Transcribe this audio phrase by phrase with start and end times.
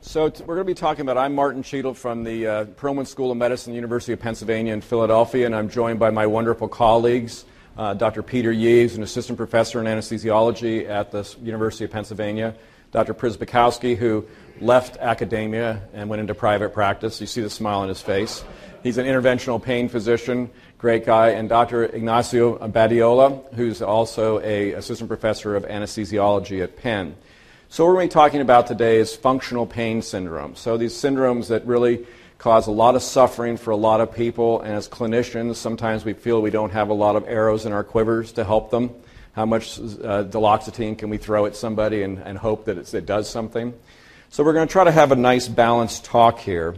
[0.00, 1.18] So t- we're going to be talking about.
[1.18, 5.44] I'm Martin Cheadle from the uh, Perelman School of Medicine, University of Pennsylvania in Philadelphia,
[5.44, 7.44] and I'm joined by my wonderful colleagues,
[7.76, 8.22] uh, Dr.
[8.22, 12.54] Peter who's an assistant professor in anesthesiology at the University of Pennsylvania,
[12.92, 13.12] Dr.
[13.12, 14.24] Przybyszkowski, who
[14.60, 17.20] left academia and went into private practice.
[17.20, 18.44] You see the smile on his face.
[18.84, 21.86] He's an interventional pain physician, great guy, and Dr.
[21.86, 27.16] Ignacio Badiola, who's also a assistant professor of anesthesiology at Penn.
[27.70, 30.56] So what we're going to be talking about today is functional pain syndrome.
[30.56, 32.06] So these syndromes that really
[32.38, 36.14] cause a lot of suffering for a lot of people, and as clinicians, sometimes we
[36.14, 38.90] feel we don't have a lot of arrows in our quivers to help them.
[39.32, 43.28] How much uh, duloxetine can we throw at somebody and, and hope that it does
[43.28, 43.74] something?
[44.30, 46.74] So we're going to try to have a nice balanced talk here.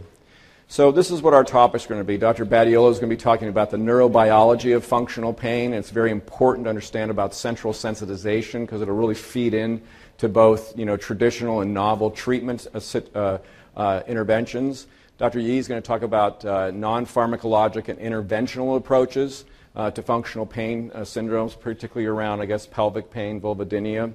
[0.67, 2.17] So this is what our topic is going to be.
[2.17, 2.45] Dr.
[2.45, 5.73] Badiola is going to be talking about the neurobiology of functional pain.
[5.73, 9.81] It's very important to understand about central sensitization because it'll really feed in
[10.21, 12.67] to both you know, traditional and novel treatment
[13.15, 13.39] uh,
[13.75, 14.85] uh, interventions.
[15.17, 15.39] Dr.
[15.39, 20.45] Yee is going to talk about uh, non pharmacologic and interventional approaches uh, to functional
[20.45, 24.13] pain uh, syndromes, particularly around, I guess, pelvic pain, vulvodynia.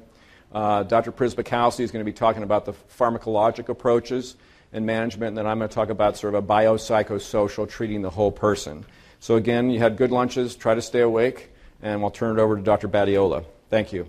[0.52, 1.10] Uh, Dr.
[1.10, 4.36] Przybyszkowski is going to be talking about the pharmacologic approaches
[4.72, 8.10] and management, and then I'm going to talk about sort of a biopsychosocial, treating the
[8.10, 8.86] whole person.
[9.18, 11.50] So, again, you had good lunches, try to stay awake,
[11.82, 12.86] and we'll turn it over to Dr.
[12.86, 13.44] Badiola.
[13.70, 14.08] Thank you.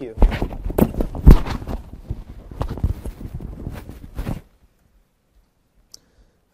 [0.00, 0.28] Thank you.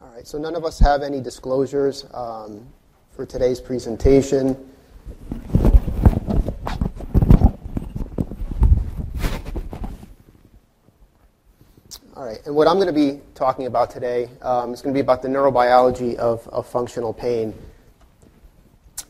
[0.03, 2.67] All right, so none of us have any disclosures um,
[3.13, 4.57] for today's presentation.
[12.17, 14.97] All right, and what I'm going to be talking about today um, is going to
[14.99, 17.55] be about the neurobiology of, of functional pain.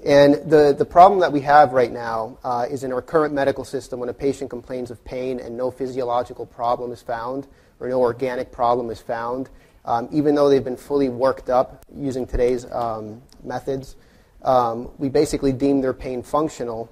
[0.06, 3.64] And the, the problem that we have right now uh, is in our current medical
[3.64, 7.48] system when a patient complains of pain and no physiological problem is found
[7.80, 9.50] or no organic problem is found,
[9.84, 13.96] um, even though they've been fully worked up using today's um, methods,
[14.42, 16.88] um, we basically deem their pain functional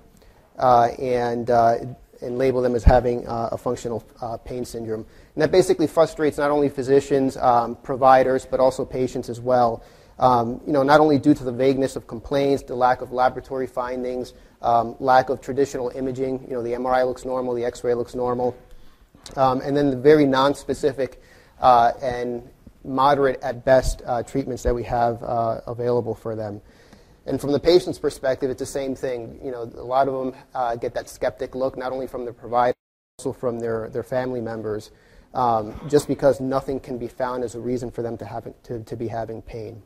[0.59, 1.77] uh, and, uh,
[2.21, 5.07] and label them as having uh, a functional uh, pain syndrome.
[5.37, 9.85] And that basically frustrates not only physicians, um, providers, but also patients as well.
[10.19, 13.67] Um, you know, not only due to the vagueness of complaints, the lack of laboratory
[13.67, 14.33] findings,
[14.63, 16.45] um, lack of traditional imaging.
[16.49, 18.57] You know, the MRI looks normal, the X-ray looks normal,
[19.37, 21.21] um, and then the very non-specific
[21.61, 22.49] uh, and
[22.85, 26.61] moderate at best uh, treatments that we have uh, available for them.
[27.27, 29.41] And from the patient's perspective, it's the same thing.
[29.43, 32.33] You know, a lot of them uh, get that skeptic look, not only from the
[32.33, 32.77] provider,
[33.19, 34.91] also from their, their family members,
[35.33, 38.81] um, just because nothing can be found as a reason for them to, have, to,
[38.85, 39.83] to be having pain.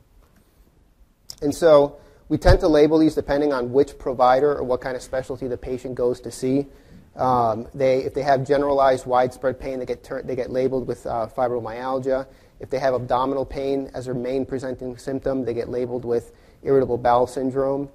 [1.41, 5.01] And so we tend to label these depending on which provider or what kind of
[5.01, 6.67] specialty the patient goes to see.
[7.15, 11.05] Um, they, if they have generalized widespread pain, they get, ter- they get labeled with
[11.05, 12.27] uh, fibromyalgia.
[12.59, 16.33] If they have abdominal pain as their main presenting symptom, they get labeled with
[16.63, 17.89] irritable bowel syndrome.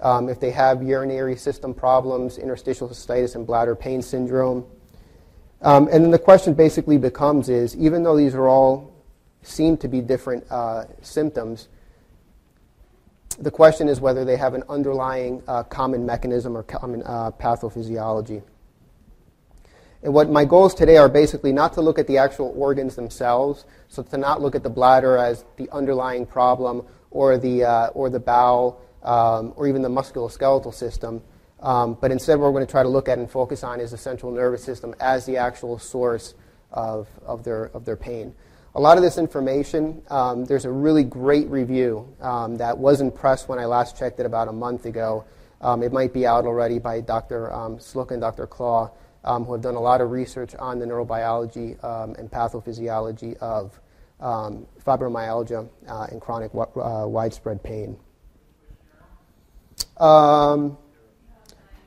[0.00, 4.66] Um, if they have urinary system problems, interstitial cystitis, and bladder pain syndrome.
[5.62, 8.92] Um, and then the question basically becomes is, even though these are all
[9.42, 11.68] seem to be different uh, symptoms,
[13.38, 18.42] the question is whether they have an underlying uh, common mechanism or common uh, pathophysiology.
[20.02, 23.64] And what my goals today are basically not to look at the actual organs themselves,
[23.88, 28.10] so to not look at the bladder as the underlying problem or the, uh, or
[28.10, 31.22] the bowel um, or even the musculoskeletal system,
[31.60, 33.90] um, but instead what we're going to try to look at and focus on is
[33.90, 36.34] the central nervous system as the actual source
[36.72, 38.34] of, of, their, of their pain
[38.76, 43.10] a lot of this information, um, there's a really great review um, that was in
[43.10, 45.24] press when I last checked it about a month ago.
[45.62, 47.50] Um, it might be out already by Dr.
[47.50, 48.46] Um, and Dr.
[48.46, 48.90] Clauw,
[49.24, 53.80] um, who have done a lot of research on the neurobiology um, and pathophysiology of
[54.20, 57.96] fibromyalgia uh, and chronic uh, widespread pain.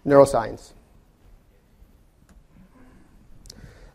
[0.07, 0.73] neuroscience.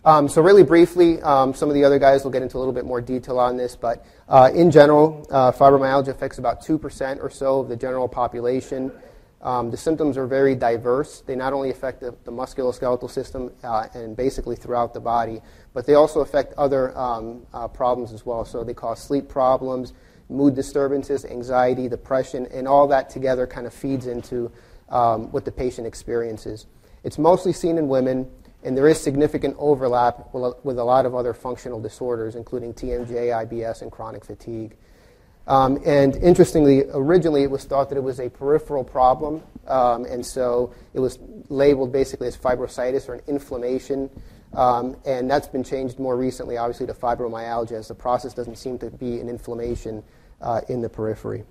[0.06, 2.74] Um, so really briefly, um, some of the other guys will get into a little
[2.74, 7.30] bit more detail on this, but uh, in general, uh, fibromyalgia affects about 2% or
[7.30, 8.92] so of the general population.
[9.40, 11.22] Um, the symptoms are very diverse.
[11.22, 15.40] They not only affect the, the musculoskeletal system uh, and basically throughout the body,
[15.72, 18.44] but they also affect other um, uh, problems as well.
[18.44, 19.94] So they cause sleep problems,
[20.28, 24.52] mood disturbances, anxiety, depression, and all that together kind of feeds into
[24.90, 26.66] um, what the patient experiences.
[27.04, 28.30] It's mostly seen in women
[28.64, 33.82] And there is significant overlap with a lot of other functional disorders, including TMJ, IBS,
[33.82, 34.74] and chronic fatigue.
[35.46, 40.24] Um, and interestingly, originally it was thought that it was a peripheral problem, um, and
[40.24, 41.18] so it was
[41.50, 44.08] labeled basically as fibrositis or an inflammation.
[44.54, 48.78] Um, and that's been changed more recently, obviously, to fibromyalgia, as the process doesn't seem
[48.78, 50.02] to be an inflammation
[50.40, 51.44] uh, in the periphery.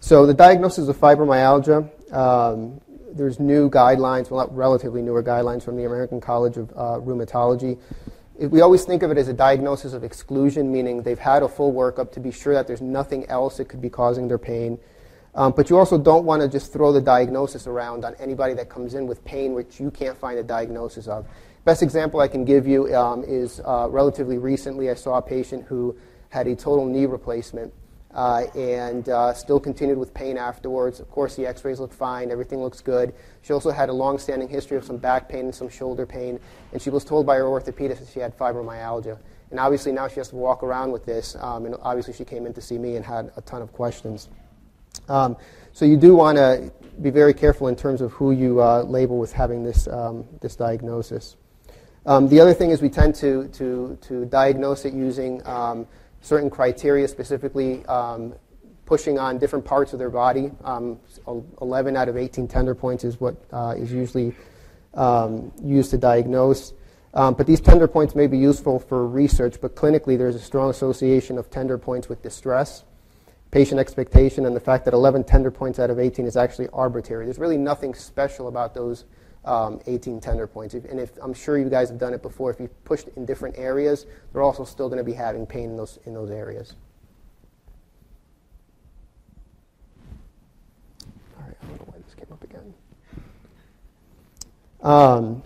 [0.00, 2.80] So the diagnosis of fibromyalgia, um,
[3.16, 7.78] there's new guidelines, well, not relatively newer guidelines from the American College of uh, Rheumatology
[8.38, 11.72] we always think of it as a diagnosis of exclusion, meaning they've had a full
[11.72, 14.78] workup to be sure that there's nothing else that could be causing their pain.
[15.34, 18.68] Um, but you also don't want to just throw the diagnosis around on anybody that
[18.68, 21.26] comes in with pain which you can't find a diagnosis of.
[21.64, 25.64] Best example I can give you um, is uh, relatively recently I saw a patient
[25.66, 25.96] who
[26.28, 27.72] had a total knee replacement
[28.16, 31.00] and uh, still continued with pain afterwards.
[31.00, 33.14] Of course, the x rays looked fine, everything looks good.
[33.42, 36.40] She also had a long standing history of some back pain and some shoulder pain,
[36.72, 39.18] and she was told by her orthopedist that she had fibromyalgia.
[39.50, 42.46] And obviously, now she has to walk around with this, um, and obviously, she came
[42.46, 44.28] in to see me and had a ton of questions.
[45.08, 45.36] Um,
[45.72, 49.18] so, you do want to be very careful in terms of who you uh, label
[49.18, 51.36] with having this, um, this diagnosis.
[52.06, 55.86] Um, the other thing is we tend to, to, to diagnose it using um,
[56.26, 58.34] certain criteria, specifically um,
[58.84, 60.50] pushing on different parts of their body.
[60.64, 60.98] Um,
[61.62, 64.34] 11 out of 18 tender points is what uh, is usually
[64.94, 66.72] um, used to diagnose.
[67.14, 70.68] Um, but these tender points may be useful for research, but clinically there's a strong
[70.68, 72.82] association of tender points with distress,
[73.52, 77.24] patient expectation, and the fact that 11 tender points out of 18 is actually arbitrary.
[77.24, 79.04] There's really nothing special about those
[79.46, 80.74] um, 18 tender points.
[80.74, 83.56] And if I'm sure you guys have done it before, if you've pushed in different
[83.56, 86.74] areas, they're also still going to be having pain in those, in those areas.
[91.38, 92.74] All right, I don't know why this came up again.
[94.82, 95.42] Um,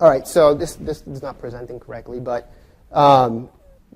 [0.00, 2.52] all right, so this, this is not presenting correctly, but
[2.92, 3.48] um,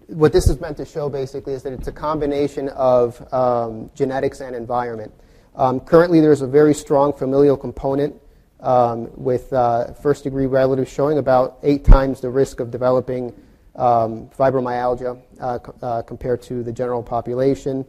[0.07, 4.41] what this is meant to show basically is that it's a combination of um, genetics
[4.41, 5.13] and environment.
[5.57, 8.15] Um, currently, there's a very strong familial component
[8.61, 13.33] um, with uh, first degree relatives showing about eight times the risk of developing
[13.77, 17.85] um, fibromyalgia uh, uh, compared to the general population.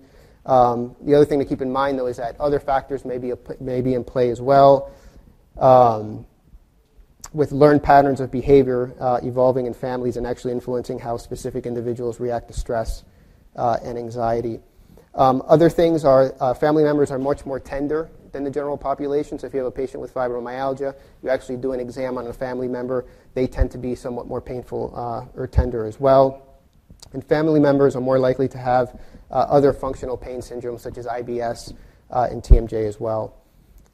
[0.45, 3.31] Um, the other thing to keep in mind, though, is that other factors may be,
[3.31, 4.91] a, may be in play as well,
[5.57, 6.25] um,
[7.33, 12.19] with learned patterns of behavior uh, evolving in families and actually influencing how specific individuals
[12.19, 13.03] react to stress
[13.55, 14.59] uh, and anxiety.
[15.15, 19.39] Um, other things are uh, family members are much more tender than the general population.
[19.39, 22.33] So if you have a patient with fibromyalgia, you actually do an exam on a
[22.33, 26.45] family member, they tend to be somewhat more painful uh, or tender as well.
[27.13, 28.99] And family members are more likely to have
[29.31, 31.73] uh, other functional pain syndromes such as IBS
[32.11, 33.35] uh, and TMJ as well.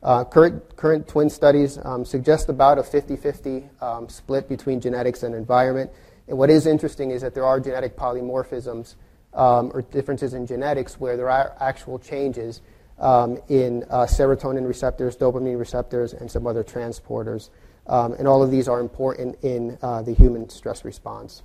[0.04, 5.24] Uh, current, current twin studies um, suggest about a 50 50 um, split between genetics
[5.24, 5.90] and environment.
[6.28, 8.96] And what is interesting is that there are genetic polymorphisms
[9.34, 12.62] um, or differences in genetics where there are actual changes
[13.00, 17.50] um, in uh, serotonin receptors, dopamine receptors, and some other transporters.
[17.88, 21.44] Um, and all of these are important in uh, the human stress response.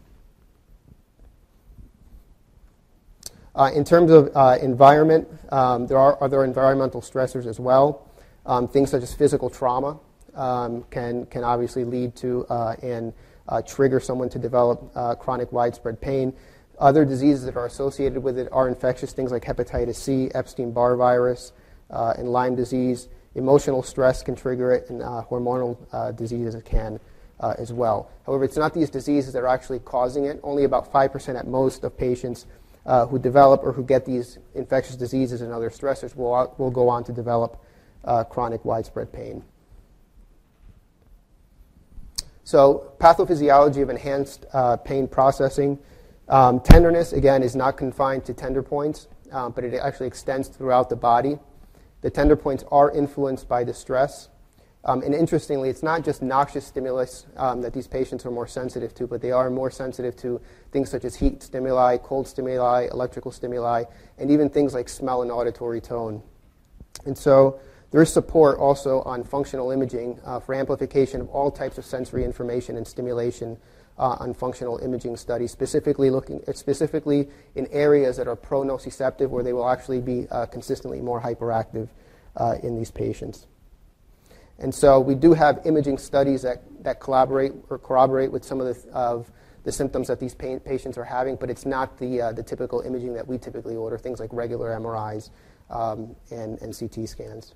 [3.55, 8.09] Uh, in terms of uh, environment, um, there are other environmental stressors as well.
[8.47, 9.99] Um, things such as physical trauma
[10.35, 13.13] um, can, can obviously lead to uh, and
[13.49, 16.33] uh, trigger someone to develop chronic widespread pain.
[16.81, 20.97] Other diseases that are associated with it are infectious things like hepatitis C, Epstein Barr
[20.97, 21.53] virus,
[21.91, 23.09] uh, and Lyme disease.
[23.35, 26.99] Emotional stress can trigger it, and uh, hormonal uh, diseases can
[27.39, 28.11] uh, as well.
[28.25, 30.41] However, it's not these diseases that are actually causing it.
[30.43, 32.47] Only about 5% at most of patients
[32.87, 36.89] uh, who develop or who get these infectious diseases and other stressors will, will go
[36.89, 37.63] on to develop
[38.07, 39.45] uh, chronic widespread pain.
[42.43, 44.47] So, pathophysiology of enhanced
[44.85, 45.79] pain processing.
[46.31, 50.89] Um, tenderness, again, is not confined to tender points, um, but it actually extends throughout
[50.89, 51.39] the body.
[52.03, 54.29] The tender points are influenced by distress.
[54.85, 58.95] Um, and interestingly, it's not just noxious stimulus um, that these patients are more sensitive
[58.95, 63.33] to, but they are more sensitive to things such as heat stimuli, cold stimuli, electrical
[63.33, 63.83] stimuli,
[64.17, 66.23] and even things like smell and auditory tone.
[67.07, 67.61] And so
[67.91, 72.25] there is support also on functional imaging uh, for amplification of all types of sensory
[72.25, 73.59] information and stimulation
[73.99, 79.53] uh, on functional imaging studies, specifically looking specifically in areas that are pro-nociceptive, where they
[79.53, 81.89] will actually be uh, consistently more hyperactive
[82.37, 83.47] uh, in these patients.
[84.59, 88.67] And so we do have imaging studies that, that collaborate or corroborate with some of
[88.67, 89.31] the, of
[89.65, 92.81] the symptoms that these pa- patients are having, but it's not the, uh, the typical
[92.81, 95.31] imaging that we typically order, things like regular MRIs
[95.71, 97.55] um, and, and CT scans.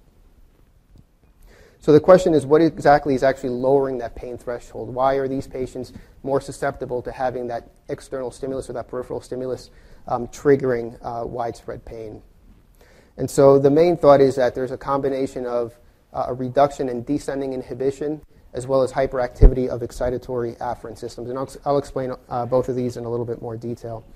[1.85, 4.89] So the question is, what exactly is actually lowering that pain threshold?
[4.89, 9.69] Why are these patients more susceptible to having that external stimulus or that peripheral stimulus
[10.09, 12.23] um, triggering uh, widespread pain?
[13.19, 15.79] And so the main thought is that there's a combination of
[16.15, 18.23] uh, a reduction in descending inhibition
[18.55, 21.29] as well as hyperactivity of excitatory afferent systems.
[21.29, 24.07] And I'll, I'll explain uh, both of these in a little bit more detail.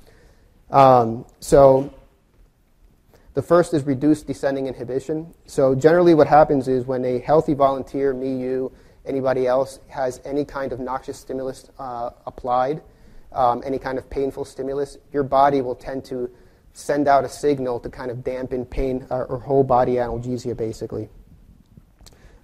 [0.71, 1.93] Um, so
[3.38, 5.33] the first is reduced descending inhibition.
[5.47, 8.73] So generally what happens is when a healthy volunteer, me, you,
[9.07, 12.83] anybody else, has any kind of noxious stimulus uh, applied,
[13.30, 16.28] um, any kind of painful stimulus, your body will tend to
[16.73, 21.09] send out a signal to kind of dampen pain uh, or whole body analgesia, basically.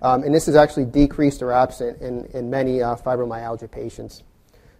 [0.01, 4.23] Um, and this is actually decreased or absent in, in many uh, fibromyalgia patients.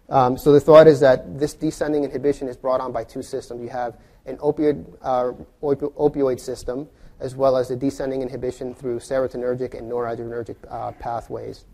[0.07, 3.61] Um, so the thought is that this descending inhibition is brought on by two systems.
[3.61, 6.87] You have an opioid, uh, opioid system,
[7.19, 11.65] as well as the descending inhibition through serotonergic and noradrenergic uh, pathways.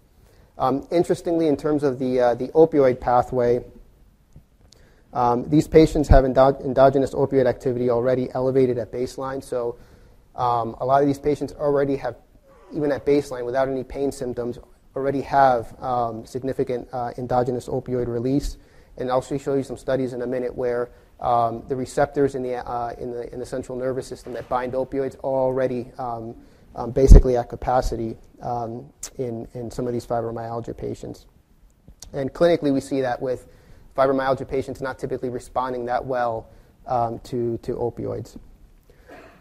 [0.58, 3.63] Um, interestingly, in terms of the, uh, the opioid pathway,
[5.13, 9.43] um, these patients have endo- endogenous opioid activity already elevated at baseline.
[9.43, 9.77] So
[10.36, 12.15] um, a lot of these patients already have,
[12.74, 14.60] even at baseline, without any pain symptoms,
[14.96, 18.58] already have um, significant uh, endogenous opioid release.
[18.98, 20.91] And I'll show you some studies in a minute where
[21.22, 24.74] um, the receptors in the, uh, in, the, in the central nervous system that bind
[24.74, 26.36] opioids are already um,
[26.75, 31.28] um, basically at capacity um, in, in some of these fibromyalgia patients.
[32.13, 33.48] And clinically, we see that with
[33.96, 36.48] fibromyalgia patients not typically responding that well
[36.88, 38.38] um, to, to opioids.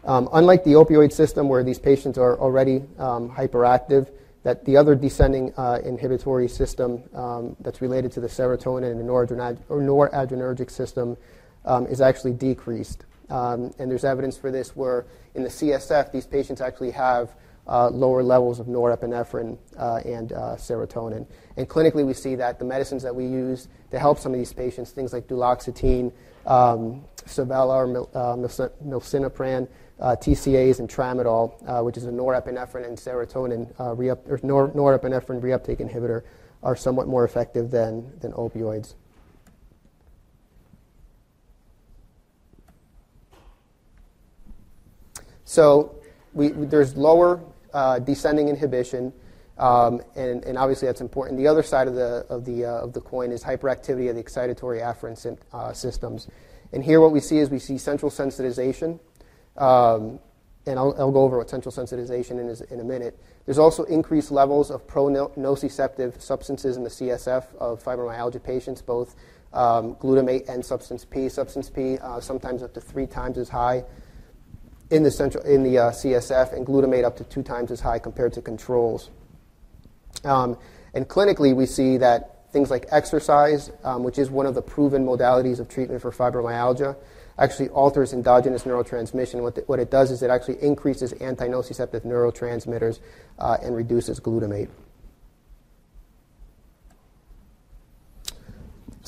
[0.03, 4.11] Um, unlike the opioid system, where these patients are already hyperactive,
[4.43, 7.03] that the other descending uh, inhibitory system
[7.59, 11.17] that's related to the serotonin and the noradrenergic system
[11.65, 13.05] um, is actually decreased.
[13.29, 17.33] Um, and there's evidence for this where in the CSF, these patients actually have
[17.67, 21.25] uh, lower levels of norepinephrine uh, and uh, serotonin.
[21.57, 24.51] And clinically, we see that the medicines that we use to help some of these
[24.51, 26.11] patients, things like duloxetine,
[26.45, 29.67] um, Savella or uh, milnacipran,
[29.99, 35.39] uh, TCAs, and tramadol, uh, which is a norepinephrine and serotonin reup- or nor- norepinephrine
[35.39, 36.23] reuptake inhibitor,
[36.63, 38.95] are somewhat more effective than, than opioids.
[45.51, 45.95] So
[46.31, 47.43] we, there's lower
[47.73, 49.11] uh, descending inhibition,
[49.57, 51.37] um, and, and, obviously that's important.
[51.37, 54.23] The other side of the, of the, uh, of the coin is hyperactivity of the
[54.23, 56.29] excitatory afferent uh, systems.
[56.71, 58.97] And here what we see is we see central sensitization,
[59.57, 60.21] um,
[60.65, 63.19] and I'll, I'll, go over what central sensitization is in a minute.
[63.45, 69.17] There's also increased levels of pro-nociceptive substances in the CSF of fibromyalgia patients, both
[69.51, 71.27] um, glutamate and substance P.
[71.27, 73.83] Substance P uh, sometimes up to three times as high
[74.91, 77.97] in the, central, in the uh, CSF and glutamate up to two times as high
[77.97, 79.09] compared to controls.
[80.23, 80.57] Um,
[80.93, 85.05] and clinically, we see that things like exercise, um, which is one of the proven
[85.05, 86.97] modalities of treatment for fibromyalgia,
[87.37, 89.41] actually alters endogenous neurotransmission.
[89.41, 92.99] What, the, what it does is it actually increases antinociceptive neurotransmitters
[93.39, 94.67] uh, and reduces glutamate.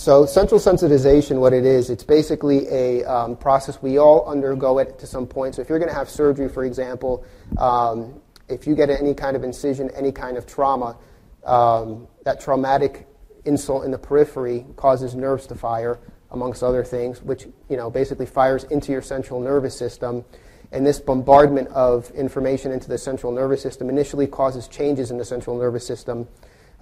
[0.03, 4.99] So central sensitization, what it is, it's basically a um, process we all undergo it
[4.99, 5.55] to some point.
[5.55, 7.23] So if you're going to have surgery, for example,
[7.57, 8.19] um,
[8.49, 10.97] if you get any kind of incision, any kind of trauma,
[11.45, 13.07] um, that traumatic
[13.45, 18.25] insult in the periphery causes nerves to fire, amongst other things, which you know basically
[18.25, 20.25] fires into your central nervous system.
[20.73, 25.23] And this bombardment of information into the central nervous system initially causes changes in the
[25.23, 26.27] central nervous system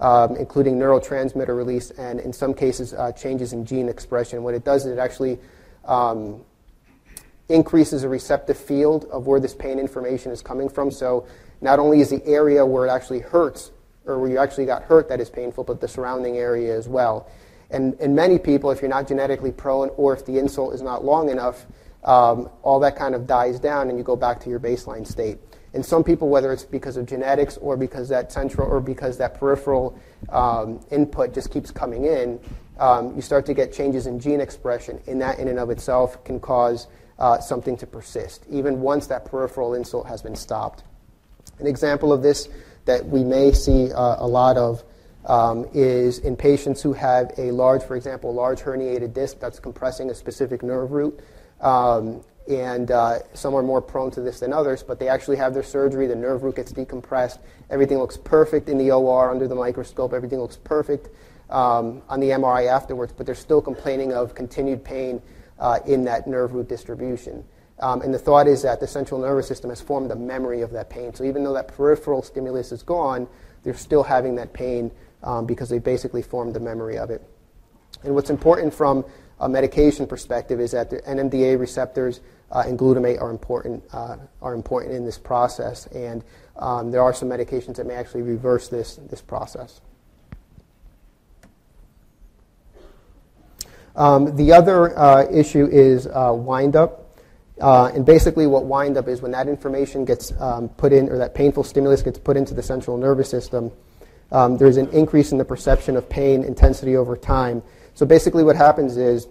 [0.00, 4.42] um, including neurotransmitter release and, in some cases, uh, changes in gene expression.
[4.42, 5.38] What it does is it actually
[5.84, 6.44] um,
[7.48, 10.90] increases a receptive field of where this pain information is coming from.
[10.90, 11.26] So
[11.60, 13.70] not only is the area where it actually hurts
[14.06, 17.28] or where you actually got hurt that is painful, but the surrounding area as well.
[17.70, 21.04] And in many people, if you're not genetically prone or if the insult is not
[21.04, 21.66] long enough,
[22.04, 25.38] um, all that kind of dies down and you go back to your baseline state.
[25.74, 29.34] In some people, whether it's because of genetics or because that central or because that
[29.34, 29.98] peripheral
[30.28, 32.38] um, input just keeps coming in,
[32.78, 36.22] um, you start to get changes in gene expression, and that in and of itself
[36.24, 36.88] can cause
[37.18, 40.82] uh, something to persist, even once that peripheral insult has been stopped.
[41.58, 42.48] An example of this
[42.84, 44.82] that we may see uh, a lot of
[45.26, 50.10] um, is in patients who have a large, for example, large herniated disc that's compressing
[50.10, 51.20] a specific nerve root.
[51.60, 55.54] Um, and uh, some are more prone to this than others, but they actually have
[55.54, 57.38] their surgery, the nerve root gets decompressed,
[57.70, 61.08] everything looks perfect in the OR under the microscope, everything looks perfect
[61.50, 65.22] um, on the MRI afterwards, but they're still complaining of continued pain
[65.58, 67.44] uh, in that nerve root distribution.
[67.78, 70.70] Um, and the thought is that the central nervous system has formed a memory of
[70.72, 71.14] that pain.
[71.14, 73.28] So even though that peripheral stimulus is gone,
[73.62, 74.90] they're still having that pain
[75.22, 77.22] um, because they basically formed the memory of it.
[78.04, 79.04] And what's important from
[79.40, 82.20] a medication perspective is that the NMDA receptors
[82.52, 85.86] uh, and glutamate are important, uh, are important in this process.
[85.86, 86.22] And
[86.56, 89.80] um, there are some medications that may actually reverse this, this process.
[93.96, 96.98] Um, the other uh, issue is uh, windup.
[97.60, 101.34] Uh, and basically, what windup is when that information gets um, put in, or that
[101.34, 103.70] painful stimulus gets put into the central nervous system,
[104.32, 107.62] um, there's an increase in the perception of pain intensity over time.
[107.94, 109.28] So basically, what happens is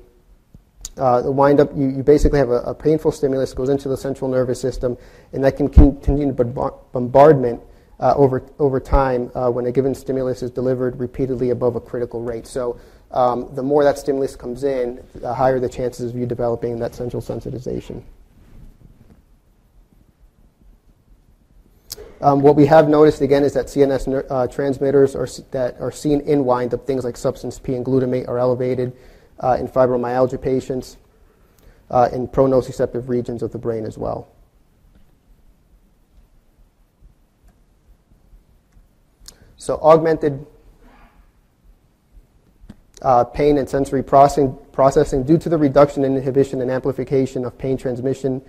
[1.02, 4.30] uh, the windup, you, you basically have a, a, painful stimulus goes into the central
[4.30, 4.96] nervous system,
[5.34, 7.60] and that can continue bombardment
[8.00, 12.22] uh, over, over time uh, when a given stimulus is delivered repeatedly above a critical
[12.22, 12.46] rate.
[12.46, 12.80] So
[13.10, 16.94] um, the more that stimulus comes in, the higher the chances of you developing that
[16.94, 18.04] central sensitization.
[22.22, 26.22] Um, what we have noticed again is that CNS uh, transmitters are, that are seen
[26.22, 28.96] in windup, things like substance P and glutamate, are elevated
[29.42, 30.98] uh, in fibromyalgia patients,
[31.90, 34.28] uh, in pronociceptive regions of the brain as well.
[39.58, 40.46] So, augmented
[43.02, 47.58] uh, pain and sensory processing, processing due to the reduction in inhibition and amplification of
[47.58, 48.42] pain transmission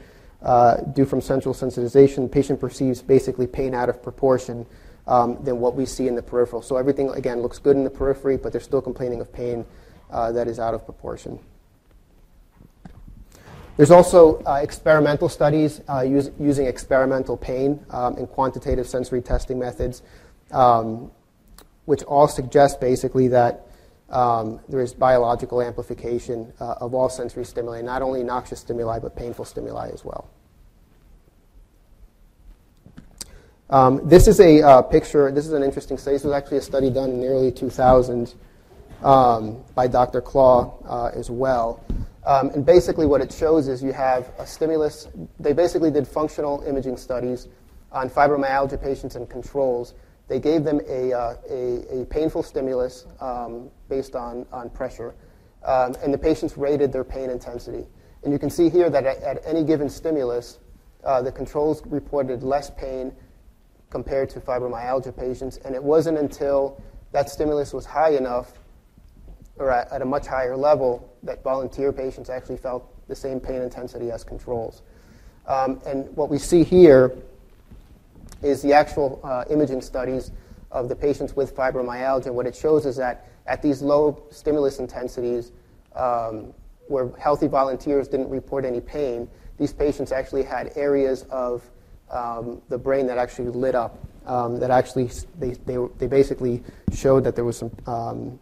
[0.42, 4.66] uh, due from central sensitization, patient perceives basically pain out of proportion
[5.06, 6.62] um, than what we see in the peripheral.
[6.62, 9.64] So everything, again, looks good in the periphery, but they're still complaining of pain
[10.12, 11.38] that is out of proportion.
[13.76, 19.58] There's also uh, experimental studies uh, use, using experimental pain um, and quantitative sensory testing
[19.58, 20.02] methods,
[20.50, 21.10] um,
[21.86, 23.66] which all suggest basically that
[24.10, 29.16] um, there is biological amplification uh, of all sensory stimuli, not only noxious stimuli, but
[29.16, 30.28] painful stimuli as well.
[33.70, 36.16] Um, this is a uh, picture, this is an interesting study.
[36.16, 38.34] This was actually a study done in the early 2000s
[39.04, 40.20] um, by Dr.
[40.20, 41.84] Clauw uh, as well.
[42.24, 45.08] Um, and basically, what it shows is you have a stimulus.
[45.40, 47.48] They basically did functional imaging studies
[47.90, 49.94] on fibromyalgia patients and controls
[50.32, 55.14] they gave them a, uh, a, a, painful stimulus um, based on, on pressure,
[55.62, 57.86] um, and the patients rated their pain intensity.
[58.22, 60.58] And you can see here that at, at any given stimulus,
[61.04, 63.12] uh, the controls reported less pain
[63.90, 68.54] compared to fibromyalgia patients, and it wasn't until that stimulus was high enough
[69.58, 73.62] or at, at a much higher level that volunteer patients actually felt the same pain
[73.62, 74.82] intensity as controls.
[75.46, 77.12] Um, and what we see here
[78.42, 80.30] is the actual uh, imaging studies
[80.70, 82.32] of the patients with fibromyalgia.
[82.32, 85.52] What it shows is that at these low stimulus intensities,
[85.94, 86.54] um,
[86.88, 91.68] where healthy volunteers didn't report any pain, these patients actually had areas of
[92.10, 93.98] um, the brain that actually lit up.
[94.24, 96.62] Um, that actually, they, they, they basically
[96.92, 98.38] showed that there was some, um,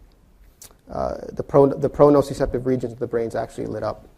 [0.90, 1.88] uh, the, pro, the
[2.64, 4.08] regions of the brains actually lit up.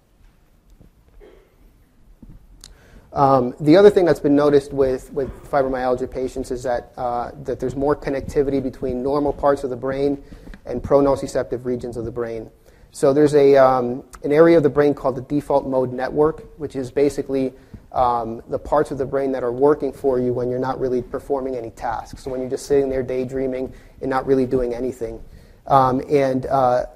[3.12, 7.60] Um, the other thing that's been noticed with, with fibromyalgia patients is that, uh, that
[7.60, 10.22] there's more connectivity between normal parts of the brain
[10.64, 12.50] and pronociceptive regions of the brain.
[12.90, 16.74] So there's a, um, an area of the brain called the default mode network, which
[16.74, 17.52] is basically
[17.92, 21.02] um, the parts of the brain that are working for you when you're not really
[21.02, 22.24] performing any tasks.
[22.24, 25.22] So when you're just sitting there daydreaming and not really doing anything.
[25.66, 26.86] Um, and uh,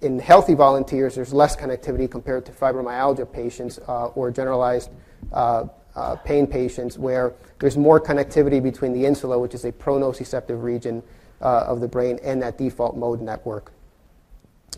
[0.00, 4.90] in healthy volunteers, there's less connectivity compared to fibromyalgia patients uh, or generalized
[5.32, 10.62] uh, uh, pain patients where there's more connectivity between the insula, which is a pronociceptive
[10.62, 11.02] region
[11.40, 13.72] uh, of the brain, and that default mode network.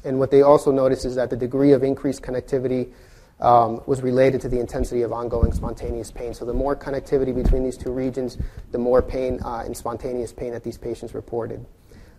[0.05, 2.93] And what they also noticed is that the degree of increased connectivity
[3.41, 6.35] um, was related to the intensity of ongoing spontaneous pain.
[6.35, 8.39] So the more connectivity between these two regions,
[8.73, 11.65] the more pain uh, and spontaneous pain that these patients reported.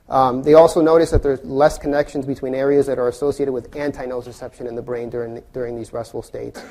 [0.10, 4.68] Um, they also noticed that there's less connections between areas that are associated with anti-nociception
[4.68, 6.62] in the brain during, during these restful states.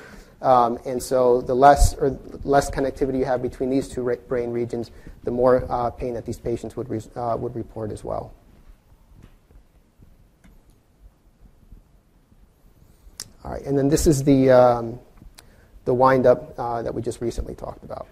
[0.42, 4.90] Um, and so the less or less connectivity you have between these two brain regions,
[5.24, 8.32] the more uh, pain that these patients would, re- uh, would report as well.
[13.44, 14.98] All right, and then this is the, um,
[15.84, 18.08] the windup uh, that we just recently talked about.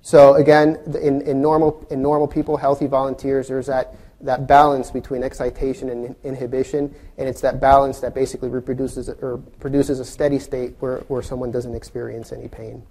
[0.00, 5.22] So again, in, in, normal, in normal people, healthy volunteers, there's that that balance between
[5.22, 10.74] excitation and inhibition, and it's that balance that basically reproduces or produces a steady state
[10.80, 12.82] where, where someone doesn't experience any pain.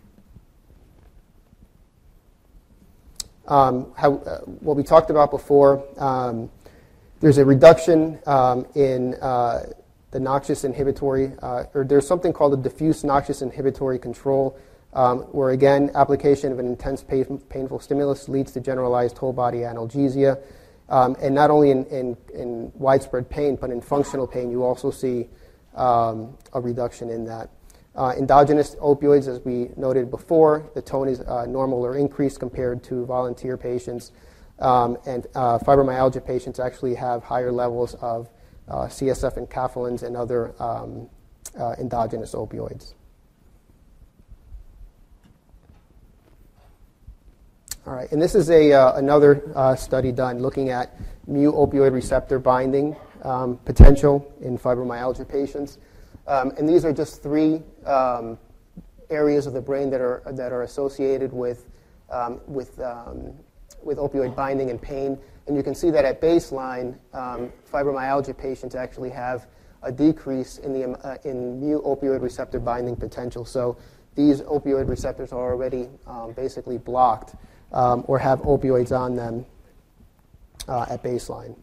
[3.48, 6.50] Um, how, uh, what we talked about before, um,
[7.20, 9.66] there's a reduction um, in, uh,
[10.12, 14.58] the noxious inhibitory, uh, or there's something called a diffuse noxious inhibitory control,
[14.94, 19.60] um, where again, application of an intense pain, painful stimulus leads to generalized whole body
[19.60, 20.42] analgesia.
[20.90, 24.90] Um, and not only in, in, in, widespread pain, but in functional pain, you also
[24.90, 25.28] see
[25.76, 27.50] um, a reduction in that.
[27.96, 32.84] Uh, endogenous opioids, as we noted before, the tone is uh, normal or increased compared
[32.84, 34.12] to volunteer patients.
[34.60, 38.30] Um, and uh, fibromyalgia patients actually have higher levels of
[38.70, 41.10] CSF enkephalins and other um,
[41.60, 42.94] uh, endogenous opioids.
[47.88, 51.94] All right, and this is a, uh, another uh, study done looking at mu opioid
[51.94, 55.78] receptor binding um, potential in fibromyalgia patients.
[56.28, 58.38] Um, and these are just three um,
[59.10, 61.70] areas of the brain that are, that are associated with,
[62.10, 63.32] um, with, um,
[63.82, 65.18] with opioid binding and pain.
[65.48, 69.48] And you can see that at baseline, um, fibromyalgia patients actually have
[69.84, 73.46] a decrease in, the, uh, in mu opioid receptor binding potential.
[73.46, 73.78] So
[74.14, 75.88] these opioid receptors are already
[76.36, 77.36] basically blocked
[77.72, 79.46] um, or have opioids on them
[80.68, 81.56] uh, at baseline.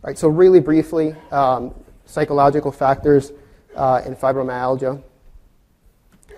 [0.00, 1.74] All right, so really briefly, um,
[2.06, 3.32] psychological factors
[3.74, 5.02] uh, in fibromyalgia,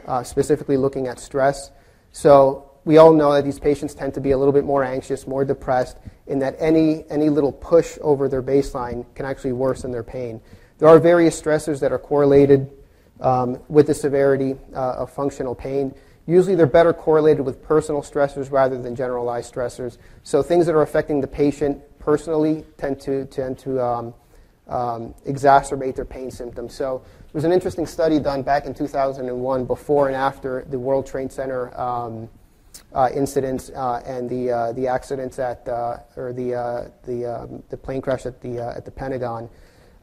[0.06, 1.70] uh, specifically looking at stress.
[2.12, 5.26] So we all know that these patients tend to be a little bit more anxious,
[5.26, 10.02] more depressed, in that any, any little push over their baseline can actually worsen their
[10.02, 10.40] pain.
[10.78, 12.70] There are various stressors that are correlated
[13.20, 15.94] um, with the severity uh, of functional pain.
[16.26, 19.98] Usually they're better correlated with personal stressors rather than generalized stressors.
[20.22, 24.14] So things that are affecting the patient personally tend to, tend to um,
[24.68, 26.74] um, exacerbate their pain symptoms.
[26.74, 31.06] So there was an interesting study done back in 2001 before and after the World
[31.06, 32.28] Trade Center um,
[32.94, 37.62] uh, incidents uh, and the, uh, the accidents at, uh, or the, uh, the, um,
[37.68, 39.48] the plane crash at the, at the Pentagon.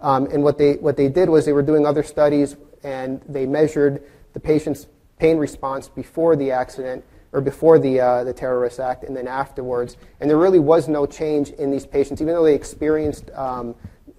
[0.01, 3.45] Um, and what they, what they did was they were doing other studies and they
[3.45, 4.87] measured the patient's
[5.19, 9.97] pain response before the accident or before the, uh, the terrorist act and then afterwards.
[10.19, 13.75] And there really was no change in these patients, even though they experienced um,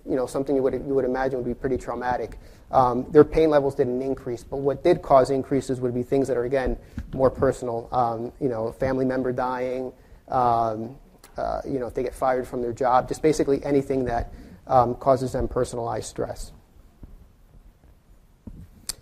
[0.09, 2.38] you know, something you would, you would imagine would be pretty traumatic.
[2.71, 6.37] Um, their pain levels didn't increase, but what did cause increases would be things that
[6.37, 6.79] are, again,
[7.12, 7.88] more personal.
[7.92, 9.92] Um, you know, a family member dying,
[10.29, 10.97] um,
[11.37, 14.33] uh, you know, if they get fired from their job, just basically anything that
[14.66, 16.53] um, causes them personalized stress.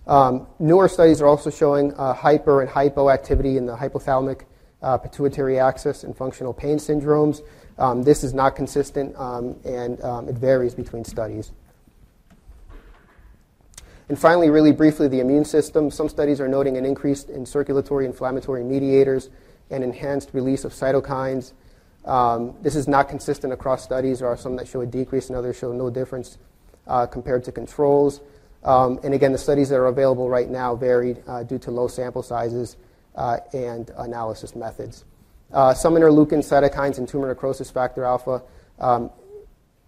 [0.07, 4.43] Um, newer studies are also showing uh, hyper and hypoactivity in the hypothalamic
[4.83, 7.43] uh, pituitary axis in functional pain syndromes.
[7.79, 11.53] Um, this is not consistent um, and um, it varies between studies.
[14.09, 15.91] And finally, really briefly, the immune system.
[15.91, 19.31] Some studies are noting an increase in circulatory inflammatory mediators
[19.71, 21.53] and enhanced release of cytokines.
[22.05, 24.21] Um, this is not consistent across studies.
[24.21, 26.39] There are some that show a decrease and others show no difference
[26.87, 28.21] uh, compared to controls.
[28.65, 31.89] Um, and again, the studies that are available right now vary uh, due to low
[31.89, 32.77] sample sizes
[33.15, 35.05] uh, and analysis methods.
[35.53, 38.43] Uh, some interleukin cytokines and tumor necrosis factor alpha
[38.81, 39.11] um,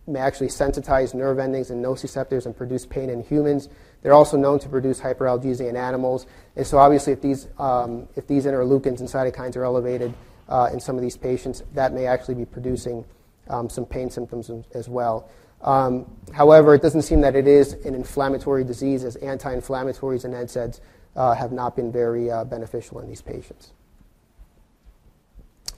[0.07, 3.69] may actually sensitize nerve endings and nociceptors and produce pain in humans.
[4.03, 6.27] They're also known to produce hyperalgesia in animals.
[6.57, 10.15] And so, obviously, if these, um, if these interleukins and cytokines are elevated
[10.49, 13.05] uh, in some of these patients, that may actually be producing
[13.49, 15.29] um, some pain symptoms as well.
[15.62, 20.35] Um, however, it doesn't seem that it is an inflammatory disease, as anti inflammatories and
[20.35, 20.81] NSAIDs
[21.16, 23.73] uh, have not been very uh, beneficial in these patients.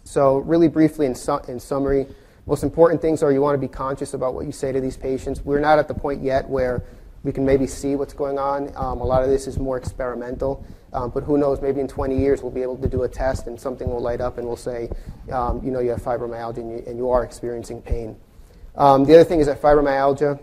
[0.04, 2.06] So, really briefly, in, su- in summary,
[2.46, 4.96] most important things are you want to be conscious about what you say to these
[4.96, 5.44] patients.
[5.44, 6.82] We're not at the point yet where
[7.22, 8.72] we can maybe see what's going on.
[8.76, 11.60] Um, a lot of this is more experimental, um, but who knows?
[11.60, 14.20] Maybe in 20 years we'll be able to do a test and something will light
[14.20, 14.90] up and we'll say,
[15.30, 18.16] um, you know, you have fibromyalgia and you, and you are experiencing pain.
[18.76, 20.40] Um, the other thing is that fibromyalgia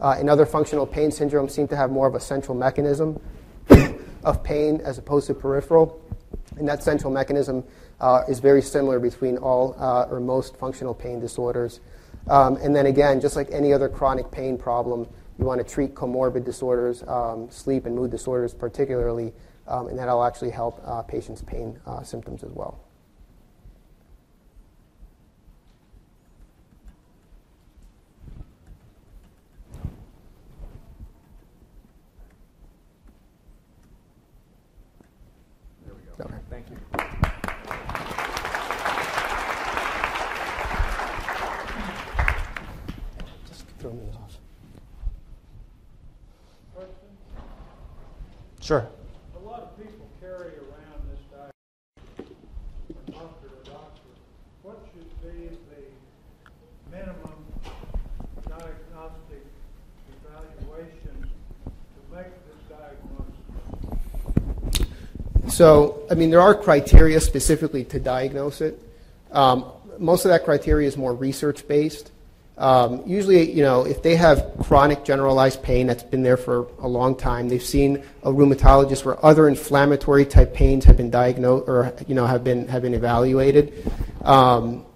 [0.00, 3.20] uh, and other functional pain syndromes seem to have more of a central mechanism
[4.24, 6.02] of pain as opposed to peripheral.
[6.56, 7.64] And that central mechanism
[8.00, 11.80] uh, is very similar between all uh, or most functional pain disorders.
[12.28, 15.06] Um, and then again, just like any other chronic pain problem,
[15.38, 19.32] you want to treat comorbid disorders, um, sleep and mood disorders particularly,
[19.68, 22.85] um, and that'll actually help uh, patients' pain uh, symptoms as well.
[48.66, 48.84] Sure.
[49.36, 52.34] A lot of people carry around this diagnosis
[52.88, 54.10] from doctor to doctor.
[54.62, 55.82] What should be the
[56.90, 57.46] minimum
[58.48, 59.46] diagnostic
[60.26, 61.30] evaluation
[61.64, 62.60] to make this
[64.68, 65.54] diagnosis?
[65.56, 68.82] So, I mean, there are criteria specifically to diagnose it.
[69.30, 69.64] Um,
[70.00, 72.10] most of that criteria is more research based.
[72.58, 76.88] Um, usually, you know, if they have chronic generalized pain that's been there for a
[76.88, 81.94] long time, they've seen a rheumatologist where other inflammatory type pains have been diagnosed or
[82.08, 83.92] you know have been have been evaluated.
[84.22, 84.86] Um,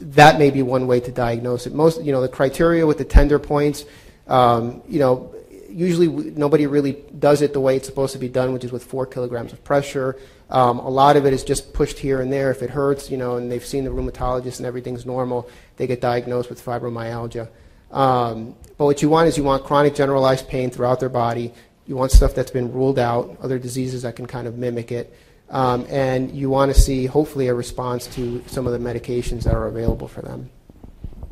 [0.00, 1.74] that may be one way to diagnose it.
[1.74, 3.84] Most, you know, the criteria with the tender points,
[4.26, 5.34] um, you know,
[5.68, 8.84] usually nobody really does it the way it's supposed to be done, which is with
[8.84, 10.16] four kilograms of pressure.
[10.50, 12.50] Um, a lot of it is just pushed here and there.
[12.50, 16.00] If it hurts, you know, and they've seen the rheumatologist and everything's normal, they get
[16.00, 17.48] diagnosed with fibromyalgia.
[17.90, 21.52] Um, but what you want is you want chronic generalized pain throughout their body.
[21.86, 25.14] You want stuff that's been ruled out, other diseases that can kind of mimic it.
[25.50, 29.54] Um, and you want to see, hopefully, a response to some of the medications that
[29.54, 30.50] are available for them.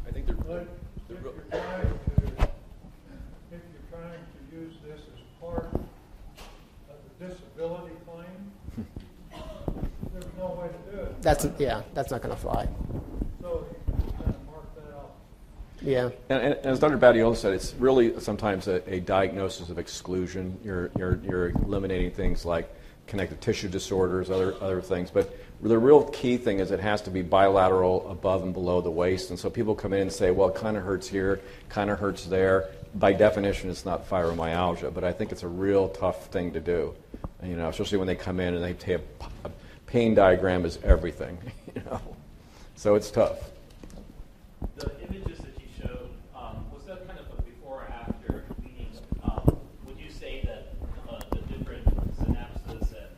[0.09, 0.67] I think they're, But
[1.09, 2.49] they're if real- you're trying to,
[3.53, 8.87] if you're trying to use this as part of the disability claim,
[10.15, 11.16] there's no way to do it.
[11.27, 12.69] That's yeah, that's not going to fly.
[13.41, 15.17] So you can kind of mark that out.
[15.83, 16.11] Yeah.
[16.29, 16.97] And, and as Dr.
[16.97, 20.57] Badiola said, it's really sometimes a, a diagnosis of exclusion.
[20.63, 22.73] You're, you're, you're eliminating things like
[23.09, 25.11] connective tissue disorders, other, other things.
[25.11, 28.93] But the real key thing is it has to be bilateral above and below the
[28.93, 29.31] waist.
[29.31, 31.99] And so people come in and say, well, it kind of hurts here, kind of
[31.99, 32.69] hurts there.
[32.95, 36.95] By definition, it's not fibromyalgia, but I think it's a real tough thing to do.
[37.43, 39.03] You know, especially when they come in and they have
[39.45, 39.49] a
[39.87, 41.39] pain diagram is everything.
[41.77, 42.01] You know,
[42.75, 43.51] so it's tough.
[44.77, 48.45] The images that you showed, um, was that kind of a before or after?
[48.65, 48.89] Meaning,
[49.23, 50.73] um, would you say that
[51.13, 51.85] uh, the different
[52.17, 53.13] synapses and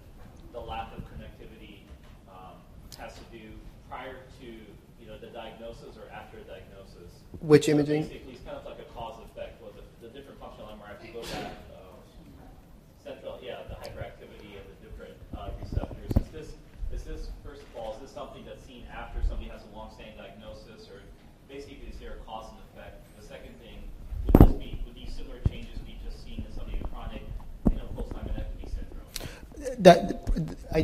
[0.52, 1.86] the lack of connectivity
[2.28, 2.58] um,
[2.98, 3.46] has to do
[3.88, 7.22] prior to you know the diagnosis or after diagnosis?
[7.38, 8.02] Which So imaging?
[8.02, 9.62] Basically, it's kind of like a cause effect.
[9.62, 11.78] Well, the, the different functional MRI, if you go back, uh,
[13.08, 16.10] central, yeah, the hyperactivity and the different uh, receptors.
[16.20, 16.48] Is this,
[16.92, 20.16] is this, first of all, is this something that's seen after somebody has a long-standing
[20.16, 21.00] diagnosis, or
[21.48, 23.00] basically is there a cause and effect?
[23.20, 23.80] The second thing,
[24.26, 27.22] would this be, would these similar changes be just seen in somebody with chronic,
[27.70, 29.08] you know, post-laminectomy syndrome?
[29.78, 30.28] That
[30.74, 30.82] I,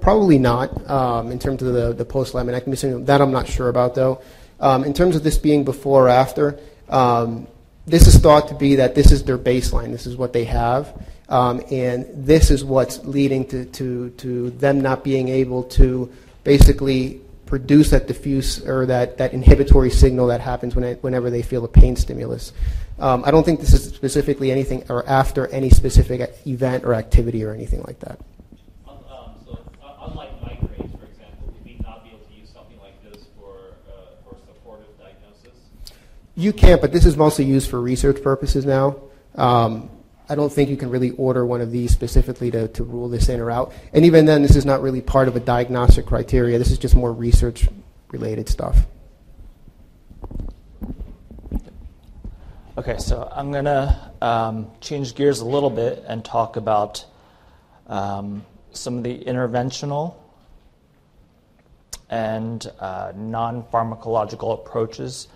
[0.00, 3.06] probably not um, in terms of the, the post laminectomy.
[3.06, 4.20] That I'm not sure about though.
[4.60, 7.46] Um, in terms of this being before or after, um,
[7.86, 9.92] this is thought to be that this is their baseline.
[9.92, 14.80] This is what they have, um, and this is what's leading to, to, to them
[14.80, 20.74] not being able to basically produce that diffuse or that, that inhibitory signal that happens
[20.74, 22.52] when it, whenever they feel a pain stimulus.
[22.98, 27.44] Um, I don't think this is specifically anything or after any specific event or activity
[27.44, 28.20] or anything like that.
[28.88, 28.98] Un-
[29.44, 29.58] so,
[30.00, 33.74] unlike migraines, for example, would we not be able to use something like this for,
[34.24, 35.60] for supportive diagnosis?
[36.36, 38.96] You can't, but this is mostly used for research purposes now.
[39.34, 39.90] Um,
[40.28, 43.28] I don't think you can really order one of these specifically to, to rule this
[43.28, 43.72] in or out.
[43.92, 46.58] And even then, this is not really part of a diagnostic criteria.
[46.58, 47.68] This is just more research
[48.10, 48.86] related stuff.
[52.78, 57.06] Okay, so I'm going to um, change gears a little bit and talk about
[57.86, 60.16] um, some of the interventional
[62.10, 65.28] and uh, non pharmacological approaches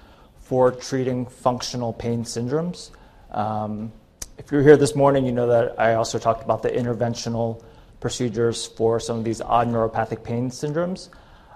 [0.43, 2.91] for treating functional pain syndromes.
[3.31, 3.91] Um,
[4.37, 7.65] if you're here this morning, you know that I also talked about the interventional
[8.01, 11.09] procedures for some of these odd neuropathic pain syndromes.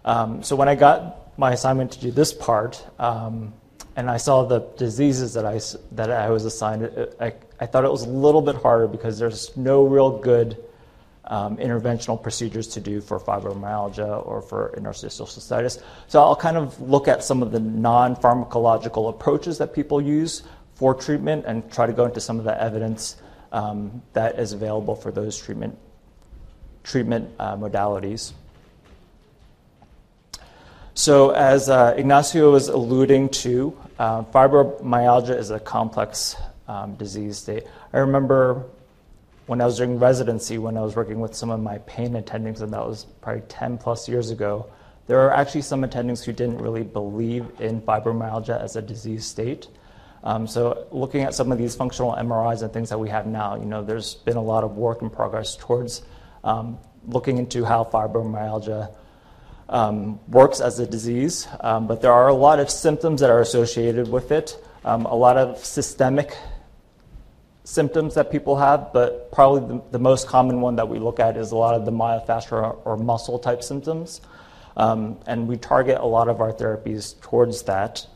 [0.07, 3.53] Um, so when I got my assignment to do this part, um,
[3.97, 5.61] and I saw the diseases that I,
[5.93, 9.57] that I was assigned, I, I thought it was a little bit harder because there's
[9.57, 10.57] no real good
[11.27, 15.83] um, interventional procedures to do for fibromyalgia or for interstitial cystitis.
[16.09, 20.43] So I'll kind of look at some of the non pharmacological approaches that people use
[20.75, 23.17] for treatment and try to go into some of the evidence
[23.53, 25.79] um, that is available for those treatment,
[26.83, 28.33] treatment uh, modalities.
[30.97, 36.37] So, as uh, Ignacio was alluding to, uh, fibromyalgia is a complex
[36.69, 37.65] um, disease state.
[37.93, 38.65] I remember
[39.47, 42.61] when I was doing residency, when I was working with some of my pain attendings,
[42.61, 44.67] and that was probably 10 plus years ago,
[45.09, 49.67] there are actually some attendings who didn't really believe in fibromyalgia as a disease state.
[50.23, 53.57] Um, so, looking at some of these functional MRIs and things that we have now,
[53.57, 56.03] you know, there's been a lot of work in progress towards
[56.45, 56.79] um,
[57.09, 58.95] looking into how fibromyalgia
[59.75, 63.41] um, works as a disease, um, but there are a lot of symptoms that are
[63.41, 66.37] associated with it, um, a lot of systemic
[67.65, 71.37] symptoms that people have, but probably the, the most common one that we look at
[71.37, 74.21] is a lot of the myofascial or, muscle type symptoms.
[74.77, 78.07] Um, and we target a lot of our therapies towards that.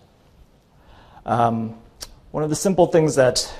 [1.26, 1.76] Um,
[2.30, 3.52] one of the simple things that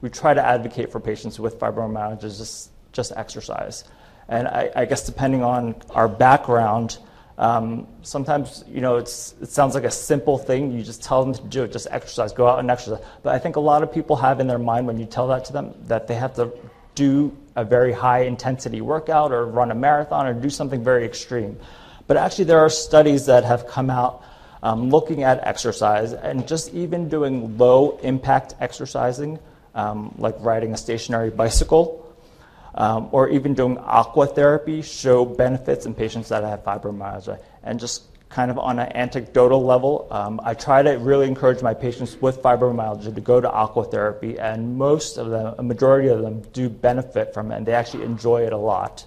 [0.00, 3.84] we try to advocate for patients with fibromyalgia is just, just exercise.
[4.28, 6.98] And I, I guess depending on our background,
[7.40, 10.72] um, sometimes you know it sounds like a simple thing.
[10.72, 13.02] You just tell them to do it, just exercise, go out and exercise.
[13.22, 15.46] But I think a lot of people have in their mind when you tell that
[15.46, 16.52] to them that they have to
[16.94, 21.58] do a very high intensity workout or run a marathon or do something very extreme.
[22.06, 24.22] But actually, there are studies that have come out
[24.62, 29.38] um, looking at exercise and just even doing low impact exercising,
[29.74, 32.09] um, like riding a stationary bicycle.
[32.74, 37.42] Um, or even doing aqua therapy show benefits in patients that have fibromyalgia.
[37.64, 41.74] And just kind of on an anecdotal level, um, I try to really encourage my
[41.74, 46.22] patients with fibromyalgia to go to aqua therapy, and most of them, a majority of
[46.22, 49.04] them, do benefit from it, and they actually enjoy it a lot.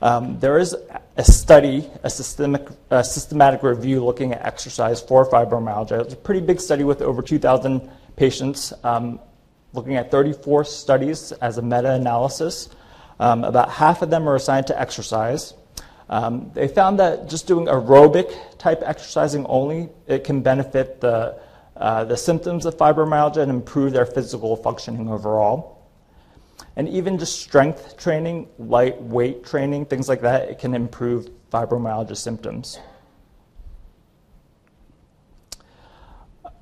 [0.00, 0.76] Um, there is
[1.16, 6.00] a study, a, systemic, a systematic review looking at exercise for fibromyalgia.
[6.02, 9.18] It's a pretty big study with over 2,000 patients, um,
[9.78, 12.68] looking at 34 studies as a meta analysis.
[13.20, 15.54] Um, about half of them are assigned to exercise.
[16.08, 21.38] Um, they found that just doing aerobic type exercising only, it can benefit the,
[21.76, 25.86] uh, the symptoms of fibromyalgia and improve their physical functioning overall.
[26.74, 32.16] And even just strength training, light weight training, things like that, it can improve fibromyalgia
[32.16, 32.78] symptoms.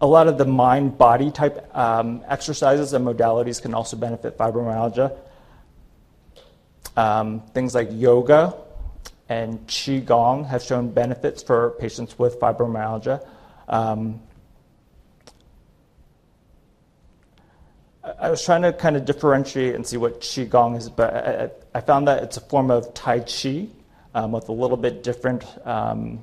[0.00, 5.16] A lot of the mind body type um, exercises and modalities can also benefit fibromyalgia.
[6.96, 8.54] Um, things like yoga
[9.28, 13.26] and Qigong have shown benefits for patients with fibromyalgia.
[13.68, 14.20] Um,
[18.20, 21.80] I was trying to kind of differentiate and see what Qigong is, but I, I
[21.80, 23.66] found that it's a form of Tai Chi
[24.14, 26.22] um, with a little bit different, um,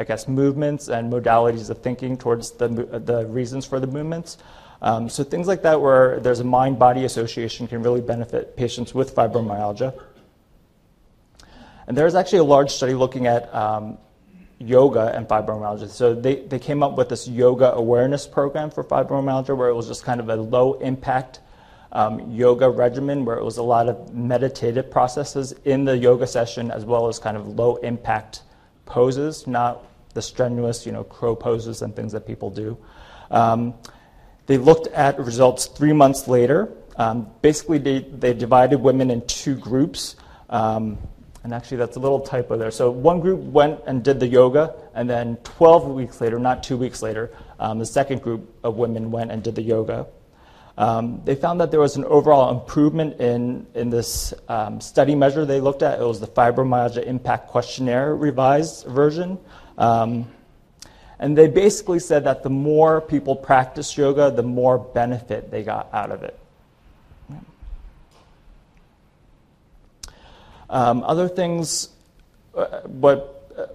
[0.00, 4.38] I guess, movements and modalities of thinking towards the, the reasons for the movements.
[4.80, 9.14] Um, so things like that, where there's a mind-body association, can really benefit patients with
[9.14, 9.98] fibromyalgia.
[11.88, 13.98] And there's actually a large study looking at um,
[14.58, 15.88] yoga and fibromyalgia.
[15.88, 19.88] So they, they came up with this yoga awareness program for fibromyalgia where it was
[19.88, 21.40] just kind of a low impact
[21.90, 26.70] um, yoga regimen where it was a lot of meditative processes in the yoga session
[26.70, 28.42] as well as kind of low impact
[28.84, 29.82] poses, not
[30.14, 32.76] the strenuous, you know, crow poses and things that people do.
[33.30, 33.74] Um,
[34.46, 36.72] they looked at results three months later.
[36.96, 40.16] Um, basically, they, they divided women in two groups.
[40.48, 40.98] Um,
[41.44, 42.70] and actually, that's a little typo there.
[42.70, 46.76] So one group went and did the yoga, and then 12 weeks later, not two
[46.76, 50.06] weeks later, um, the second group of women went and did the yoga.
[50.78, 55.44] Um, they found that there was an overall improvement in, in this um, study measure
[55.44, 56.00] they looked at.
[56.00, 59.38] It was the Fibromyalgia Impact Questionnaire revised version.
[59.78, 60.30] Um,
[61.20, 65.88] and they basically said that the more people practice yoga, the more benefit they got
[65.92, 66.38] out of it.
[70.70, 71.88] Um, other things,
[72.54, 73.66] uh, what uh,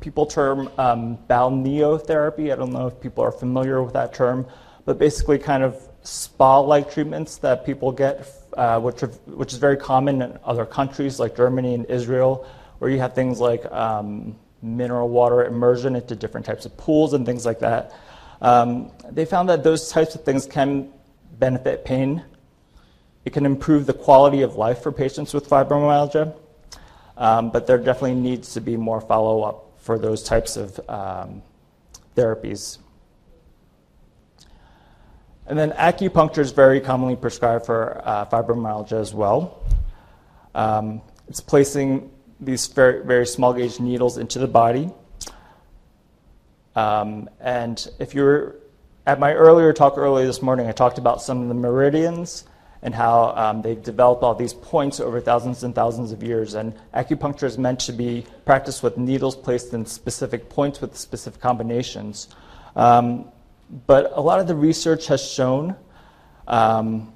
[0.00, 4.46] people term um, balneotherapy, I don't know if people are familiar with that term,
[4.86, 9.76] but basically kind of spa-like treatments that people get, uh, which, are, which is very
[9.76, 12.46] common in other countries like Germany and Israel,
[12.78, 17.26] where you have things like um, mineral water immersion into different types of pools and
[17.26, 17.92] things like that.
[18.40, 20.90] Um, they found that those types of things can
[21.38, 22.24] benefit pain
[23.24, 26.34] it can improve the quality of life for patients with fibromyalgia,
[27.16, 31.42] um, but there definitely needs to be more follow up for those types of um,
[32.16, 32.78] therapies.
[35.46, 39.62] And then acupuncture is very commonly prescribed for uh, fibromyalgia as well.
[40.54, 44.90] Um, it's placing these very, very small gauge needles into the body.
[46.76, 48.56] Um, and if you're
[49.06, 52.44] at my earlier talk earlier this morning, I talked about some of the meridians
[52.82, 56.52] and how um, they've developed all these points over thousands and thousands of years.
[56.52, 61.40] And acupuncture is meant to be practiced with needles placed in specific points with specific
[61.40, 62.28] combinations.
[62.76, 63.30] Um,
[63.86, 65.76] but a lot of the research has shown,
[66.46, 67.13] um,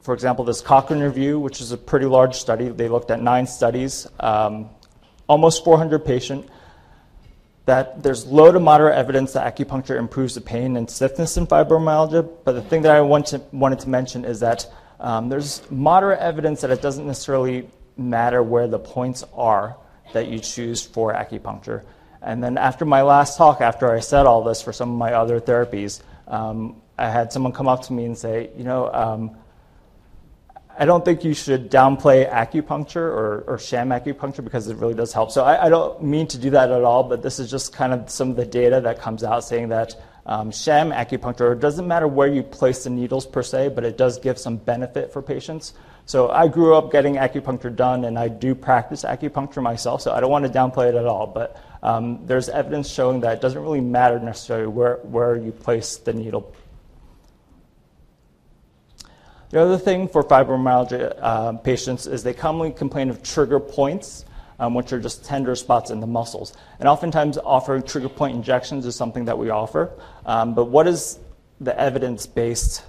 [0.00, 3.46] for example, this Cochrane review, which is a pretty large study, they looked at nine
[3.46, 4.70] studies, um,
[5.28, 6.48] almost 400 patients
[7.68, 12.26] that there's low to moderate evidence that acupuncture improves the pain and stiffness in fibromyalgia.
[12.42, 14.66] But the thing that I want to, wanted to mention is that
[15.00, 17.68] um, there's moderate evidence that it doesn't necessarily
[17.98, 19.76] matter where the points are
[20.14, 21.82] that you choose for acupuncture.
[22.22, 25.12] And then after my last talk, after I said all this for some of my
[25.12, 29.36] other therapies, um, I had someone come up to me and say, you know, um,
[30.80, 35.12] I don't think you should downplay acupuncture or, or sham acupuncture because it really does
[35.12, 35.32] help.
[35.32, 37.92] So I, I, don't mean to do that at all, but this is just kind
[37.92, 39.94] of some of the data that comes out saying that
[40.28, 43.96] Um, sham acupuncture, it doesn't matter where you place the needles per se, but it
[43.96, 45.72] does give some benefit for patients.
[46.04, 50.20] So I grew up getting acupuncture done, and I do practice acupuncture myself, so I
[50.20, 51.26] don't want to downplay it at all.
[51.26, 55.96] But um, there's evidence showing that it doesn't really matter necessarily where, where you place
[55.96, 56.52] the needle.
[59.50, 64.24] The other thing for fibromyalgia uh, patients is they commonly complain of trigger points
[64.58, 66.56] um, which are just tender spots in the muscles.
[66.80, 69.90] And oftentimes, offering trigger point injections is something that we offer.
[70.26, 71.18] Um, but what is
[71.60, 72.84] the evidence based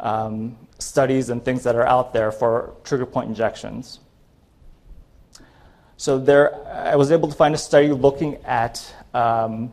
[0.00, 4.00] um, studies and things that are out there for trigger point injections?
[5.96, 9.72] So, there, I was able to find a study looking at um,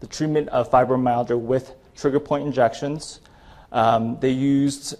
[0.00, 3.20] the treatment of fibromyalgia with trigger point injections.
[3.70, 4.96] Um, they used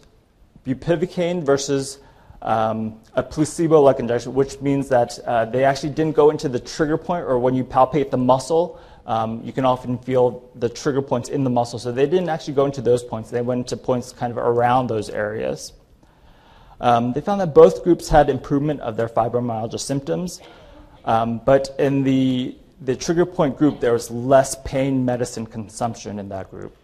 [0.66, 1.98] bupivacaine versus
[2.42, 6.60] um, a placebo like injection, which means that uh, they actually didn't go into the
[6.60, 11.02] trigger point, or when you palpate the muscle, um, you can often feel the trigger
[11.02, 11.78] points in the muscle.
[11.78, 14.88] So they didn't actually go into those points, they went into points kind of around
[14.88, 15.72] those areas.
[16.80, 20.40] Um, they found that both groups had improvement of their fibromyalgia symptoms,
[21.04, 26.28] um, but in the, the trigger point group, there was less pain medicine consumption in
[26.28, 26.76] that group.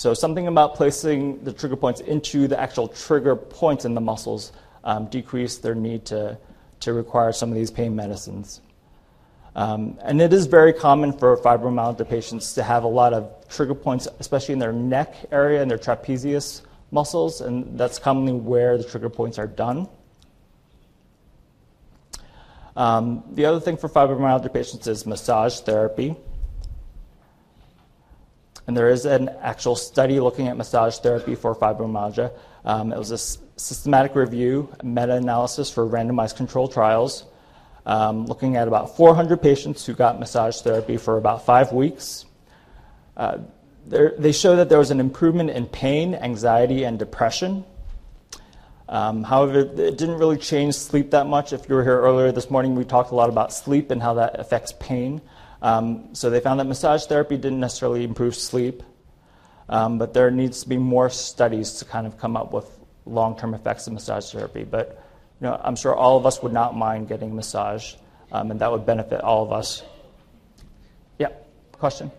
[0.00, 4.50] So, something about placing the trigger points into the actual trigger points in the muscles
[4.82, 6.38] um, decrease their need to,
[6.80, 8.62] to require some of these pain medicines.
[9.54, 13.74] Um, and it is very common for fibromyalgia patients to have a lot of trigger
[13.74, 18.84] points, especially in their neck area and their trapezius muscles, and that's commonly where the
[18.84, 19.86] trigger points are done.
[22.74, 26.16] Um, the other thing for fibromyalgia patients is massage therapy.
[28.70, 32.30] And there is an actual study looking at massage therapy for fibromyalgia.
[32.64, 37.24] Um, it was a systematic review, meta analysis for randomized controlled trials,
[37.84, 42.26] um, looking at about 400 patients who got massage therapy for about five weeks.
[43.16, 43.38] Uh,
[43.88, 47.64] they show that there was an improvement in pain, anxiety, and depression.
[48.88, 51.52] Um, however, it didn't really change sleep that much.
[51.52, 54.14] If you were here earlier this morning, we talked a lot about sleep and how
[54.14, 55.22] that affects pain.
[55.62, 58.82] Um, so they found that massage therapy didn't necessarily improve sleep,
[59.68, 62.66] um, but there needs to be more studies to kind of come up with
[63.04, 64.64] long-term effects of massage therapy.
[64.64, 65.04] But
[65.40, 67.94] you know, I'm sure all of us would not mind getting a massage,
[68.32, 69.82] um, and that would benefit all of us.
[71.18, 71.28] Yeah,
[71.72, 72.10] question.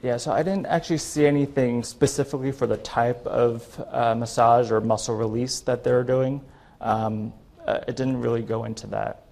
[0.00, 4.80] Yeah, so I didn't actually see anything specifically for the type of uh, massage or
[4.80, 6.40] muscle release that they're doing.
[6.80, 7.32] Um,
[7.66, 9.24] uh, it didn't really go into that.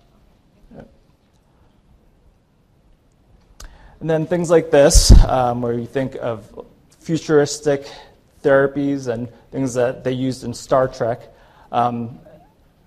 [4.00, 6.66] And then things like this, um, where you think of
[7.00, 7.90] futuristic
[8.42, 11.22] therapies and things that they used in Star Trek.
[11.72, 12.18] Um,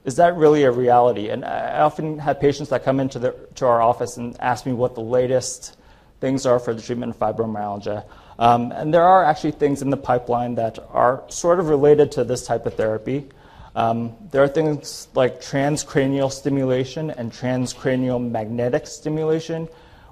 [0.05, 1.29] is that really a reality?
[1.29, 4.73] And I often have patients that come into the, to our office and ask me
[4.73, 5.77] what the latest
[6.19, 8.05] things are for the treatment of fibromyalgia.
[8.37, 12.23] Um, and there are actually things in the pipeline that are sort of related to
[12.23, 13.27] this type of therapy.
[13.75, 19.67] Um, there are things like transcranial stimulation and transcranial magnetic stimulation,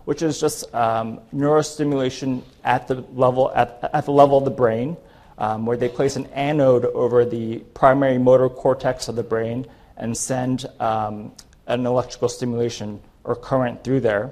[0.05, 4.95] which is just um, neurostimulation at the level at, at the level of the brain,
[5.37, 9.65] um, where they place an anode over the primary motor cortex of the brain
[9.97, 11.31] and send um,
[11.65, 14.31] an electrical stimulation or current through there.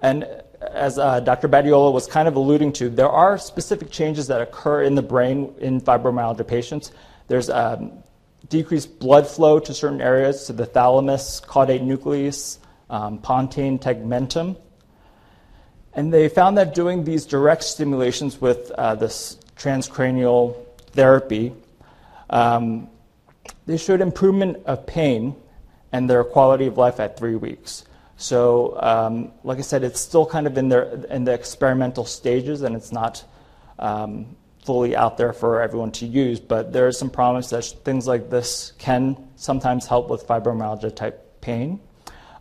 [0.00, 0.26] And
[0.60, 1.48] as uh, Dr.
[1.48, 5.54] Badiola was kind of alluding to, there are specific changes that occur in the brain
[5.58, 6.92] in fibromyalgia patients.
[7.28, 8.02] There's um,
[8.48, 12.58] decreased blood flow to certain areas, to the thalamus, caudate nucleus,
[12.90, 14.56] um, pontine tegmentum.
[15.94, 20.56] And they found that doing these direct stimulations with uh, this transcranial
[20.92, 21.52] therapy,
[22.30, 22.88] um,
[23.66, 25.34] they showed improvement of pain
[25.92, 27.84] and their quality of life at three weeks.
[28.18, 32.62] So, um, like I said, it's still kind of in, their, in the experimental stages
[32.62, 33.24] and it's not
[33.78, 38.08] um, fully out there for everyone to use, but there is some promise that things
[38.08, 41.78] like this can sometimes help with fibromyalgia type pain.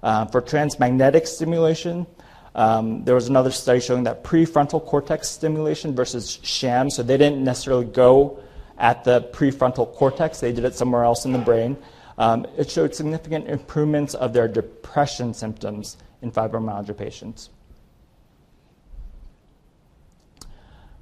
[0.01, 2.07] Uh, for transmagnetic stimulation,
[2.55, 7.43] um, there was another study showing that prefrontal cortex stimulation versus sham, so they didn't
[7.43, 8.39] necessarily go
[8.79, 11.77] at the prefrontal cortex, they did it somewhere else in the brain.
[12.17, 17.49] Um, it showed significant improvements of their depression symptoms in fibromyalgia patients.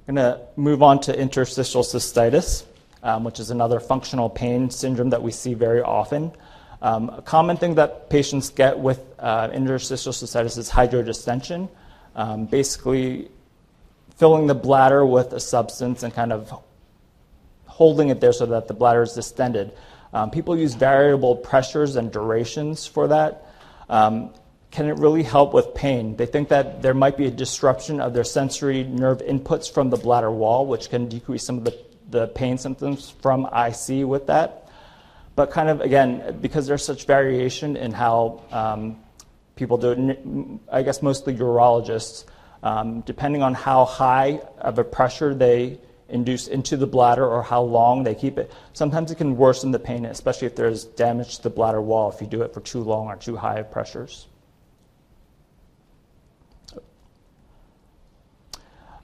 [0.08, 2.64] I'm going to move on to interstitial cystitis,
[3.02, 6.32] um, which is another functional pain syndrome that we see very often.
[6.82, 11.68] Um, a common thing that patients get with uh, interstitial cystitis is hydrodistension,
[12.14, 13.30] um, basically
[14.16, 16.62] filling the bladder with a substance and kind of
[17.66, 19.72] holding it there so that the bladder is distended.
[20.16, 23.44] Um, people use variable pressures and durations for that.
[23.90, 24.32] Um,
[24.70, 26.16] can it really help with pain?
[26.16, 29.98] They think that there might be a disruption of their sensory nerve inputs from the
[29.98, 34.70] bladder wall, which can decrease some of the, the pain symptoms from IC with that.
[35.34, 38.96] But kind of again, because there's such variation in how um,
[39.54, 40.18] people do it,
[40.72, 42.24] I guess mostly urologists,
[42.62, 45.78] um, depending on how high of a pressure they
[46.08, 49.78] induce into the bladder or how long they keep it, sometimes it can worsen the
[49.78, 52.80] pain, especially if there's damage to the bladder wall if you do it for too
[52.80, 54.26] long or too high of pressures.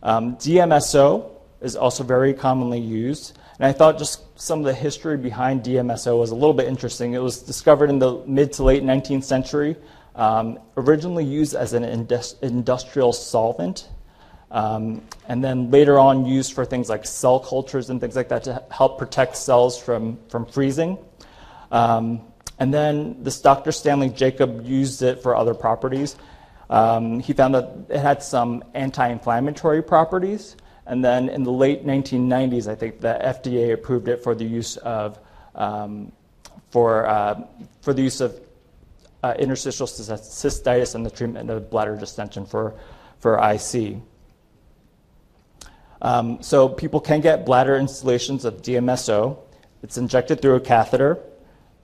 [0.03, 1.31] Um, DMSO
[1.61, 3.39] is also very commonly used.
[3.59, 7.15] And I thought just some of the history behind DMSO was a little bit interesting.
[7.15, 9.77] It was discovered in the mid to late 19th century,
[10.17, 13.89] um, originally used as an indus- industrial solvent,
[14.53, 18.45] um, and then later on used for things like cell cultures and things like that
[18.45, 20.99] to help protect cells from, from freezing.
[21.71, 22.21] Um,
[22.59, 23.73] and then this Dr.
[23.73, 26.17] Stanley Jacob used it for other properties.
[26.69, 30.57] Um, he found that it had some anti inflammatory properties.
[30.87, 34.77] And then in the late 1990s, I think the FDA approved it for the use
[34.77, 35.19] of,
[35.55, 36.13] um,
[36.71, 37.43] for, uh,
[37.81, 38.39] for the use of
[39.23, 42.75] uh, interstitial cystitis and the treatment of bladder distension for,
[43.19, 44.03] for IC.
[46.03, 49.39] Um, so people can get bladder instillations of DMSO.
[49.83, 51.19] It's injected through a catheter,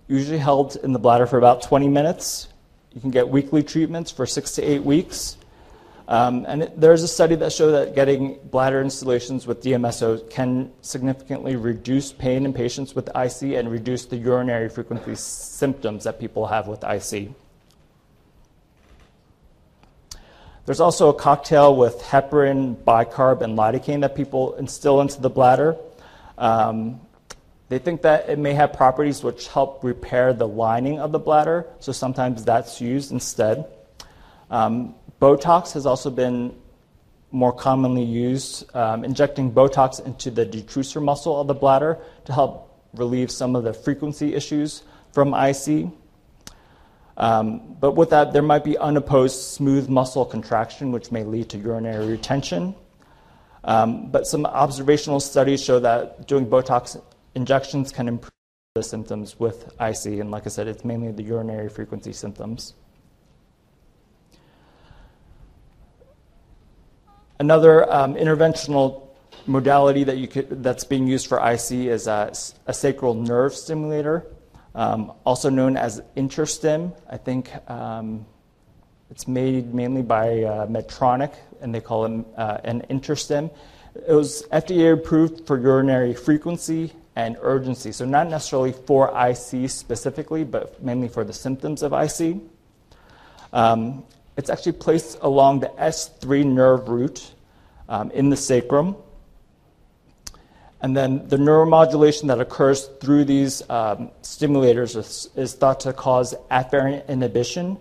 [0.09, 2.49] usually held in the bladder for about 20 minutes.
[2.93, 5.37] You can get weekly treatments for six to eight weeks.
[6.09, 10.73] Um, and it, there's a study that showed that getting bladder instillations with DMSO can
[10.81, 16.47] significantly reduce pain in patients with IC and reduce the urinary frequency symptoms that people
[16.47, 17.31] have with IC.
[20.69, 25.79] There's also a cocktail with heparin, bicarb, and lidocaine that people instill into the bladder.
[26.37, 27.01] Um,
[27.71, 31.66] they think that it may have properties which help repair the lining of the bladder,
[31.81, 33.64] so sometimes that's used instead.
[34.51, 36.55] Um, Botox has also been
[37.31, 41.97] more commonly used, um, injecting Botox into the detrusor muscle of the bladder
[42.27, 45.89] to help relieve some of the frequency issues from IC.
[47.19, 51.59] Um, but with that, there might be unopposed smooth muscle contraction, which may lead to
[51.59, 52.77] urinary retention.
[53.64, 57.03] Um, but some observational studies show that doing Botox
[57.35, 58.31] injections can improve
[58.77, 60.21] the symptoms with IC.
[60.21, 62.75] And like I said, it's mainly the urinary frequency symptoms.
[67.41, 69.09] Another um, interventional
[69.47, 72.33] modality that you could, that's being used for IC is a,
[72.66, 74.25] a sacral nerve stimulator
[74.79, 76.93] um, also known as Interstim.
[77.11, 78.24] I think um,
[79.11, 83.51] it's made mainly by uh, Medtronic, and they call it uh, an Interstim.
[83.97, 90.45] It was FDA approved for urinary frequency and urgency, so not necessarily for IC specifically,
[90.45, 92.37] but mainly for the symptoms of IC.
[93.53, 94.05] Um,
[94.37, 97.33] it's actually placed along the S3 nerve root
[97.89, 98.95] um, in the sacrum.
[100.81, 106.35] And then the neuromodulation that occurs through these um, stimulators is, is, thought to cause
[106.51, 107.79] afferent inhibition,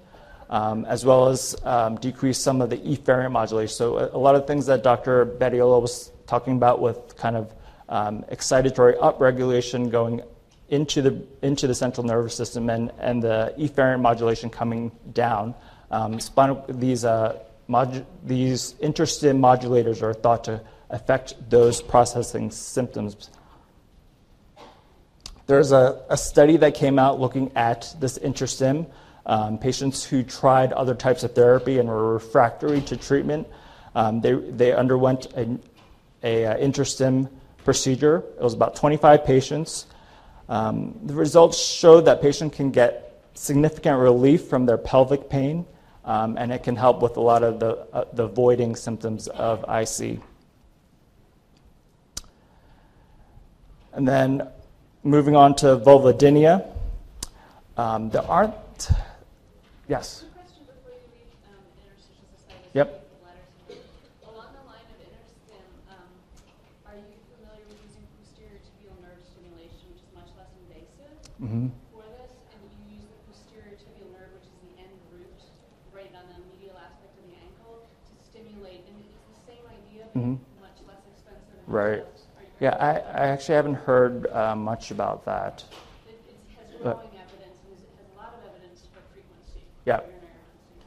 [0.50, 3.76] um, as well as um, decrease some of the efferent modulation.
[3.76, 5.28] So a, a, lot of things that Dr.
[5.28, 7.54] Badiola was talking about with kind of
[7.88, 10.24] um, excitatory upregulation going
[10.70, 15.54] into the, into the central nervous system and, and the efferent modulation coming down.
[15.92, 17.40] Um, spinal, these, uh,
[18.24, 23.30] these interstim modulators are thought to affect those processing symptoms.
[25.48, 28.88] There's a, a study that came out looking at this interstim.
[29.26, 33.48] Um, patients who tried other types of therapy and were refractory to treatment,
[33.96, 35.62] um, they, they underwent an
[36.24, 37.30] a, a uh, interstim
[37.64, 38.24] procedure.
[38.38, 39.88] It was about 25 patients.
[40.50, 45.66] Um, the results showed that patients can get significant relief from their pelvic pain,
[46.06, 49.66] um, and it can help with a lot of the, uh, the voiding symptoms of
[49.70, 50.20] IC.
[53.98, 54.48] And then
[55.02, 56.70] moving on to vulvodynia.
[57.78, 58.54] Um, there aren't,
[59.90, 60.22] yes?
[60.22, 61.58] Um,
[62.78, 63.10] yep.
[64.22, 65.66] Along the line of interstim,
[66.86, 67.10] are you
[67.42, 71.74] familiar with using posterior tibial nerve stimulation, which is much less invasive mm-hmm.
[71.90, 72.38] for this?
[72.54, 75.42] And you use the posterior tibial nerve, which is the end root,
[75.90, 78.86] right on the medial aspect of the ankle, to stimulate.
[78.86, 80.38] And it's the same idea, but mm-hmm.
[80.62, 81.66] much less expensive.
[81.66, 82.06] right.
[82.60, 85.64] Yeah, I, I actually haven't heard uh, much about that.
[86.08, 89.62] It, it has growing evidence, and it has a lot of evidence for frequency.
[89.86, 90.02] Yeah.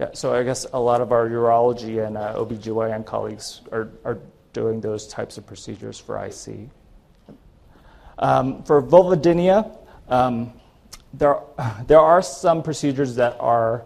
[0.00, 4.18] Yeah, so I guess a lot of our urology and uh, OBGYN colleagues are, are
[4.52, 6.70] doing those types of procedures for IC.
[8.18, 9.76] Um, for vulvodynia,
[10.10, 10.52] Um,
[11.14, 11.38] there,
[11.86, 13.84] there are some procedures that are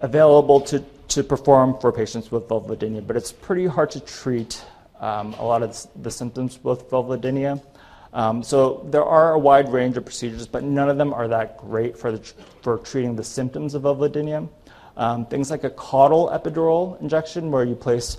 [0.00, 4.64] available to, to perform for patients with vulvodynia, but it's pretty hard to treat
[5.02, 7.60] um, a lot of the symptoms with vulvodynia.
[8.14, 11.58] Um, so there are a wide range of procedures, but none of them are that
[11.58, 12.32] great for, the,
[12.62, 14.48] for treating the symptoms of vulvodynia.
[14.96, 18.18] Um, things like a caudal epidural injection, where you place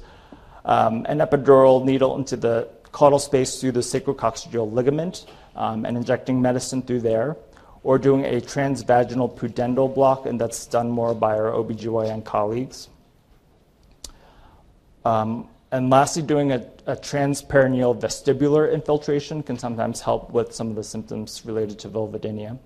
[0.66, 5.26] um, an epidural needle into the caudal space through the sacrococcygeal ligament
[5.56, 7.38] um, and injecting medicine through there,
[7.84, 12.90] or doing a transvaginal pudendal block, and that's done more by our OBGYN colleagues.
[15.06, 20.76] Um, and lastly, doing a, a transperineal vestibular infiltration can sometimes help with some of
[20.76, 22.60] the symptoms related to vulvodynia.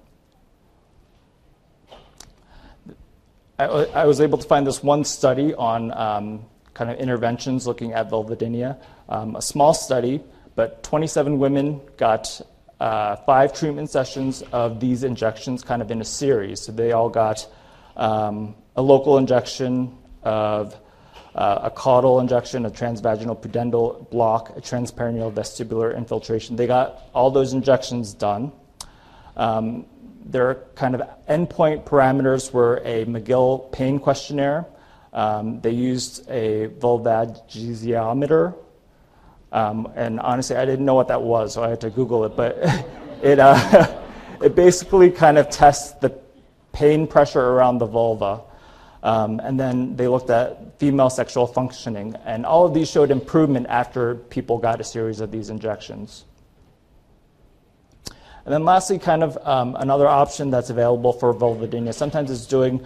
[3.57, 7.93] I, I was able to find this one study on um, kind of interventions looking
[7.93, 8.77] at vulvodynia,
[9.07, 10.21] um, a small study,
[10.55, 12.41] but 27 women got
[12.81, 16.59] uh, five treatment sessions of these injections kind of in a series.
[16.59, 17.47] So they all got
[17.95, 20.75] um, a local injection of
[21.37, 26.55] a caudal injection, a transvaginal pudendal block, a transperineal vestibular infiltration.
[26.55, 28.51] They got all those injections done.
[29.35, 29.85] Um,
[30.25, 34.65] their kind of endpoint parameters were a McGill pain questionnaire.
[35.13, 38.55] Um, they used a vulvagiometer.
[39.51, 42.35] Um, and honestly, I didn't know what that was, so I had to Google it.
[42.35, 42.57] But
[43.21, 44.01] it, uh,
[44.41, 46.17] it basically kind of tests the
[46.73, 48.41] pain pressure around the vulva.
[49.07, 52.17] Um, and then they looked at female sexual functioning.
[52.25, 56.25] And all of these showed improvement after people got a series of these injections.
[58.43, 62.85] And then lastly, kind of um, another option that's available for vulvodynia sometimes is doing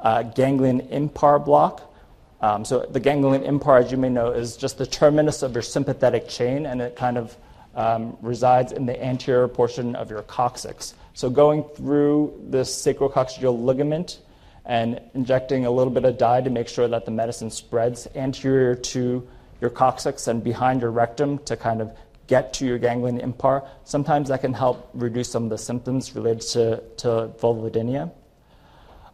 [0.00, 1.94] uh, ganglion impar block.
[2.40, 5.60] Um, so the ganglion impar, as you may know, is just the terminus of your
[5.60, 7.36] sympathetic chain, and it kind of
[7.74, 10.94] um, resides in the anterior portion of your coccyx.
[11.12, 14.20] So going through this sacrococcygeal ligament
[14.68, 18.74] and injecting a little bit of dye to make sure that the medicine spreads anterior
[18.74, 19.26] to
[19.60, 21.90] your coccyx and behind your rectum to kind of
[22.26, 23.66] get to your ganglion impar.
[23.84, 27.08] Sometimes that can help reduce some of the symptoms related to, to
[27.40, 28.12] vulvodynia.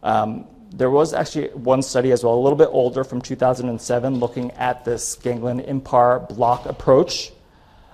[0.03, 4.51] Um, there was actually one study as well, a little bit older from 2007, looking
[4.51, 7.31] at this ganglion impar block approach.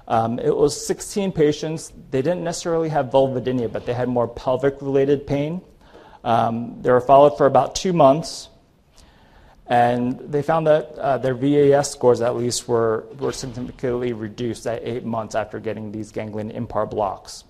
[0.07, 1.93] Um, it was 16 patients.
[2.09, 5.61] They didn't necessarily have vulvodynia, but they had more pelvic related pain.
[6.23, 8.49] Um, they were followed for about two months,
[9.67, 14.83] and they found that uh, their VAS scores, at least, were, were significantly reduced at
[14.83, 17.43] eight months after getting these ganglion impar blocks.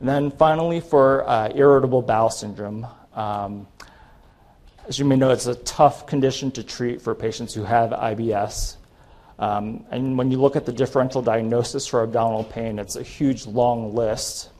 [0.00, 3.68] And then finally, for uh, irritable bowel syndrome, um,
[4.88, 8.76] as you may know, it's a tough condition to treat for patients who have IBS.
[9.38, 13.46] Um, and when you look at the differential diagnosis for abdominal pain, it's a huge
[13.46, 14.50] long list.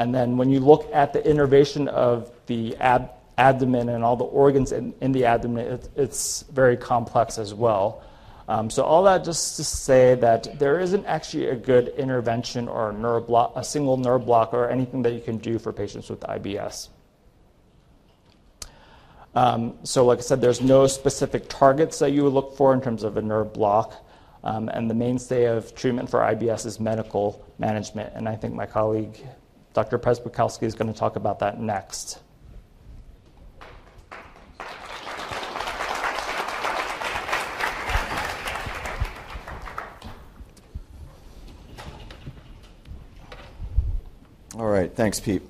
[0.00, 4.24] And then when you look at the innervation of the ab- abdomen and all the
[4.24, 8.02] organs in, in the abdomen, it, it's very complex as well.
[8.48, 13.16] Um, so all that just to say that there isn't actually a good intervention or
[13.18, 16.20] a, block, a single nerve block or anything that you can do for patients with
[16.20, 16.88] IBS.
[19.34, 22.80] Um, so like I said, there's no specific targets that you would look for in
[22.80, 24.02] terms of a nerve block.
[24.44, 28.14] Um, and the mainstay of treatment for IBS is medical management.
[28.14, 29.22] And I think my colleague
[29.80, 29.98] Dr.
[29.98, 32.18] Presbykowski is going to talk about that next.
[44.54, 45.40] All right, thanks, Pete.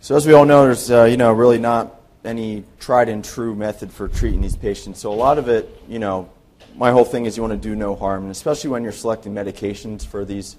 [0.00, 3.54] So as we all know, there's uh, you know really not any tried and true
[3.54, 4.98] method for treating these patients.
[4.98, 6.28] So a lot of it, you know,
[6.74, 9.32] my whole thing is you want to do no harm, and especially when you're selecting
[9.32, 10.56] medications for these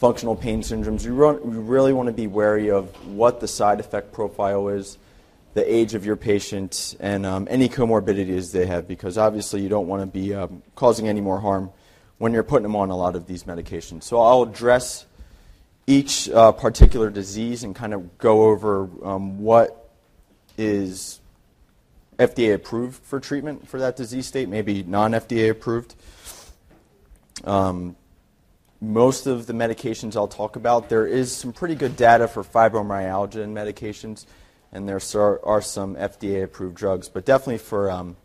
[0.00, 4.68] functional pain syndromes, you, really want to be wary of what the side effect profile
[4.68, 4.96] is,
[5.52, 9.86] the age of your patient, and um, any comorbidities they have, because obviously you don't
[9.86, 11.70] want to be um, causing any more harm
[12.16, 14.04] when you're putting them on a lot of these medications.
[14.04, 15.04] So I'll address
[15.86, 19.90] each uh, particular disease and kind of go over um, what
[20.56, 21.20] is
[22.18, 25.94] FDA approved for treatment for that disease state, maybe non FDA approved.
[27.44, 27.96] Um,
[28.80, 33.42] most of the medications I'll talk about, there is some pretty good data for fibromyalgia
[33.42, 34.24] and medications,
[34.72, 37.08] and there are some FDA approved drugs.
[37.08, 38.16] But definitely for um,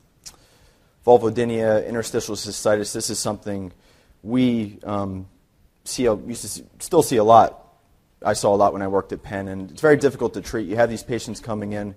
[1.06, 3.74] vulvodynia, interstitial cystitis, this is something
[4.24, 5.28] we um,
[5.84, 7.62] see, used to see, still see a lot.
[8.24, 10.68] I saw a lot when I worked at Penn, and it's very difficult to treat.
[10.68, 11.96] You have these patients coming in.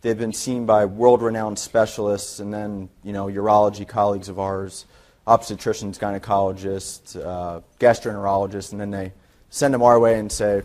[0.00, 4.86] They've been seen by world-renowned specialists, and then you know urology colleagues of ours
[5.26, 9.12] obstetricians, gynecologists, uh, gastroenterologists, and then they,
[9.50, 10.62] send them our way and say,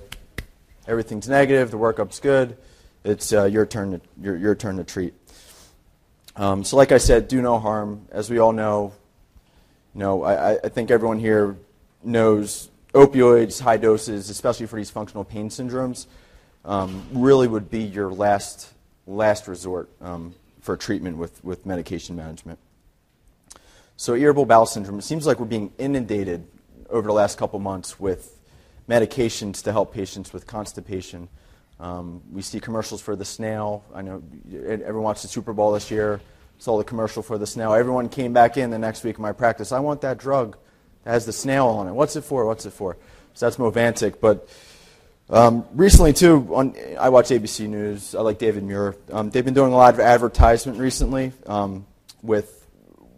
[0.88, 2.56] everything's negative, the workup's good,
[3.04, 5.14] it's uh, your, turn to, your, your turn to treat.
[6.36, 8.08] Um, so, like I said, do no harm.
[8.12, 8.94] As we all know,
[9.94, 11.56] you know, I, I think everyone here
[12.04, 16.08] knows opioids, high doses, especially for these functional pain syndromes,
[16.66, 18.72] um, really would be your last
[19.08, 22.58] last resort um, for treatment with, with medication management.
[23.98, 26.46] So, irritable bowel syndrome, it seems like we're being inundated
[26.90, 28.38] over the last couple months with
[28.90, 31.30] medications to help patients with constipation.
[31.80, 33.84] Um, we see commercials for the snail.
[33.94, 34.22] I know
[34.52, 36.20] everyone watched the Super Bowl this year,
[36.58, 37.74] saw the commercial for the snail.
[37.74, 39.72] Everyone came back in the next week in my practice.
[39.72, 40.58] I want that drug
[41.04, 41.94] that has the snail on it.
[41.94, 42.46] What's it for?
[42.46, 42.98] What's it for?
[43.34, 44.20] So that's Movantik.
[44.20, 44.50] But
[45.30, 48.14] um, recently, too, on, I watch ABC News.
[48.14, 48.96] I like David Muir.
[49.12, 51.86] Um, they've been doing a lot of advertisement recently um,
[52.22, 52.65] with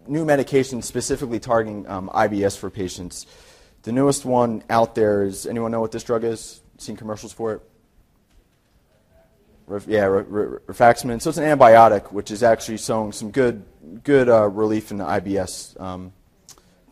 [0.08, 3.26] new medications specifically targeting um, IBS for patients.
[3.82, 6.60] The newest one out there is anyone know what this drug is?
[6.78, 7.62] Seen commercials for it?
[9.86, 11.20] yeah, rifaximin.
[11.20, 13.64] So it's an antibiotic, which is actually showing some good,
[14.02, 16.12] good uh, relief in the IBS um,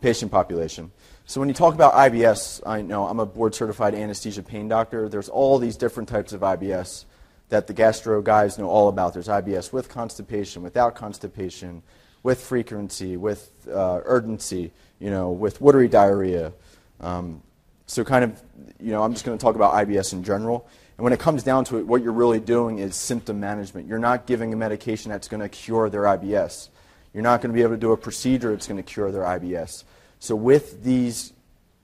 [0.01, 0.91] patient population.
[1.25, 5.09] So when you talk about IBS, I know I'm a board certified anesthesia pain doctor.
[5.09, 7.05] There's all these different types of IBS
[7.49, 9.15] that the gastro guys know all about.
[9.15, 11.83] There's IBS with constipation, without constipation,
[12.27, 16.53] with frequency, with uh, urgency, you know, with watery diarrhea.
[17.01, 17.41] Um,
[17.87, 18.43] so kind of,
[18.81, 20.67] you know, I'm just going to talk about IBS in general.
[20.97, 23.87] And when it comes down to it, what you're really doing is symptom management.
[23.87, 26.69] You're not giving a medication that's going to cure their IBS.
[27.15, 29.23] You're not going to be able to do a procedure that's going to cure their
[29.23, 29.85] IBS.
[30.19, 31.33] So with these,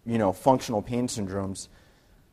[0.04, 1.68] you know, functional pain syndromes,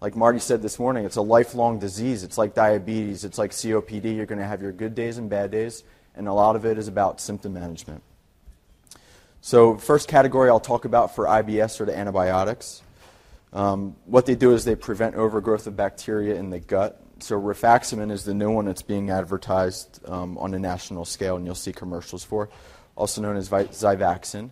[0.02, 2.24] like Marty said this morning, it's a lifelong disease.
[2.24, 3.24] It's like diabetes.
[3.24, 4.16] It's like COPD.
[4.16, 5.84] You're going to have your good days and bad days,
[6.20, 8.04] and a lot of it is about symptom management.
[9.42, 12.84] So first category I'll talk about for IBS are the antibiotics.
[13.54, 17.02] Um, what they do is they prevent overgrowth of bacteria in the gut.
[17.20, 21.46] So rifaximin is the new one that's being advertised um, on a national scale, and
[21.46, 22.50] you'll see commercials for,
[22.96, 24.52] also known as Xifaxan.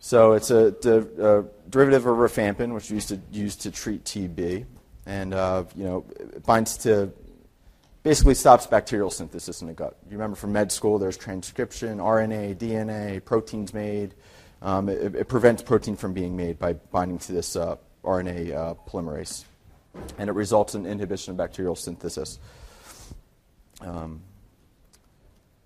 [0.00, 4.66] So it's a, a, derivative of rifampin, which we used to use to treat TB,
[5.06, 7.12] and uh, you know it binds to
[8.02, 9.96] basically stops bacterial synthesis in the gut.
[10.06, 14.14] You remember from med school, there's transcription, RNA, DNA, proteins made.
[14.60, 18.74] Um, it, it, prevents protein from being made by binding to this uh, RNA uh,
[18.88, 19.44] polymerase,
[20.18, 22.38] and it results in inhibition of bacterial synthesis.
[23.80, 24.20] Um,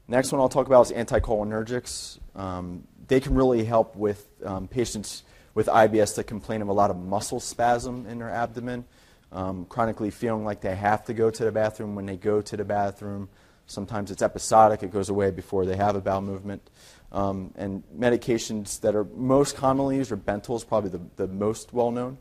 [0.09, 2.19] next one I'll talk about is anticholinergics.
[2.35, 6.91] Um, they can really help with um, patients with IBS that complain of a lot
[6.91, 8.85] of muscle spasm in their abdomen,
[9.33, 11.95] um, chronically feeling like they have to go to the bathroom.
[11.95, 13.29] When they go to the bathroom,
[13.67, 16.69] sometimes it's episodic, it goes away before they have a bowel movement.
[17.13, 21.73] Um, and medications that are most commonly used are Bentyl is probably the, the most
[21.73, 22.19] well known,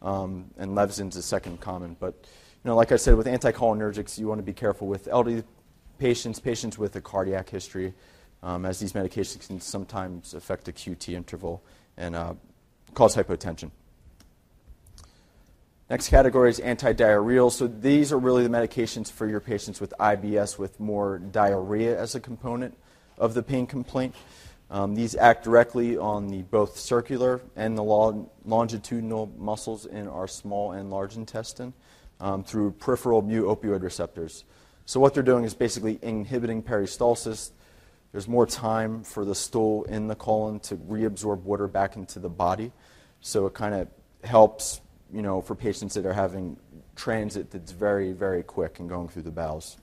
[0.00, 1.96] um, and Levsin's the second common.
[1.98, 5.42] But you know, like I said, with anticholinergics, you want to be careful with elderly
[5.98, 7.94] patients, patients with a cardiac history
[8.42, 11.62] um, as these medications can sometimes affect the QT interval
[11.96, 12.34] and uh,
[12.94, 13.70] cause hypotension.
[15.90, 17.50] Next category is antidiarrheal.
[17.50, 22.14] So these are really the medications for your patients with IBS with more diarrhea as
[22.14, 22.76] a component
[23.16, 24.14] of the pain complaint.
[24.70, 30.72] Um, these act directly on the both circular and the longitudinal muscles in our small
[30.72, 31.72] and large intestine
[32.20, 34.44] um, through peripheral mu opioid receptors.
[34.84, 37.52] So what they're doing is basically inhibiting peristalsis.
[38.12, 42.28] There's more time for the stool in the colon to reabsorb water back into the
[42.28, 42.72] body.
[43.22, 43.88] So it kind of
[44.22, 44.82] helps,
[45.12, 46.56] you know, for patients that are having
[46.96, 49.76] transit that's very, very quick and going through the bowels.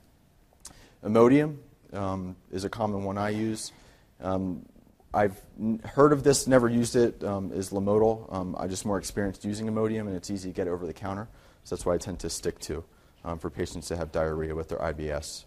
[1.04, 1.56] Imodium
[1.92, 3.72] um, is a common one I use.
[4.20, 4.66] Um,
[5.14, 5.40] I've
[5.84, 7.24] heard of this, never used it.
[7.24, 8.32] Um, is Lomotil.
[8.32, 11.28] Um, I'm just more experienced using Imodium, and it's easy to get over the counter.
[11.64, 12.84] So that's why I tend to stick to
[13.24, 15.44] um, for patients that have diarrhea with their IBS.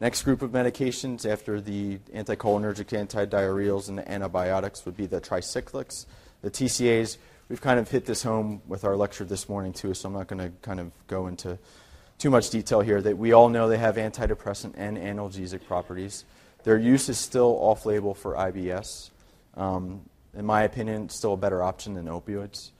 [0.00, 6.06] Next group of medications after the anticholinergic, antidiarrheals, and the antibiotics would be the tricyclics,
[6.42, 7.16] the TCAs.
[7.48, 10.26] We've kind of hit this home with our lecture this morning too, so I'm not
[10.26, 11.58] going to kind of go into
[12.18, 13.00] too much detail here.
[13.00, 16.24] That we all know they have antidepressant and analgesic properties.
[16.64, 19.10] Their use is still off-label for IBS.
[19.56, 20.02] Um,
[20.36, 22.72] in my opinion, still a better option than opioids.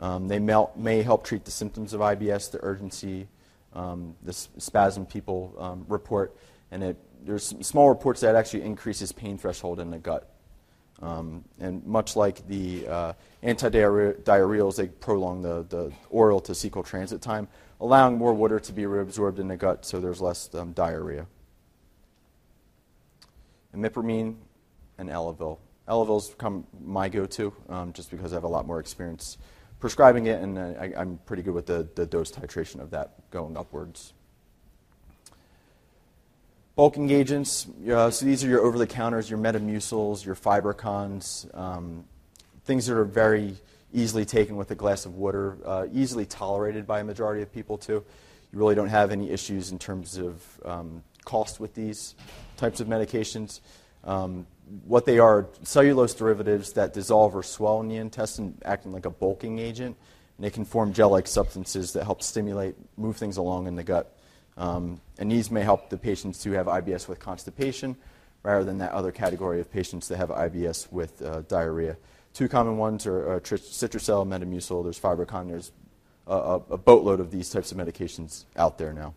[0.00, 3.28] Um, they may help treat the symptoms of IBS, the urgency,
[3.74, 6.36] um, the spasm people um, report
[6.74, 10.28] and it, there's small reports that actually increases pain threshold in the gut.
[11.02, 17.20] Um, and much like the uh, antidiarrheals, they prolong the, the oral to cecal transit
[17.20, 17.48] time,
[17.80, 21.26] allowing more water to be reabsorbed in the gut so there's less um, diarrhea.
[23.74, 24.36] Imipramine
[24.98, 25.58] and Elavil.
[25.88, 29.36] Elavil's become my go-to um, just because I have a lot more experience
[29.80, 33.56] prescribing it, and I, I'm pretty good with the, the dose titration of that going
[33.56, 34.14] upwards.
[36.76, 42.04] Bulking agents, uh, so these are your over the counters, your Metamucils, your FiberCons, um,
[42.64, 43.54] things that are very
[43.92, 47.78] easily taken with a glass of water, uh, easily tolerated by a majority of people
[47.78, 48.04] too.
[48.52, 52.16] You really don't have any issues in terms of um, cost with these
[52.56, 53.60] types of medications.
[54.02, 54.44] Um,
[54.84, 59.10] what they are cellulose derivatives that dissolve or swell in the intestine, acting like a
[59.10, 59.96] bulking agent.
[60.36, 63.84] And they can form gel like substances that help stimulate, move things along in the
[63.84, 64.18] gut.
[64.56, 67.96] Um, and these may help the patients who have IBS with constipation
[68.42, 71.96] rather than that other category of patients that have IBS with uh, diarrhea.
[72.34, 75.72] Two common ones are uh, Citrucel, Metamucil, there's FiberCon, there's
[76.26, 79.14] a, a boatload of these types of medications out there now.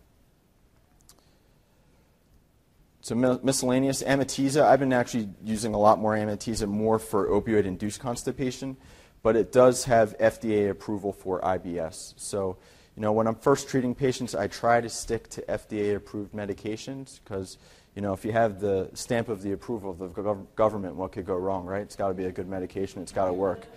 [3.02, 8.76] So miscellaneous Amitiza, I've been actually using a lot more Amitiza more for opioid-induced constipation,
[9.24, 12.14] but it does have FDA approval for IBS.
[12.18, 12.58] So,
[12.98, 17.60] you know, when I'm first treating patients, I try to stick to FDA-approved medications because,
[17.96, 21.12] you know, if you have the stamp of the approval of the gov- government, what
[21.12, 21.84] could go wrong, right?
[21.84, 23.04] It's got to be a good medication.
[23.04, 23.68] It's got to work.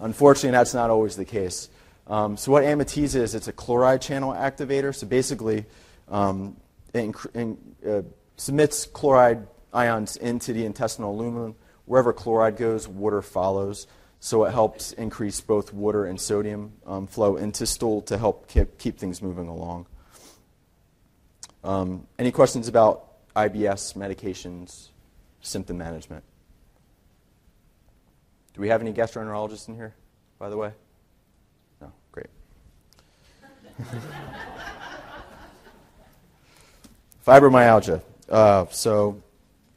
[0.00, 1.70] Unfortunately, that's not always the case.
[2.08, 4.94] Um, so what Amitiza is, it's a chloride channel activator.
[4.94, 5.64] So basically,
[6.08, 6.54] um,
[6.92, 7.14] in,
[7.88, 8.02] uh,
[8.36, 11.54] submits chloride ions into the intestinal lumen.
[11.86, 13.86] Wherever chloride goes, water follows.
[14.20, 18.76] So it helps increase both water and sodium um, flow into stool to help keep,
[18.78, 19.86] keep things moving along.
[21.62, 23.04] Um, any questions about
[23.34, 24.88] IBS medications,
[25.40, 26.24] symptom management?
[28.54, 29.94] Do we have any gastroenterologists in here,
[30.38, 30.72] by the way?
[31.80, 32.26] No, great.
[37.26, 38.02] Fibromyalgia.
[38.28, 39.22] Uh, so,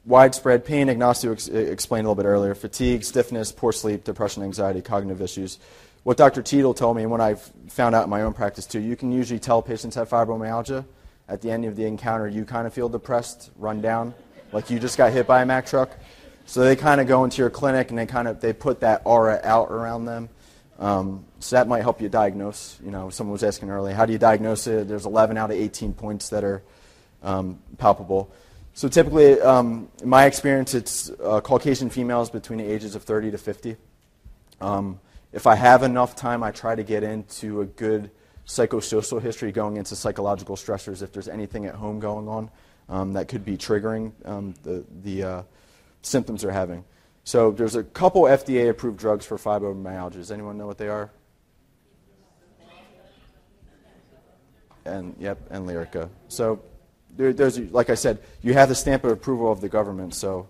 [0.04, 4.80] widespread pain, Ignacio ex- explained a little bit earlier fatigue, stiffness, poor sleep, depression, anxiety,
[4.80, 5.58] cognitive issues.
[6.02, 6.42] What Dr.
[6.42, 9.12] Teedle told me, and what I've found out in my own practice too, you can
[9.12, 10.84] usually tell patients have fibromyalgia.
[11.28, 14.12] At the end of the encounter, you kind of feel depressed, run down,
[14.52, 15.90] like you just got hit by a Mack truck.
[16.44, 19.02] So they kind of go into your clinic and they kind of they put that
[19.04, 20.28] aura out around them.
[20.78, 22.78] Um, so that might help you diagnose.
[22.84, 24.88] You know, someone was asking earlier, how do you diagnose it?
[24.88, 26.62] There's 11 out of 18 points that are
[27.22, 28.32] um, palpable.
[28.74, 33.32] So typically, um, in my experience, it's uh, Caucasian females between the ages of 30
[33.32, 33.76] to 50.
[34.60, 34.98] Um,
[35.32, 38.10] if I have enough time, I try to get into a good
[38.46, 42.50] psychosocial history going into psychological stressors if there's anything at home going on
[42.88, 45.42] um, that could be triggering um, the, the uh,
[46.02, 46.84] symptoms they're having.
[47.24, 50.14] So there's a couple FDA approved drugs for fibromyalgia.
[50.14, 51.10] Does anyone know what they are?
[54.84, 56.08] And yep, and Lyrica.
[56.26, 56.60] So
[57.16, 60.48] there, there's, like I said, you have the stamp of approval of the government, so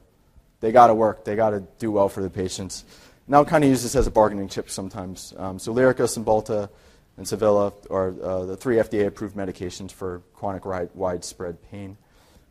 [0.60, 1.24] they got to work.
[1.24, 2.84] They got to do well for the patients.
[3.26, 5.34] And I'll kind of use this as a bargaining chip sometimes.
[5.36, 6.68] Um, so Lyrica, Cymbalta,
[7.16, 11.96] and Savella are uh, the three FDA-approved medications for chronic widespread pain.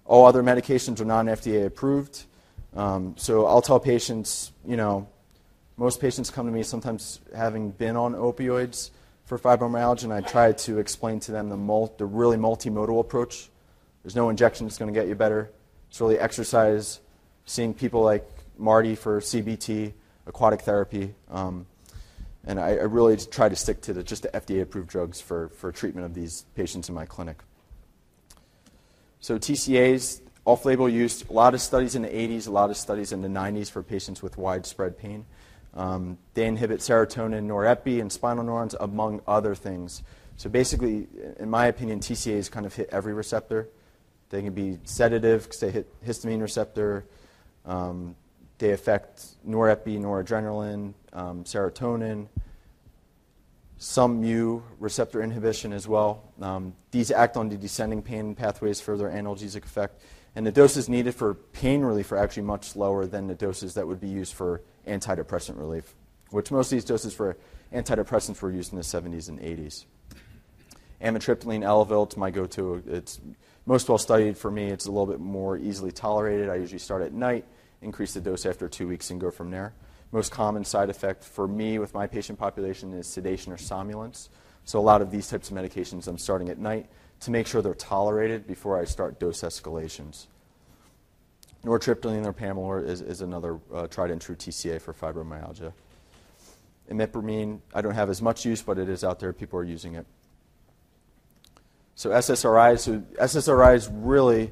[0.05, 2.25] All other medications are non-FDA approved.
[2.75, 5.07] Um, so I'll tell patients, you know,
[5.77, 8.91] most patients come to me sometimes having been on opioids
[9.25, 13.49] for fibromyalgia, and I try to explain to them the, mul- the really multimodal approach
[14.03, 15.51] there's no injection that's going to get you better.
[15.89, 16.99] It's really exercise,
[17.45, 18.27] seeing people like
[18.57, 19.93] Marty for CBT,
[20.25, 21.13] aquatic therapy.
[21.29, 21.65] Um,
[22.45, 25.49] and I, I, really try to stick to the, just the FDA approved drugs for,
[25.49, 27.37] for treatment of these patients in my clinic.
[29.19, 32.77] So, TCAs, off label use, a lot of studies in the 80s, a lot of
[32.77, 35.25] studies in the 90s for patients with widespread pain.
[35.75, 40.01] Um, they inhibit serotonin, norepinephrine, and spinal neurons, among other things.
[40.37, 41.07] So, basically,
[41.39, 43.69] in my opinion, TCAs kind of hit every receptor.
[44.31, 47.05] They can be sedative because they hit histamine receptor.
[47.65, 48.15] Um,
[48.57, 52.27] they affect norepinephrine, noradrenaline, um, serotonin,
[53.77, 56.31] some mu receptor inhibition as well.
[56.41, 60.01] Um, these act on the descending pain pathways for their analgesic effect.
[60.35, 63.85] And the doses needed for pain relief are actually much lower than the doses that
[63.85, 65.93] would be used for antidepressant relief,
[66.29, 67.35] which most of these doses for
[67.73, 69.85] antidepressants were used in the 70s and 80s.
[71.01, 72.81] Amitriptyline, Elavil, it's my go-to.
[72.87, 73.19] It's
[73.65, 74.65] most well studied for me.
[74.65, 76.49] It's a little bit more easily tolerated.
[76.49, 77.45] I usually start at night,
[77.81, 79.73] increase the dose after two weeks, and go from there.
[80.11, 84.29] Most common side effect for me with my patient population is sedation or somnolence.
[84.65, 86.89] So a lot of these types of medications I'm starting at night
[87.21, 90.27] to make sure they're tolerated before I start dose escalations.
[91.63, 95.73] Nortriptyline or Pamelor is, is another uh, tried and true TCA for fibromyalgia.
[96.89, 99.31] Imipramine, I don't have as much use, but it is out there.
[99.31, 100.05] People are using it.
[101.95, 104.51] So SSRIs, so SSRI is really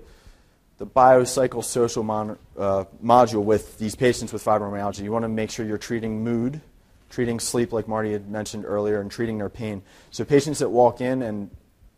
[0.77, 5.03] the biopsychosocial mon, uh, module with these patients with fibromyalgia.
[5.03, 6.61] You want to make sure you're treating mood,
[7.09, 9.81] treating sleep, like Marty had mentioned earlier, and treating their pain.
[10.11, 11.49] So patients that walk in and,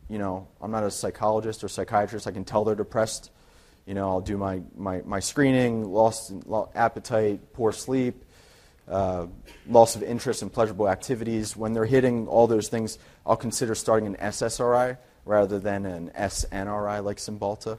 [0.10, 3.30] you know, I'm not a psychologist or psychiatrist, I can tell they're depressed.
[3.86, 6.34] You know, I'll do my, my, my screening, lost
[6.76, 8.24] appetite, poor sleep,
[8.88, 9.28] uh,
[9.68, 11.56] loss of interest in pleasurable activities.
[11.56, 17.04] When they're hitting all those things, I'll consider starting an SSRI rather than an SNRI
[17.04, 17.78] like Cymbalta.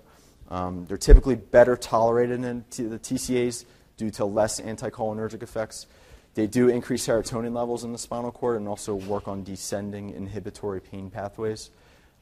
[0.48, 3.64] Um, they're typically better tolerated than t- the TCAs
[3.96, 5.86] due to less anticholinergic effects.
[6.34, 10.80] They do increase serotonin levels in the spinal cord and also work on descending inhibitory
[10.80, 11.70] pain pathways.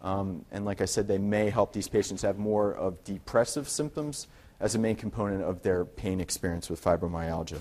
[0.03, 4.27] Um, and like I said, they may help these patients have more of depressive symptoms
[4.59, 7.61] as a main component of their pain experience with fibromyalgia.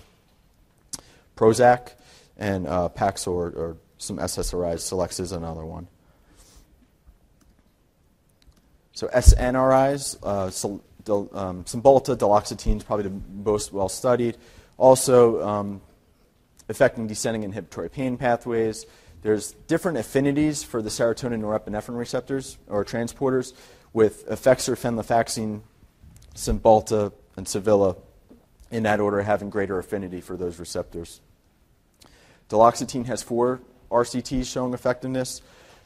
[1.36, 1.92] Prozac
[2.38, 5.88] and uh, Paxil or, or some SSRIs, Celexa is another one.
[9.00, 14.36] So SNRIs, uh, Sol, um, Cymbalta, duloxetine is probably the most well studied.
[14.78, 15.82] Also, um,
[16.68, 18.86] affecting descending inhibitory pain pathways.
[19.22, 23.54] There's different affinities for the serotonin norepinephrine receptors or transporters
[23.94, 25.62] with Effexor, venlafaxine,
[26.36, 27.96] Cymbalta, and Savella
[28.70, 31.22] in that order having greater affinity for those receptors.
[32.50, 35.42] Duloxetine has four RCTs showing effectiveness.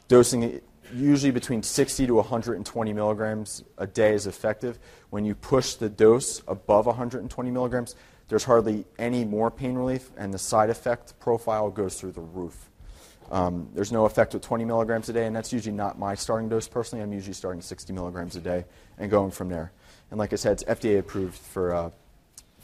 [0.08, 0.60] Dosing
[0.92, 4.78] usually between 60 to 120 milligrams a day is effective.
[5.10, 7.96] When you push the dose above 120 milligrams,
[8.28, 12.70] there's hardly any more pain relief, and the side effect profile goes through the roof.
[13.30, 16.48] Um, there's no effect with 20 milligrams a day, and that's usually not my starting
[16.48, 17.02] dose personally.
[17.02, 18.64] I'm usually starting 60 milligrams a day
[18.98, 19.72] and going from there.
[20.10, 21.90] And like I said, it's FDA approved for uh,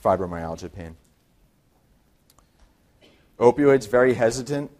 [0.02, 0.96] fibromyalgia pain.
[3.38, 4.70] Opioids, very hesitant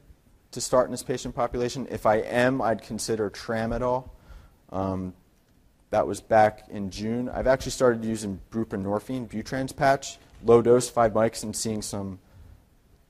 [0.52, 1.86] to start in this patient population.
[1.90, 4.10] If I am, I'd consider tramadol.
[4.70, 5.14] Um,
[5.90, 7.28] that was back in June.
[7.28, 12.20] I've actually started using buprenorphine, Butrans patch, low dose, five mics, and seeing some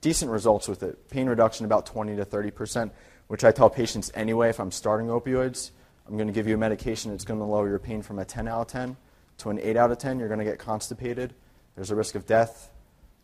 [0.01, 1.09] decent results with it.
[1.09, 2.93] Pain reduction about 20 to 30 percent,
[3.27, 5.71] which I tell patients anyway if I'm starting opioids.
[6.07, 8.25] I'm going to give you a medication that's going to lower your pain from a
[8.25, 8.97] 10 out of 10
[9.39, 10.19] to an 8 out of 10.
[10.19, 11.33] You're going to get constipated.
[11.75, 12.71] There's a risk of death,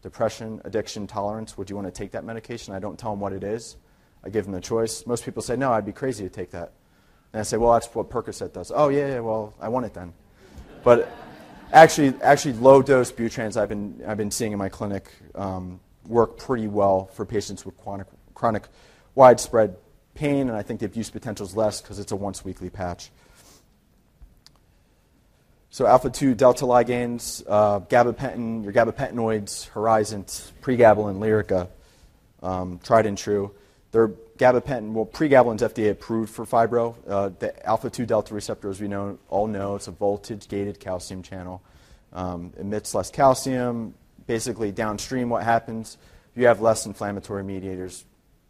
[0.01, 1.57] depression, addiction, tolerance.
[1.57, 2.73] Would you want to take that medication?
[2.73, 3.75] I don't tell them what it is.
[4.27, 5.07] I give them the choice.
[5.07, 6.73] Most people say, no, I'd be crazy to take that.
[7.31, 8.73] And I say, well, that's what Percocet does.
[8.75, 10.13] Oh, yeah, yeah, well, I want it then.
[10.83, 11.09] But
[11.71, 16.37] actually, actually low dose Butrans I've been, I've been seeing in my clinic um, work
[16.37, 18.67] pretty well for patients with chronic, chronic
[19.15, 19.77] widespread
[20.13, 23.11] pain, and I think the abuse potential is less because it's a once weekly patch.
[25.69, 31.69] So alpha 2 delta ligands, uh, gabapentin, your gabapentinoids, Horizant, pregabalin, Lyrica,
[32.43, 33.53] um, tried and true.
[33.97, 36.95] They're gabapentin, well, FDA approved for fibro.
[37.07, 40.79] Uh, the alpha 2 delta receptor, as we know, all know, it's a voltage gated
[40.79, 41.63] calcium channel.
[42.13, 43.95] Um, emits less calcium.
[44.27, 45.97] Basically, downstream, what happens?
[46.35, 48.05] You have less inflammatory mediators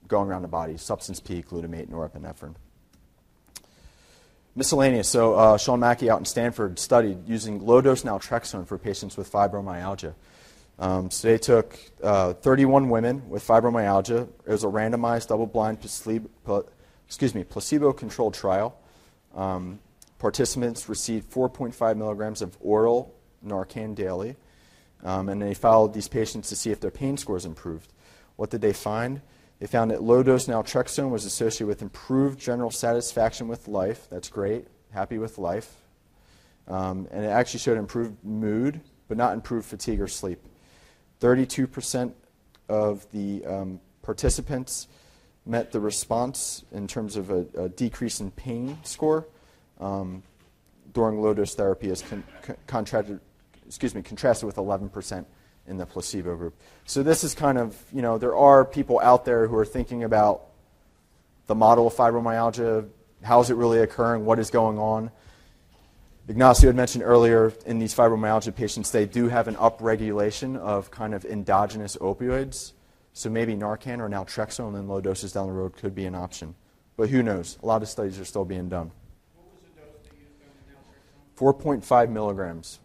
[0.09, 2.55] going around the body substance P, glutamate, norepinephrine.
[4.53, 5.07] Miscellaneous.
[5.07, 9.31] So, uh, Sean Mackey out in Stanford studied using low dose naltrexone for patients with
[9.31, 10.13] fibromyalgia.
[10.79, 14.27] Um, so they took uh, 31 women with fibromyalgia.
[14.45, 18.77] It was a randomized, double-blind, excuse me, placebo-controlled trial.
[19.35, 19.79] Um,
[20.19, 23.13] participants received 4.5 milligrams of oral
[23.45, 24.35] Narcan daily,
[25.03, 27.91] um, and they followed these patients to see if their pain scores improved.
[28.35, 29.21] What did they find?
[29.59, 34.07] They found that low-dose naltrexone was associated with improved general satisfaction with life.
[34.11, 34.67] That's great.
[34.91, 35.73] Happy with life.
[36.67, 40.39] Um, and it actually showed improved mood, but not improved fatigue or sleep.
[41.21, 42.13] 32%
[42.69, 44.87] of the um, participants
[45.45, 49.25] met the response in terms of a, a decrease in pain score
[49.79, 50.21] um,
[50.93, 52.23] during low dose therapy as con-
[52.67, 53.19] contrasted,
[53.65, 55.25] excuse me, contrasted with 11%
[55.67, 56.53] in the placebo group.
[56.85, 60.03] So this is kind of, you know, there are people out there who are thinking
[60.03, 60.43] about
[61.47, 62.87] the model of fibromyalgia,
[63.23, 65.11] how is it really occurring, what is going on.
[66.29, 71.13] Ignacio had mentioned earlier in these fibromyalgia patients, they do have an upregulation of kind
[71.13, 72.73] of endogenous opioids.
[73.13, 76.55] So maybe Narcan or naltrexone in low doses down the road could be an option.
[76.97, 77.57] But who knows?
[77.63, 78.91] A lot of studies are still being done.
[79.35, 82.79] What was the dose they used on 4.5 milligrams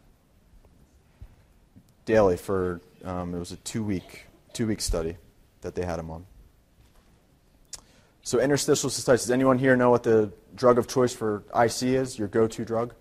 [2.04, 5.16] daily for, um, it was a two week, two week study
[5.62, 6.26] that they had them on.
[8.22, 12.18] So interstitial cystitis, does anyone here know what the drug of choice for IC is,
[12.18, 12.94] your go-to drug?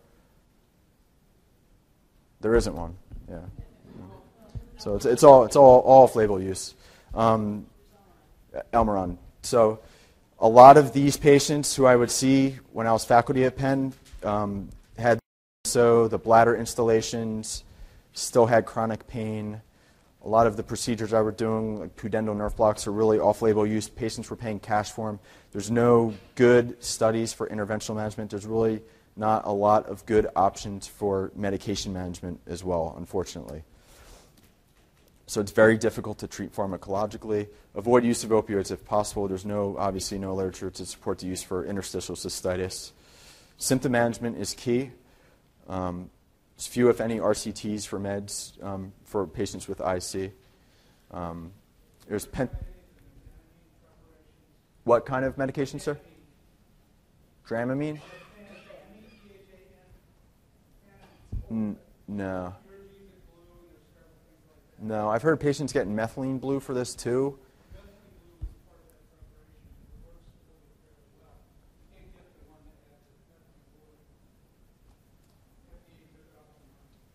[2.41, 2.95] There isn't one.
[3.29, 3.39] Yeah.
[4.77, 6.73] So it's, it's all it's all off-label use.
[7.13, 7.67] Um,
[8.73, 9.17] Elmiron.
[9.43, 9.79] So
[10.39, 13.93] a lot of these patients who I would see when I was faculty at Penn
[14.23, 15.19] um, had
[15.65, 17.63] so the bladder installations,
[18.13, 19.61] still had chronic pain,
[20.23, 23.65] A lot of the procedures I were doing, like pudendal nerve blocks, are really off-label
[23.65, 23.89] use.
[23.89, 25.19] Patients were paying cash for them.
[25.51, 28.29] There's no good studies for interventional management.
[28.29, 28.83] There's really
[29.15, 33.63] not a lot of good options for medication management as well, unfortunately.
[35.27, 37.47] So it's very difficult to treat pharmacologically.
[37.75, 39.27] Avoid use of opioids if possible.
[39.27, 42.91] There's no, obviously, no literature to support the use for interstitial cystitis.
[43.57, 44.91] Symptom management is key.
[45.69, 46.09] Um,
[46.57, 50.33] there's few, if any, RCTs for meds um, for patients with IC.
[51.11, 51.51] Um,
[52.07, 52.49] there's pen-
[54.83, 55.97] what kind of medication, sir?
[57.47, 57.99] Dramamine?
[61.51, 61.75] N-
[62.07, 62.55] no.
[64.79, 67.37] No, I've heard patients getting methylene blue for this too.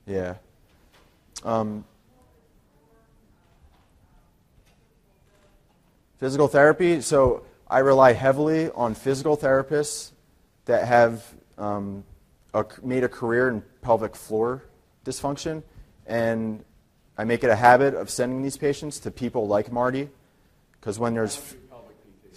[0.05, 0.35] Yeah.
[1.43, 1.85] Um,
[6.19, 7.01] physical therapy.
[7.01, 10.13] So I rely heavily on physical therapists
[10.67, 11.25] that have
[11.57, 12.05] um,
[12.57, 14.63] a, made a career in pelvic floor
[15.05, 15.63] dysfunction,
[16.07, 16.65] and
[17.19, 20.09] I make it a habit of sending these patients to people like Marty,
[20.73, 21.55] because when there's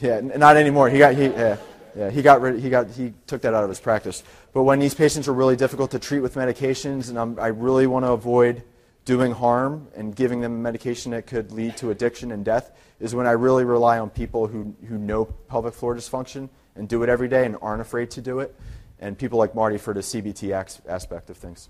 [0.01, 0.89] yeah, not anymore.
[0.89, 1.57] He got he yeah,
[1.95, 4.23] yeah he got rid, he got he took that out of his practice.
[4.53, 7.87] But when these patients are really difficult to treat with medications, and I'm, I really
[7.87, 8.63] want to avoid
[9.05, 13.27] doing harm and giving them medication that could lead to addiction and death, is when
[13.27, 17.27] I really rely on people who who know pelvic floor dysfunction and do it every
[17.27, 18.55] day and aren't afraid to do it,
[18.99, 20.51] and people like Marty for the CBT
[20.87, 21.69] aspect of things.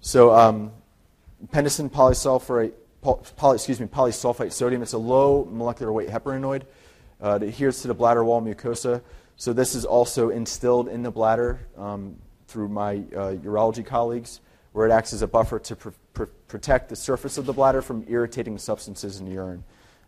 [0.00, 0.34] So.
[0.34, 0.72] Um,
[1.48, 2.72] Pentosan polysulfate,
[3.36, 4.82] poly, excuse me, polysulfite sodium.
[4.82, 6.62] It's a low molecular weight heparinoid.
[7.22, 9.02] Uh, it adheres to the bladder wall mucosa.
[9.36, 12.16] So this is also instilled in the bladder um,
[12.48, 14.40] through my uh, urology colleagues,
[14.72, 17.82] where it acts as a buffer to pr- pr- protect the surface of the bladder
[17.82, 19.62] from irritating substances in the urine.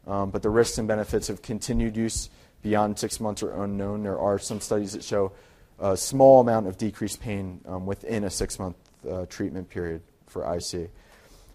[0.07, 2.31] Um, but the risks and benefits of continued use
[2.63, 4.03] beyond six months are unknown.
[4.03, 5.33] There are some studies that show
[5.79, 8.76] a small amount of decreased pain um, within a six-month
[9.09, 10.91] uh, treatment period for IC.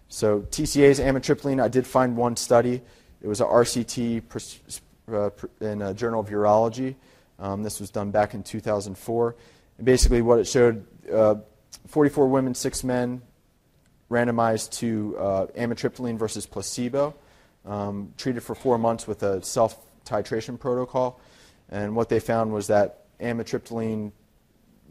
[0.08, 2.82] So TCA's amitriptyline, I did find one study.
[3.22, 4.80] It was a RCT
[5.12, 6.94] uh, in a Journal of Urology.
[7.38, 9.36] Um, this was done back in 2004.
[9.78, 11.36] And basically, what it showed: uh,
[11.88, 13.22] 44 women, six men,
[14.10, 17.14] randomized to uh, amitriptyline versus placebo,
[17.64, 21.20] um, treated for four months with a self titration protocol.
[21.70, 24.12] And what they found was that amitriptyline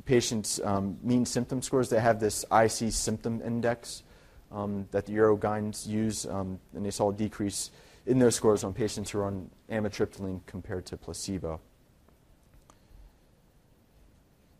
[0.05, 4.03] patients' um, mean symptom scores, they have this IC symptom index
[4.51, 7.71] um, that the Eurogynes use, um, and they saw a decrease
[8.05, 11.59] in those scores on patients who are on amitriptyline compared to placebo.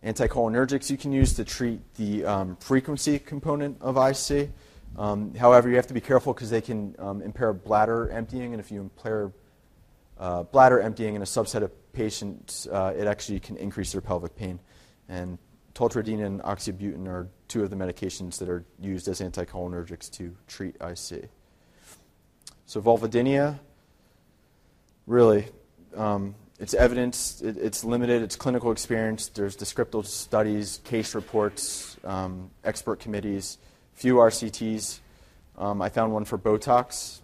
[0.03, 4.49] Anticholinergics you can use to treat the um, frequency component of IC.
[4.97, 8.59] Um, however, you have to be careful because they can um, impair bladder emptying, and
[8.59, 9.31] if you impair
[10.19, 14.35] uh, bladder emptying in a subset of patients, uh, it actually can increase their pelvic
[14.35, 14.59] pain.
[15.07, 15.37] And
[15.73, 20.75] tolterodine and oxybutynin are two of the medications that are used as anticholinergics to treat
[20.81, 21.29] IC.
[22.65, 23.59] So vulvodynia,
[25.05, 25.47] really,
[25.95, 29.27] um, it's evidence, it, it's limited, it's clinical experience.
[29.27, 33.57] There's descriptive studies, case reports, um, expert committees,
[33.93, 34.99] few RCTs.
[35.57, 37.21] Um, I found one for Botox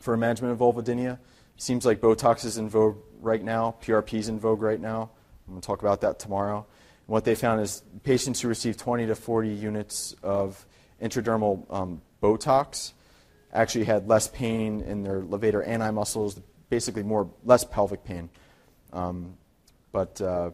[0.00, 1.18] for management of vulvodynia.
[1.62, 3.76] Seems like Botox is in vogue right now.
[3.82, 5.10] PRP is in vogue right now.
[5.46, 6.66] I'm going to talk about that tomorrow
[7.06, 10.64] what they found is patients who received 20 to 40 units of
[11.00, 12.92] intradermal um, Botox
[13.52, 18.30] actually had less pain in their levator ani muscles, basically more less pelvic pain.
[18.92, 19.36] Um,
[19.90, 20.52] but uh,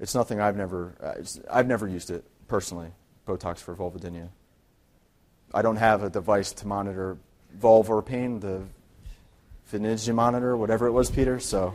[0.00, 2.90] it's nothing I've never uh, I've never used it personally.
[3.26, 4.30] Botox for vulvodynia.
[5.54, 7.18] I don't have a device to monitor
[7.60, 8.62] vulvar pain, the
[9.72, 11.40] Phenygia monitor, whatever it was, Peter.
[11.40, 11.74] So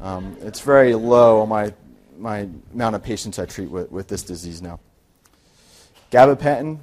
[0.00, 1.72] um, it's very low on my
[2.18, 4.80] my amount of patients I treat with, with this disease now.
[6.10, 6.78] Gabapentin,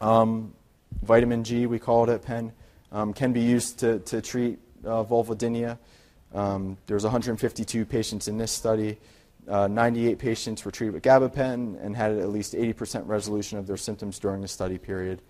[0.00, 0.54] um,
[1.02, 2.52] vitamin G, we call it at Penn,
[2.92, 5.78] um, can be used to, to treat uh, vulvodynia.
[6.34, 8.98] Um, there's 152 patients in this study.
[9.48, 13.76] Uh, 98 patients were treated with gabapentin and had at least 80% resolution of their
[13.76, 15.22] symptoms during the study period.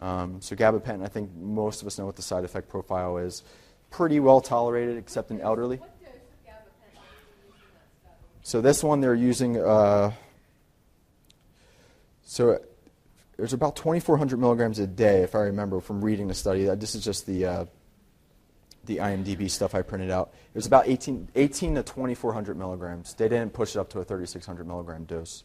[0.00, 3.42] Um, so gabapentin, I think most of us know what the side effect profile is.
[3.94, 5.78] Pretty well tolerated, except in elderly.
[8.42, 10.10] So this one they're using, uh,
[12.24, 12.58] so
[13.36, 16.64] there's about 2,400 milligrams a day, if I remember from reading the study.
[16.64, 17.64] This is just the, uh,
[18.84, 20.34] the IMDb stuff I printed out.
[20.52, 23.14] It was about 18, 18 to 2,400 milligrams.
[23.14, 25.44] They didn't push it up to a 3,600 milligram dose.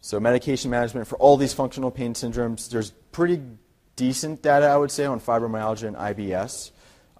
[0.00, 3.42] So medication management for all these functional pain syndromes, there's pretty
[4.00, 6.70] decent data, I would say, on fibromyalgia and IBS.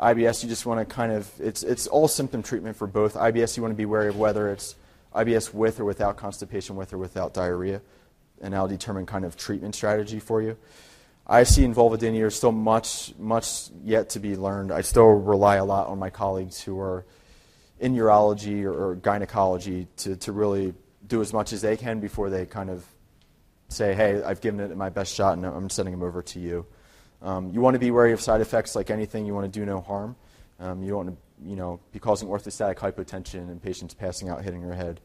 [0.01, 3.17] IBS, you just want to kind of, it's, it's all symptom treatment for both.
[3.17, 4.77] IBS, you want to be wary of whether it's
[5.15, 7.83] IBS with or without constipation, with or without diarrhea,
[8.41, 10.57] and that'll determine kind of treatment strategy for you.
[11.29, 14.73] IC and vulvodynia are still much, much yet to be learned.
[14.73, 17.05] I still rely a lot on my colleagues who are
[17.79, 20.73] in urology or, or gynecology to, to really
[21.07, 22.87] do as much as they can before they kind of
[23.71, 26.67] say, hey, I've given it my best shot and I'm sending them over to you.
[27.23, 29.27] Um, you want to be wary of side effects like anything.
[29.27, 30.17] You want to do no harm.
[30.59, 34.43] Um, you don't want to you know, be causing orthostatic hypotension and patients passing out,
[34.43, 35.01] hitting their head.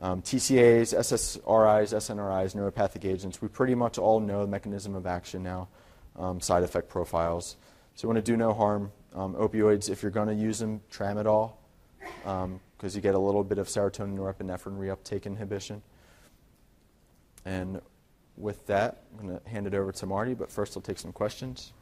[0.00, 5.42] Um, TCAs, SSRIs, SNRIs, neuropathic agents, we pretty much all know the mechanism of action
[5.42, 5.68] now,
[6.16, 7.56] um, side effect profiles.
[7.94, 8.90] So you want to do no harm.
[9.14, 11.52] Um, opioids, if you're going to use them, tramadol,
[12.24, 15.82] because um, you get a little bit of serotonin norepinephrine reuptake inhibition.
[17.44, 17.80] And
[18.36, 21.12] with that, I'm going to hand it over to Marty, but first I'll take some
[21.12, 21.72] questions.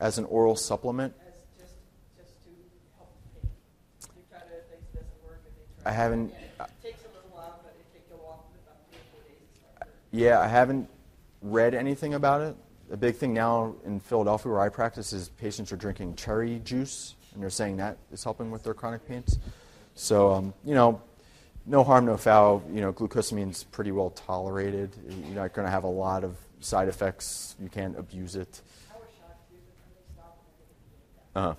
[0.00, 1.14] As an oral supplement?
[5.84, 6.32] I haven't.
[6.60, 6.66] Uh,
[10.12, 10.88] yeah, I haven't
[11.40, 12.56] read anything about it.
[12.88, 17.16] The big thing now in Philadelphia where I practice is patients are drinking cherry juice,
[17.32, 19.38] and they're saying that is helping with their chronic pains.
[19.94, 21.00] So, um, you know,
[21.66, 22.62] no harm, no foul.
[22.72, 24.90] You know, glucosamine's pretty well tolerated.
[25.26, 27.56] You're not going to have a lot of side effects.
[27.60, 28.60] You can't abuse it.
[31.34, 31.54] Uh huh.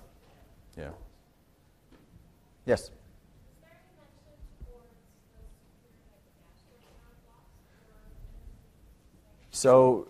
[0.76, 0.90] Yeah.
[2.66, 2.90] Yes.
[9.50, 10.08] So,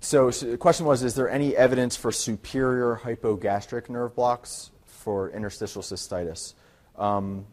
[0.00, 5.82] so, the question was, is there any evidence for superior hypogastric nerve blocks for interstitial
[5.82, 6.54] cystitis?
[6.96, 7.46] Um,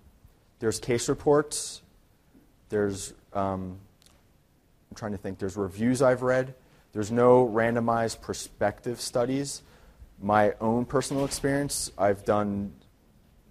[0.62, 1.82] there's case reports.
[2.70, 3.78] There's, um,
[4.90, 6.54] I'm trying to think, there's reviews I've read.
[6.94, 9.64] There's no randomized prospective studies.
[10.22, 12.74] My own personal experience, I've done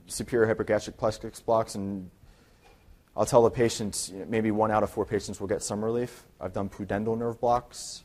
[0.06, 2.10] superior hypogastric plexus blocks and
[3.16, 6.22] I'll tell the patients, maybe one out of four patients will get some relief.
[6.40, 8.04] I've done pudendal nerve blocks.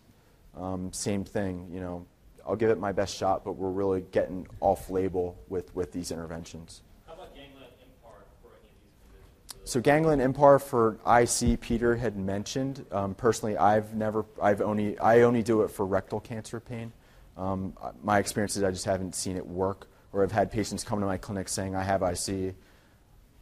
[0.58, 2.06] Um, same thing, you know,
[2.48, 6.12] I'll give it my best shot, but we're really getting off label with, with these
[6.12, 6.82] interventions.
[7.06, 9.55] How about ganglion impar for any of these conditions?
[9.66, 12.86] So ganglion impar for IC, Peter had mentioned.
[12.92, 16.94] Um, personally, I've never, I've only, I only do it for rectal cancer pain.
[17.36, 17.74] Um,
[18.04, 21.08] my experience is I just haven't seen it work, or I've had patients come to
[21.08, 22.54] my clinic saying I have IC,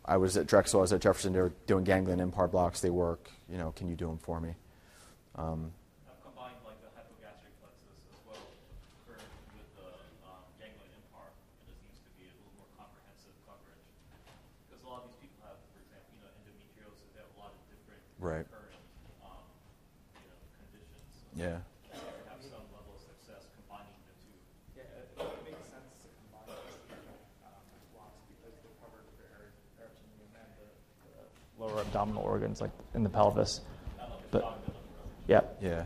[0.06, 2.90] I was at Drexel, I was at Jefferson, they were doing ganglion impar blocks, they
[2.90, 4.56] work, you know, can you do them for me?
[5.36, 5.72] Um,
[6.08, 8.48] I've combined like the hypogastric plexus as well
[9.06, 9.20] for,
[9.54, 9.92] with the
[10.26, 11.30] um, ganglion impar,
[11.62, 13.86] and it seems to be a little more comprehensive coverage.
[14.66, 17.40] Because a lot of these people have, for example, you know, endometriosis, they have a
[17.40, 18.46] lot of different right.
[18.50, 18.74] current,
[19.24, 19.30] um,
[20.16, 21.22] you know, conditions.
[21.38, 21.58] So yeah.
[31.60, 33.62] lower abdominal organs, like in the pelvis.
[34.32, 34.60] But
[35.28, 35.42] yeah.
[35.62, 35.84] Yeah.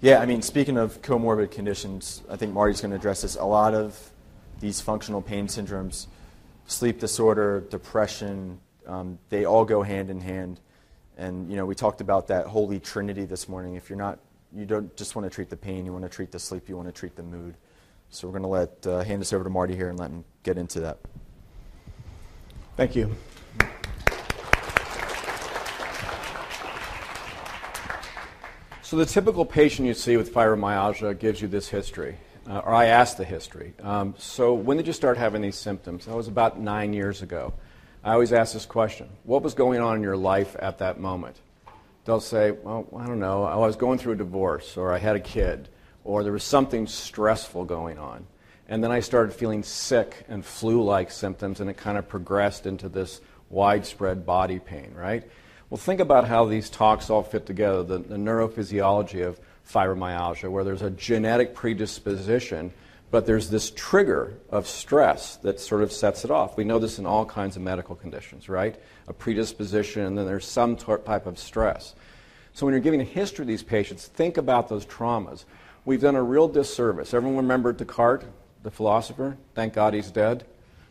[0.00, 3.36] Yeah, I mean, speaking of comorbid conditions, I think Marty's going to address this.
[3.36, 4.10] A lot of
[4.58, 6.06] these functional pain syndromes,
[6.66, 10.58] sleep disorder, depression, um, they all go hand in hand.
[11.16, 13.74] And, you know, we talked about that holy trinity this morning.
[13.74, 14.18] If you're not,
[14.54, 16.76] you don't just want to treat the pain, you want to treat the sleep, you
[16.76, 17.54] want to treat the mood.
[18.10, 20.24] So we're going to let, uh, hand this over to Marty here and let him
[20.42, 20.98] get into that.
[22.76, 23.14] Thank you.
[28.82, 32.16] So the typical patient you see with fibromyalgia gives you this history,
[32.46, 33.72] uh, or I asked the history.
[33.82, 36.04] Um, so when did you start having these symptoms?
[36.04, 37.54] That was about nine years ago.
[38.04, 41.36] I always ask this question: What was going on in your life at that moment?
[42.04, 43.44] They'll say, "Well, I don't know.
[43.44, 45.68] Oh, I was going through a divorce, or I had a kid,
[46.02, 48.26] or there was something stressful going on."
[48.68, 52.88] And then I started feeling sick and flu-like symptoms, and it kind of progressed into
[52.88, 53.20] this
[53.50, 55.22] widespread body pain, right?
[55.70, 59.38] Well, think about how these talks all fit together the, the neurophysiology of
[59.68, 62.72] fibromyalgia, where there's a genetic predisposition,
[63.12, 66.56] but there's this trigger of stress that sort of sets it off.
[66.56, 68.74] We know this in all kinds of medical conditions, right?
[69.06, 71.94] A predisposition, and then there's some type of stress.
[72.54, 75.44] So when you're giving a history of these patients, think about those traumas.
[75.84, 77.12] We've done a real disservice.
[77.12, 78.24] Everyone remember Descartes,
[78.62, 79.36] the philosopher?
[79.54, 80.46] Thank God he's dead,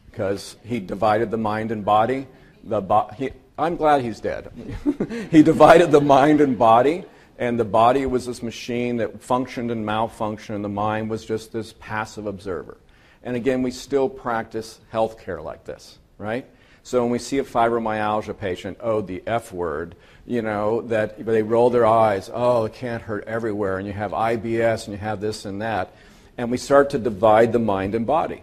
[0.06, 2.28] because he divided the mind and body.
[2.64, 4.52] The bo- he, I'm glad he's dead.
[5.32, 7.04] he divided the mind and body,
[7.38, 11.52] and the body was this machine that functioned and malfunctioned, and the mind was just
[11.52, 12.78] this passive observer.
[13.24, 16.46] And again, we still practice healthcare like this, right?
[16.84, 19.96] So when we see a fibromyalgia patient, oh, the F word,
[20.26, 24.12] you know, that they roll their eyes, oh, it can't hurt everywhere, and you have
[24.12, 25.94] IBS and you have this and that.
[26.38, 28.42] And we start to divide the mind and body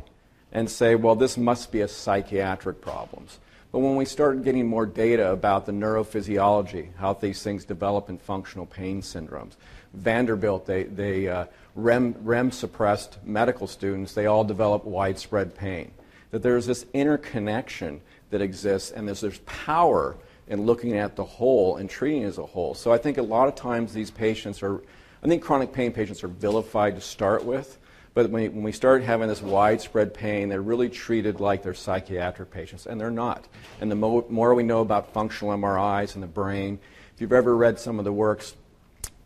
[0.53, 3.39] and say, well, this must be a psychiatric problems.
[3.71, 8.17] But when we start getting more data about the neurophysiology, how these things develop in
[8.17, 9.57] functional pain syndromes,
[9.93, 15.91] Vanderbilt, they, they uh, REM, REM suppressed medical students, they all develop widespread pain.
[16.31, 18.01] That there's this interconnection
[18.31, 20.17] that exists, and there's, there's power
[20.49, 22.75] in looking at the whole and treating as a whole.
[22.75, 24.81] So I think a lot of times these patients are,
[25.23, 27.79] I think chronic pain patients are vilified to start with,
[28.19, 32.51] but when, when we start having this widespread pain, they're really treated like they're psychiatric
[32.51, 33.47] patients, and they're not.
[33.81, 36.81] And the mo- more we know about functional MRIs in the brain,
[37.15, 38.57] if you've ever read some of the works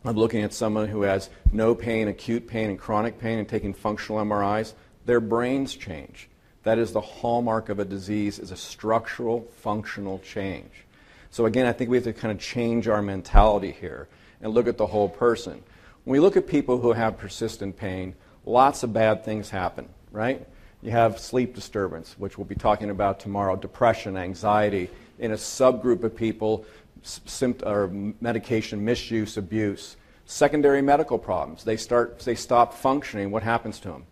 [0.05, 3.73] of looking at someone who has no pain, acute pain, and chronic pain, and taking
[3.73, 4.75] functional MRIs,
[5.07, 6.29] their brains change.
[6.65, 10.85] That is the hallmark of a disease is a structural functional change.
[11.31, 14.09] So again, I think we have to kind of change our mentality here
[14.43, 15.63] and look at the whole person.
[16.05, 18.15] When we look at people who have persistent pain,
[18.45, 20.47] lots of bad things happen, right?
[20.83, 26.03] You have sleep disturbance, which we'll be talking about tomorrow, depression, anxiety, in a subgroup
[26.03, 26.65] of people,
[27.05, 27.89] sympt- or
[28.21, 29.97] medication misuse, abuse.
[30.25, 31.63] Secondary medical problems.
[31.63, 33.31] They, start, they stop functioning.
[33.31, 34.05] What happens to them?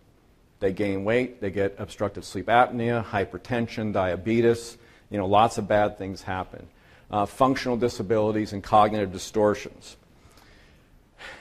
[0.59, 4.77] They gain weight, they get obstructive sleep apnea, hypertension, diabetes.
[5.09, 6.67] You know, lots of bad things happen.
[7.09, 9.97] Uh, functional disabilities and cognitive distortions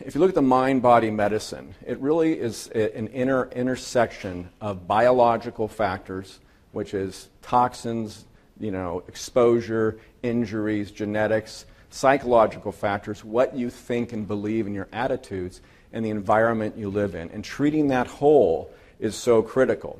[0.01, 4.86] if you look at the mind body medicine, it really is an inner intersection of
[4.86, 6.40] biological factors,
[6.73, 8.24] which is toxins,
[8.59, 15.61] you know, exposure, injuries, genetics, psychological factors, what you think and believe in your attitudes,
[15.93, 17.31] and the environment you live in.
[17.31, 18.70] And treating that whole
[19.01, 19.98] is so critical.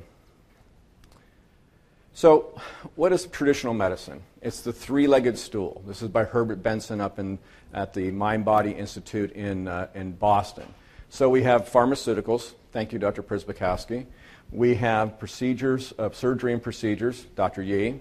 [2.13, 2.59] So,
[2.95, 4.21] what is traditional medicine?
[4.41, 5.81] It's the three legged stool.
[5.87, 7.39] This is by Herbert Benson up in,
[7.73, 10.65] at the Mind Body Institute in, uh, in Boston.
[11.09, 12.53] So, we have pharmaceuticals.
[12.71, 13.23] Thank you, Dr.
[13.23, 14.05] Przybylkowski.
[14.51, 17.61] We have procedures, uh, surgery and procedures, Dr.
[17.61, 17.99] Yee.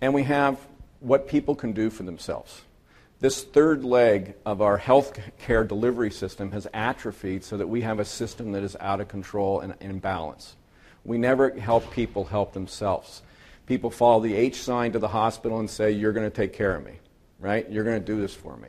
[0.00, 0.58] And we have
[1.00, 2.62] what people can do for themselves.
[3.20, 7.98] This third leg of our health care delivery system has atrophied so that we have
[7.98, 10.54] a system that is out of control and imbalance.
[11.04, 13.22] We never help people help themselves
[13.68, 16.74] people follow the H sign to the hospital and say, You're going to take care
[16.74, 16.94] of me,
[17.38, 17.70] right?
[17.70, 18.68] You're going to do this for me.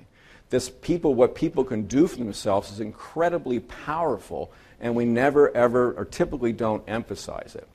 [0.50, 5.94] This people, what people can do for themselves is incredibly powerful, and we never, ever,
[5.94, 7.68] or typically don't emphasize it.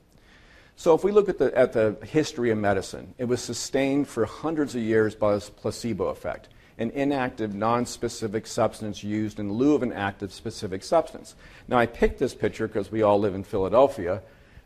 [0.75, 4.25] So if we look at the, at the history of medicine, it was sustained for
[4.25, 9.83] hundreds of years by this placebo effect, an inactive, non-specific substance used in lieu of
[9.83, 11.35] an active, specific substance.
[11.69, 14.21] Now, I picked this picture because we all live in Philadelphia,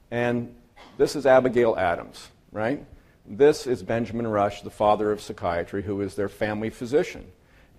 [0.10, 0.56] and
[0.98, 2.84] this is Abigail Adams right?
[3.26, 7.26] This is Benjamin Rush, the father of psychiatry, who is their family physician.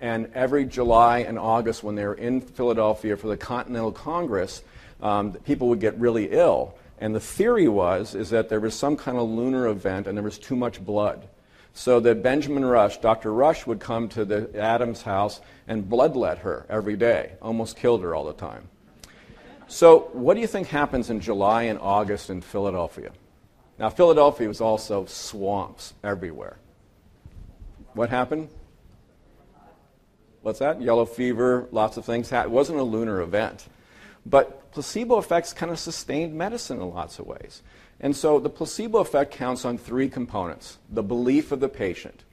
[0.01, 4.63] And every July and August, when they were in Philadelphia for the Continental Congress,
[5.03, 6.75] um, people would get really ill.
[7.01, 10.25] And the theory was is that there was some kind of lunar event and there
[10.25, 11.29] was too much blood.
[11.73, 13.33] So that Benjamin Rush, Dr.
[13.33, 18.15] Rush, would come to the Adams house and bloodlet her every day, almost killed her
[18.15, 18.69] all the time.
[19.69, 23.13] So, what do you think happens in July and August in Philadelphia?
[23.79, 26.57] Now, Philadelphia was also swamps everywhere.
[27.95, 28.49] What happened?
[30.43, 30.81] What's that?
[30.81, 32.33] Yellow fever, lots of things.
[32.33, 33.67] It wasn't a lunar event.
[34.25, 37.63] But placebo effects kind of sustained medicine in lots of ways.
[38.01, 42.25] And so the placebo effect counts on three components the belief of the patient,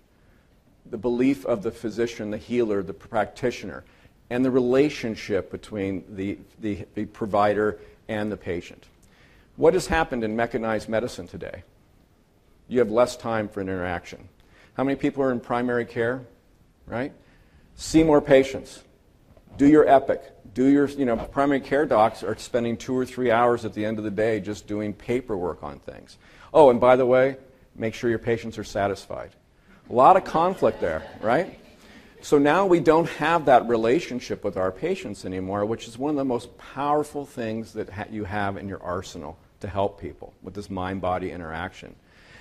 [0.89, 3.83] the belief of the physician, the healer, the practitioner,
[4.29, 8.85] and the relationship between the, the, the provider and the patient.
[9.57, 11.63] What has happened in mechanized medicine today?
[12.69, 14.29] You have less time for an interaction.
[14.75, 16.21] How many people are in primary care?
[16.85, 17.11] Right?
[17.79, 18.83] See more patients.
[19.55, 20.23] Do your epic.
[20.55, 23.85] Do your, you know, primary care docs are spending two or three hours at the
[23.85, 26.17] end of the day just doing paperwork on things.
[26.51, 27.37] Oh, and by the way,
[27.75, 29.29] make sure your patients are satisfied.
[29.91, 31.59] A lot of conflict there, right?
[32.21, 36.17] So now we don't have that relationship with our patients anymore, which is one of
[36.17, 40.55] the most powerful things that ha- you have in your arsenal to help people with
[40.55, 41.95] this mind body interaction.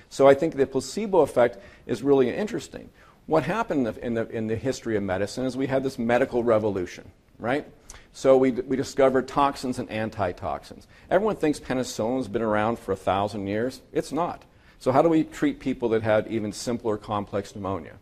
[0.08, 2.88] So I think the placebo effect is really interesting.
[3.26, 7.10] What happened in the, in the history of medicine is we had this medical revolution,
[7.38, 7.66] right?
[8.12, 10.86] So we, we discovered toxins and antitoxins.
[11.10, 13.82] Everyone thinks penicillin has been around for a thousand years.
[13.92, 14.44] It's not.
[14.78, 17.94] So how do we treat people that had even simpler complex pneumonia?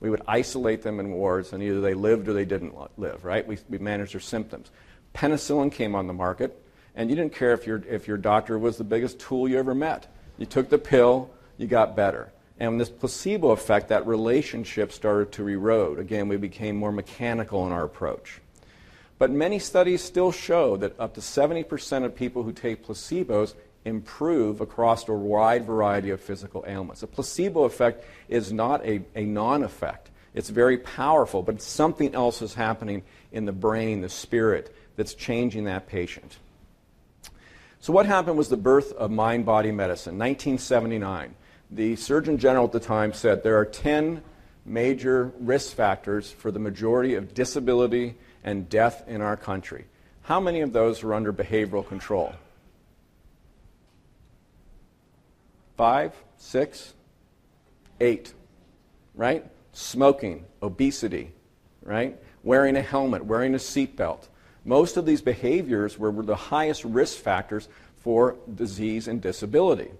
[0.00, 3.46] We would isolate them in wards, and either they lived or they didn't live, right?
[3.46, 4.70] We, we managed their symptoms.
[5.14, 6.58] Penicillin came on the market
[6.94, 9.74] and you didn't care if your, if your doctor was the biggest tool you ever
[9.74, 10.12] met.
[10.38, 12.32] You took the pill, you got better.
[12.62, 15.98] And this placebo effect, that relationship started to erode.
[15.98, 18.40] Again, we became more mechanical in our approach.
[19.18, 24.60] But many studies still show that up to 70% of people who take placebos improve
[24.60, 27.02] across a wide variety of physical ailments.
[27.02, 30.12] A placebo effect is not a, a non effect.
[30.32, 33.02] It's very powerful, but something else is happening
[33.32, 36.38] in the brain, the spirit, that's changing that patient.
[37.80, 41.34] So, what happened was the birth of mind body medicine, 1979.
[41.74, 44.22] The Surgeon General at the time said there are 10
[44.66, 49.86] major risk factors for the majority of disability and death in our country.
[50.20, 52.34] How many of those are under behavioral control?
[55.78, 56.92] Five, six,
[58.02, 58.34] eight,
[59.14, 59.46] right?
[59.72, 61.32] Smoking, obesity,
[61.82, 62.18] right?
[62.42, 64.28] Wearing a helmet, wearing a seatbelt.
[64.66, 67.66] Most of these behaviors were, were the highest risk factors
[67.96, 69.90] for disease and disability.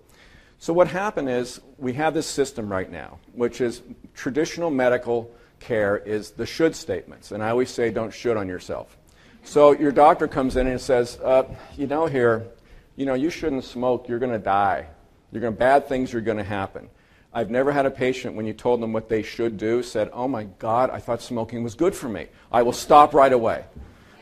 [0.62, 3.82] So, what happened is we have this system right now, which is
[4.14, 5.28] traditional medical
[5.58, 7.32] care is the should statements.
[7.32, 8.96] And I always say, don't should on yourself.
[9.42, 12.46] So, your doctor comes in and says, uh, you know, here,
[12.94, 14.86] you know, you shouldn't smoke, you're going to die.
[15.32, 16.88] You're going to, bad things are going to happen.
[17.34, 20.28] I've never had a patient when you told them what they should do said, "Oh
[20.28, 22.28] my God, I thought smoking was good for me.
[22.52, 23.64] I will stop right away."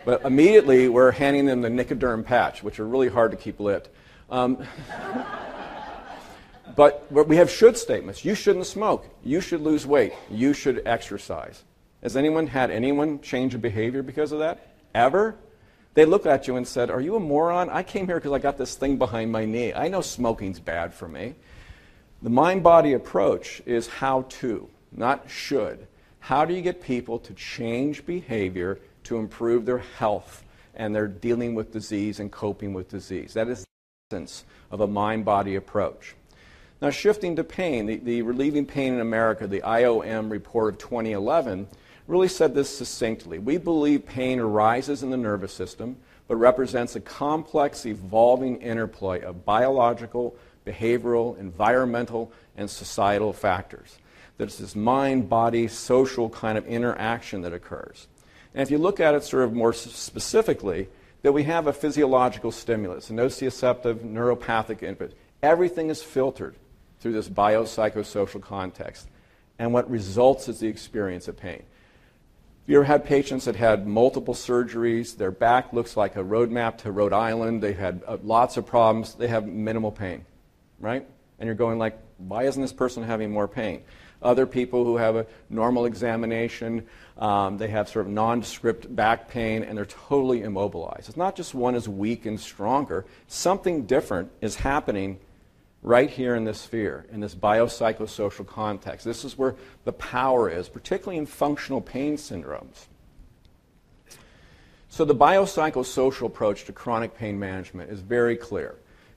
[0.06, 3.94] But immediately we're handing them the Nicoderm patch, which are really hard to keep lit.
[4.30, 4.64] Um,
[6.76, 8.24] but we have should statements.
[8.24, 9.06] You shouldn't smoke.
[9.24, 10.12] You should lose weight.
[10.30, 11.64] You should exercise.
[12.02, 14.74] Has anyone had anyone change a behavior because of that?
[14.94, 15.36] Ever?
[15.94, 17.68] They look at you and said, Are you a moron?
[17.68, 19.72] I came here because I got this thing behind my knee.
[19.74, 21.34] I know smoking's bad for me.
[22.22, 25.86] The mind body approach is how to, not should.
[26.20, 30.44] How do you get people to change behavior to improve their health
[30.74, 33.34] and their dealing with disease and coping with disease?
[33.34, 36.14] That is the essence of a mind body approach.
[36.82, 41.69] Now, shifting to pain, the, the Relieving Pain in America, the IOM report of 2011,
[42.07, 43.39] really said this succinctly.
[43.39, 45.97] We believe pain arises in the nervous system,
[46.27, 50.35] but represents a complex, evolving interplay of biological,
[50.66, 53.98] behavioral, environmental, and societal factors.
[54.39, 58.09] There's this mind body social kind of interaction that occurs.
[58.55, 60.89] And if you look at it sort of more specifically,
[61.20, 65.12] that we have a physiological stimulus, a nociceptive neuropathic input.
[65.43, 66.55] Everything is filtered
[67.01, 69.09] through this biopsychosocial context.
[69.59, 71.62] And what results is the experience of pain.
[72.66, 75.16] You ever had patients that had multiple surgeries?
[75.16, 77.62] Their back looks like a roadmap to Rhode Island.
[77.62, 79.14] They had uh, lots of problems.
[79.14, 80.24] They have minimal pain,
[80.78, 81.05] right?
[81.39, 83.82] And you're going like, why isn't this person having more pain?
[84.22, 86.86] Other people who have a normal examination,
[87.16, 91.09] um, they have sort of nondescript back pain, and they're totally immobilized.
[91.09, 93.06] It's not just one is weak and stronger.
[93.27, 95.18] Something different is happening
[95.82, 99.05] right here in this sphere, in this biopsychosocial context.
[99.05, 102.86] This is where the power is, particularly in functional pain syndromes.
[104.89, 108.74] So, the biopsychosocial approach to chronic pain management is very clear.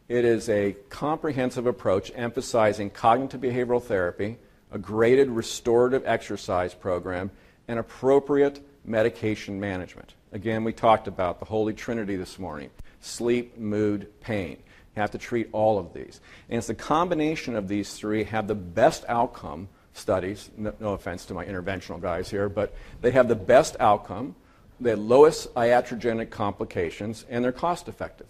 [0.07, 4.37] It is a comprehensive approach emphasizing cognitive behavioral therapy,
[4.71, 7.31] a graded restorative exercise program,
[7.67, 10.13] and appropriate medication management.
[10.31, 12.69] Again, we talked about the Holy Trinity this morning
[12.99, 14.57] sleep, mood, pain.
[14.95, 16.21] You have to treat all of these.
[16.49, 20.49] And it's the combination of these three have the best outcome studies.
[20.57, 24.35] No, no offense to my interventional guys here, but they have the best outcome,
[24.79, 28.27] the lowest iatrogenic complications, and they're cost effective.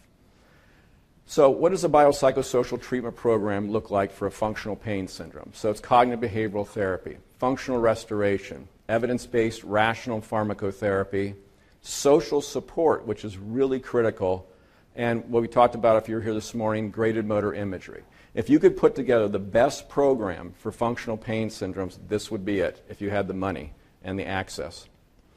[1.26, 5.52] So, what does a biopsychosocial treatment program look like for a functional pain syndrome?
[5.54, 11.36] So, it's cognitive behavioral therapy, functional restoration, evidence based rational pharmacotherapy,
[11.82, 14.48] social support, which is really critical
[14.96, 18.04] and what we talked about if you were here this morning, graded motor imagery.
[18.34, 22.60] If you could put together the best program for functional pain syndromes, this would be
[22.60, 24.88] it if you had the money and the access.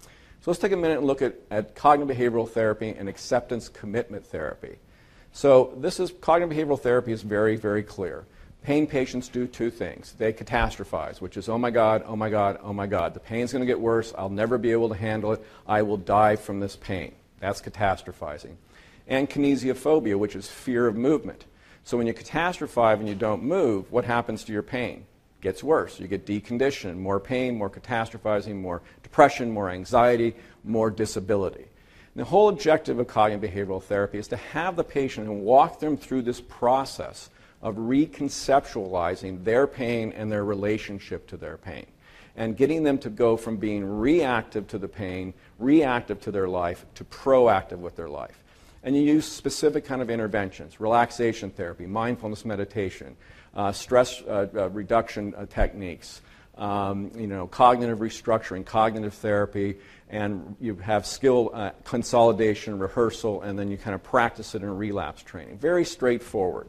[0.03, 4.27] So let's take a minute and look at, at cognitive behavioral therapy and acceptance commitment
[4.27, 4.77] therapy.
[5.33, 8.25] So this is cognitive behavioral therapy is very, very clear.
[8.63, 10.15] Pain patients do two things.
[10.19, 13.15] They catastrophize, which is, oh my God, oh my God, oh my God.
[13.15, 14.13] The pain's going to get worse.
[14.17, 15.45] I'll never be able to handle it.
[15.67, 17.15] I will die from this pain.
[17.39, 18.57] That's catastrophizing
[19.07, 21.47] and kinesiophobia, which is fear of movement.
[21.85, 25.07] So when you catastrophize and you don't move, what happens to your pain?
[25.41, 26.01] Gets worse.
[26.01, 30.35] You get deconditioned, more pain, more catastrophizing, more depression, more anxiety,
[30.65, 31.67] more disability.
[32.15, 35.79] And the whole objective of cognitive behavioral therapy is to have the patient and walk
[35.79, 37.31] them through this process
[37.63, 41.87] of reconceptualizing their pain and their relationship to their pain
[42.37, 46.85] and getting them to go from being reactive to the pain, reactive to their life,
[46.95, 48.43] to proactive with their life.
[48.87, 53.17] And you use specific kind of interventions, relaxation therapy, mindfulness meditation,
[53.53, 56.21] uh, stress uh, uh, reduction uh, techniques,
[56.57, 63.59] um, you know, cognitive restructuring, cognitive therapy, and you have skill uh, consolidation, rehearsal, and
[63.59, 65.59] then you kind of practice it in relapse training.
[65.59, 66.69] Very straightforward.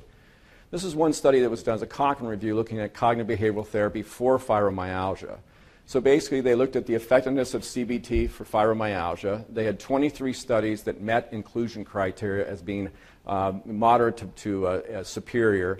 [0.71, 3.67] This is one study that was done as a Cochrane review looking at cognitive behavioral
[3.67, 5.37] therapy for fibromyalgia.
[5.87, 9.45] So basically, they looked at the effectiveness of CBT for fibromyalgia.
[9.49, 12.89] They had 23 studies that met inclusion criteria as being
[13.25, 15.79] uh, moderate to, to uh, superior.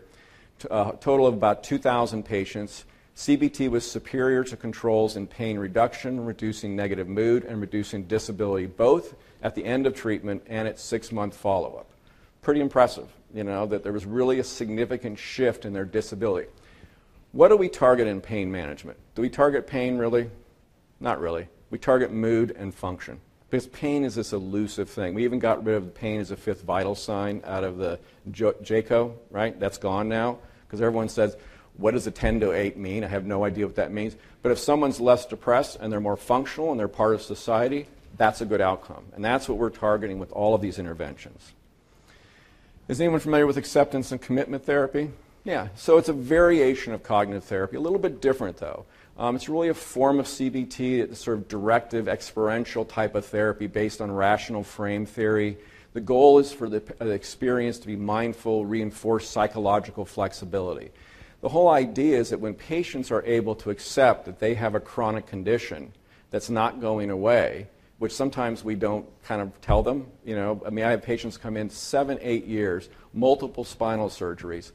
[0.63, 2.85] A uh, total of about 2,000 patients.
[3.15, 9.13] CBT was superior to controls in pain reduction, reducing negative mood, and reducing disability, both
[9.43, 11.89] at the end of treatment and at six month follow up.
[12.41, 16.47] Pretty impressive you know, that there was really a significant shift in their disability.
[17.31, 18.97] What do we target in pain management?
[19.15, 20.29] Do we target pain really?
[20.99, 21.47] Not really.
[21.69, 23.19] We target mood and function.
[23.49, 25.13] Because pain is this elusive thing.
[25.13, 27.99] We even got rid of pain as a fifth vital sign out of the
[28.29, 29.57] JCAHO, right?
[29.57, 30.39] That's gone now.
[30.65, 31.37] Because everyone says,
[31.77, 33.03] what does a 10 to 8 mean?
[33.03, 34.15] I have no idea what that means.
[34.41, 37.87] But if someone's less depressed and they're more functional and they're part of society,
[38.17, 39.05] that's a good outcome.
[39.13, 41.53] And that's what we're targeting with all of these interventions.
[42.87, 45.11] Is anyone familiar with acceptance and commitment therapy?
[45.47, 48.85] Yeah, so it's a variation of cognitive therapy, a little bit different though.
[49.17, 53.65] Um, it's really a form of CBT, it's sort of directive, experiential type of therapy
[53.65, 55.57] based on relational frame theory.
[55.93, 60.91] The goal is for the, the experience to be mindful, reinforce psychological flexibility.
[61.39, 64.81] The whole idea is that when patients are able to accept that they have a
[64.81, 65.93] chronic condition
[66.29, 67.69] that's not going away,
[67.99, 70.07] which sometimes we don't kind of tell them.
[70.25, 74.73] You know, I mean, I have patients come in seven, eight years, multiple spinal surgeries.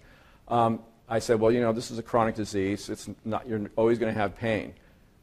[0.53, 2.91] Um, I said, well, you know, this is a chronic disease.
[2.91, 4.75] It's not, you're always going to have pain.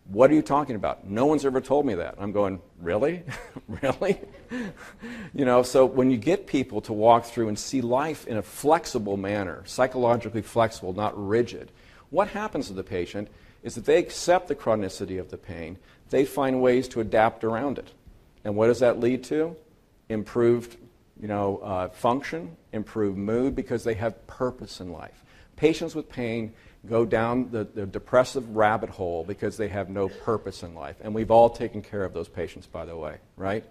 [0.06, 1.08] What are you talking about?
[1.08, 2.16] No one's ever told me that.
[2.18, 3.22] I'm going, really?
[3.68, 4.20] really?
[5.36, 8.42] you know, so when you get people to walk through and see life in a
[8.42, 11.72] flexible manner, psychologically flexible, not rigid,
[12.10, 13.28] what happens to the patient
[13.62, 15.78] is that they accept the chronicity of the pain,
[16.10, 17.94] they find ways to adapt around it.
[18.44, 19.56] And what does that lead to?
[20.08, 20.76] Improved
[21.20, 25.19] you know, uh, function, improved mood, because they have purpose in life.
[25.60, 26.54] Patients with pain
[26.88, 30.96] go down the, the depressive rabbit hole because they have no purpose in life.
[31.02, 33.66] And we've all taken care of those patients, by the way, right?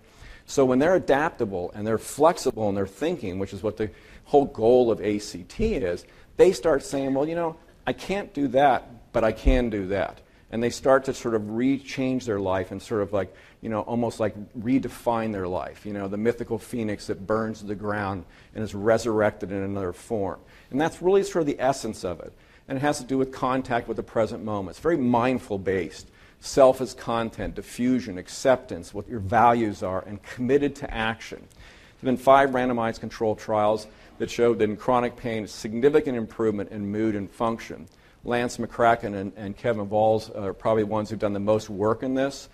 [0.44, 3.90] So when they're adaptable and they're flexible in their thinking, which is what the
[4.24, 6.04] whole goal of ACT is,
[6.36, 7.56] they start saying, well, you know,
[7.86, 10.20] I can't do that, but I can do that
[10.50, 13.80] and they start to sort of re-change their life and sort of like you know
[13.82, 18.24] almost like redefine their life you know the mythical phoenix that burns the ground
[18.58, 20.40] and is resurrected in another form.
[20.72, 22.32] And that's really sort of the essence of it.
[22.66, 24.70] And it has to do with contact with the present moment.
[24.70, 26.08] It's very mindful based
[26.40, 31.38] self as content defusion acceptance what your values are and committed to action.
[31.38, 33.86] There have been five randomized controlled trials
[34.18, 37.86] that showed that in chronic pain significant improvement in mood and function.
[38.24, 42.14] Lance McCracken and, and Kevin Vowles are probably ones who've done the most work in
[42.14, 42.48] this.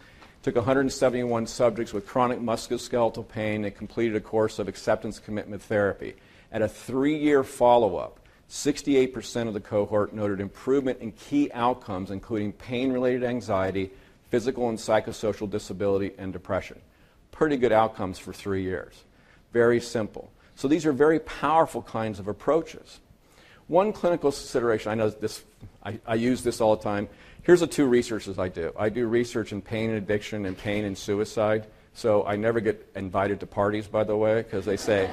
[0.45, 6.16] Took 171 subjects with chronic musculoskeletal pain and completed a course of acceptance commitment therapy.
[6.53, 12.11] At a three year follow up, 68% of the cohort noted improvement in key outcomes,
[12.11, 13.91] including pain related anxiety,
[14.29, 16.79] physical and psychosocial disability, and depression.
[17.33, 19.05] Pretty good outcomes for three years.
[19.55, 20.31] Very simple.
[20.57, 23.01] So these are very powerful kinds of approaches.
[23.66, 25.43] One clinical consideration, I know this,
[25.83, 27.09] I, I, use this all the time.
[27.45, 28.73] Here's the two researches I do.
[28.75, 31.66] I do research in pain and addiction and pain and suicide.
[31.93, 35.11] So I never get invited to parties, by the way, because they say,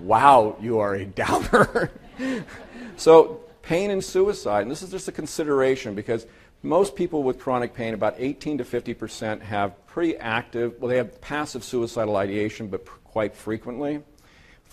[0.00, 1.90] wow, you are a downer.
[2.96, 6.26] so pain and suicide, and this is just a consideration because
[6.62, 10.96] most people with chronic pain, about 18 to 50 percent, have pretty active, well, they
[10.96, 14.02] have passive suicidal ideation, but quite frequently.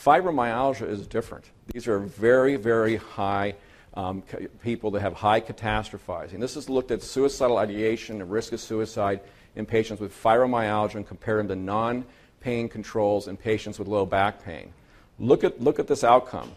[0.01, 1.51] Fibromyalgia is different.
[1.67, 3.55] These are very, very high
[3.95, 4.23] um,
[4.61, 6.39] people that have high catastrophizing.
[6.39, 9.21] This is looked at suicidal ideation and risk of suicide
[9.55, 12.05] in patients with fibromyalgia and compared them to non
[12.41, 14.73] pain controls in patients with low back pain.
[15.17, 16.51] Look at, look at this outcome.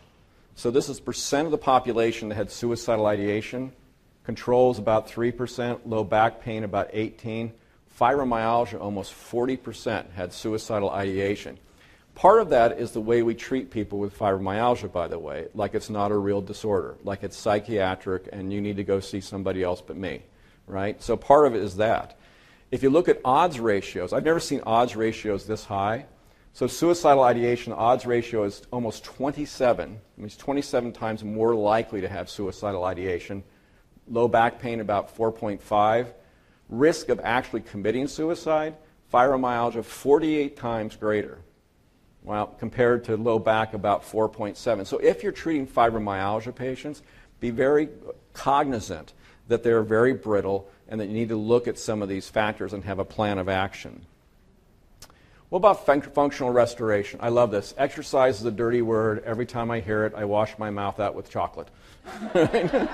[0.57, 3.73] So, this is percent of the population that had suicidal ideation.
[4.25, 7.53] Controls about 3%, low back pain about 18.
[7.99, 11.59] Fibromyalgia almost 40% had suicidal ideation.
[12.19, 15.77] Part of that is the way we treat people with fibromyalgia, by the way, like
[15.77, 19.63] it's not a real disorder, like it's psychiatric and you need to go see somebody
[19.63, 20.25] else but me,
[20.67, 21.01] right?
[21.01, 22.19] So part of it is that.
[22.73, 26.07] If you look at odds ratios, I've never seen odds ratios this high.
[26.55, 29.93] So suicidal ideation odds ratio is almost 27.
[29.93, 33.45] It means 27 times more likely to have suicidal ideation.
[34.09, 36.09] Low back pain about 4.5.
[36.69, 38.75] Risk of actually committing suicide,
[39.15, 41.39] fibromyalgia 48 times greater.
[42.29, 44.87] Well, compared to low back, about 4.7.
[44.87, 47.01] So if you're treating fibromyalgia patients,
[47.41, 47.89] be very
[48.35, 49.15] cognizant
[49.49, 52.75] that they're very brittle and that you need to look at some of these factors
[52.75, 54.05] and have a plan of action.
[55.49, 57.19] What about fun- functional restoration?
[57.23, 57.73] I love this.
[57.79, 59.23] Exercise is a dirty word.
[59.25, 61.69] Every time I hear it, I wash my mouth out with chocolate.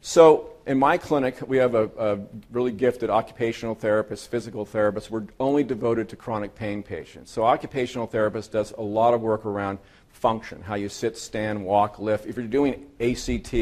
[0.00, 2.18] so, in my clinic, we have a, a,
[2.52, 5.10] really gifted occupational therapist, physical therapist.
[5.10, 7.30] We're only devoted to chronic pain patients.
[7.30, 9.78] So, occupational therapist does a lot of work around
[10.10, 12.26] function, how you sit, stand, walk, lift.
[12.26, 13.54] If you're doing ACT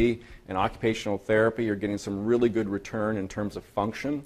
[0.49, 4.25] and occupational therapy, you're getting some really good return in terms of function.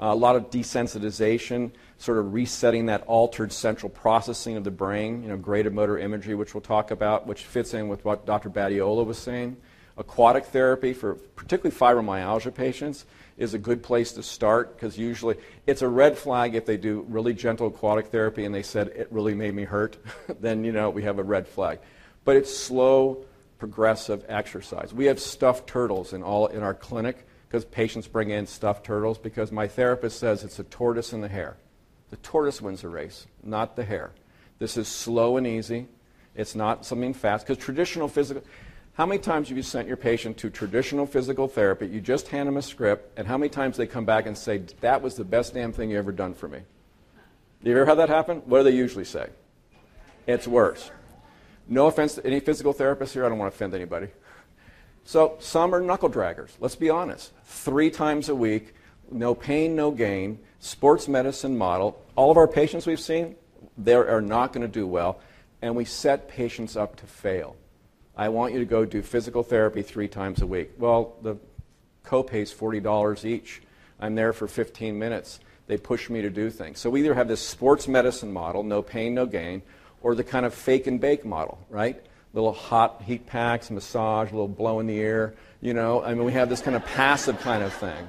[0.00, 5.22] Uh, a lot of desensitization, sort of resetting that altered central processing of the brain,
[5.22, 8.50] you know, graded motor imagery, which we'll talk about, which fits in with what Dr.
[8.50, 9.56] Badiola was saying.
[10.00, 13.04] Aquatic therapy for particularly fibromyalgia patients
[13.36, 15.36] is a good place to start because usually
[15.66, 19.08] it's a red flag if they do really gentle aquatic therapy and they said it
[19.10, 19.98] really made me hurt,
[20.40, 21.78] then you know we have a red flag.
[22.24, 23.26] But it's slow,
[23.58, 24.94] progressive exercise.
[24.94, 29.18] We have stuffed turtles in all in our clinic because patients bring in stuffed turtles
[29.18, 31.58] because my therapist says it's a tortoise and the hare.
[32.08, 34.12] The tortoise wins the race, not the hare.
[34.58, 35.88] This is slow and easy.
[36.34, 38.42] It's not something fast because traditional physical.
[39.00, 41.86] How many times have you sent your patient to traditional physical therapy?
[41.86, 44.58] You just hand them a script, and how many times they come back and say,
[44.82, 46.58] That was the best damn thing you ever done for me?
[47.64, 48.42] Do you ever had that happen?
[48.44, 49.30] What do they usually say?
[50.26, 50.90] It's worse.
[51.66, 54.08] No offense to any physical therapists here, I don't want to offend anybody.
[55.04, 57.32] So some are knuckle draggers, let's be honest.
[57.44, 58.74] Three times a week,
[59.10, 62.04] no pain, no gain, sports medicine model.
[62.16, 63.36] All of our patients we've seen,
[63.78, 65.20] they are not going to do well,
[65.62, 67.56] and we set patients up to fail.
[68.16, 70.72] I want you to go do physical therapy three times a week.
[70.78, 71.36] Well, the
[72.04, 73.62] copay is $40 each.
[73.98, 75.40] I'm there for 15 minutes.
[75.66, 76.80] They push me to do things.
[76.80, 79.62] So we either have this sports medicine model, no pain, no gain,
[80.02, 82.02] or the kind of fake and bake model, right?
[82.32, 86.02] Little hot heat packs, massage, a little blow in the ear, you know.
[86.02, 88.08] I mean, we have this kind of passive kind of thing.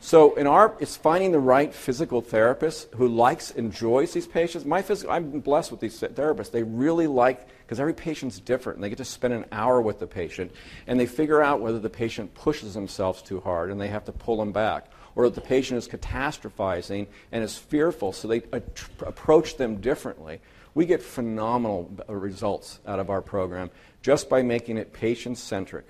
[0.00, 4.64] So in our, it's finding the right physical therapist who likes, enjoys these patients.
[4.64, 6.52] My physical, I'm blessed with these therapists.
[6.52, 9.98] They really like, because every patient's different, and they get to spend an hour with
[9.98, 10.50] the patient,
[10.86, 14.12] and they figure out whether the patient pushes themselves too hard, and they have to
[14.12, 18.40] pull them back, or that the patient is catastrophizing and is fearful, so they
[19.02, 20.40] approach them differently.
[20.72, 23.70] We get phenomenal uh, results out of our program
[24.00, 25.84] just by making it patient centric.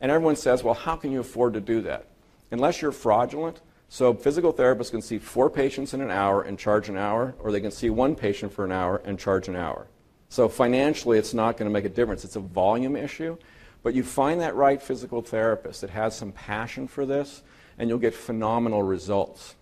[0.00, 2.06] And everyone says, well, how can you afford to do that?
[2.50, 6.88] Unless you're fraudulent, so physical therapists can see four patients in an hour and charge
[6.88, 9.86] an hour, or they can see one patient for an hour and charge an hour.
[10.30, 12.24] So financially, it's not going to make a difference.
[12.24, 13.36] It's a volume issue.
[13.82, 17.42] But you find that right physical therapist that has some passion for this,
[17.78, 19.56] and you'll get phenomenal results.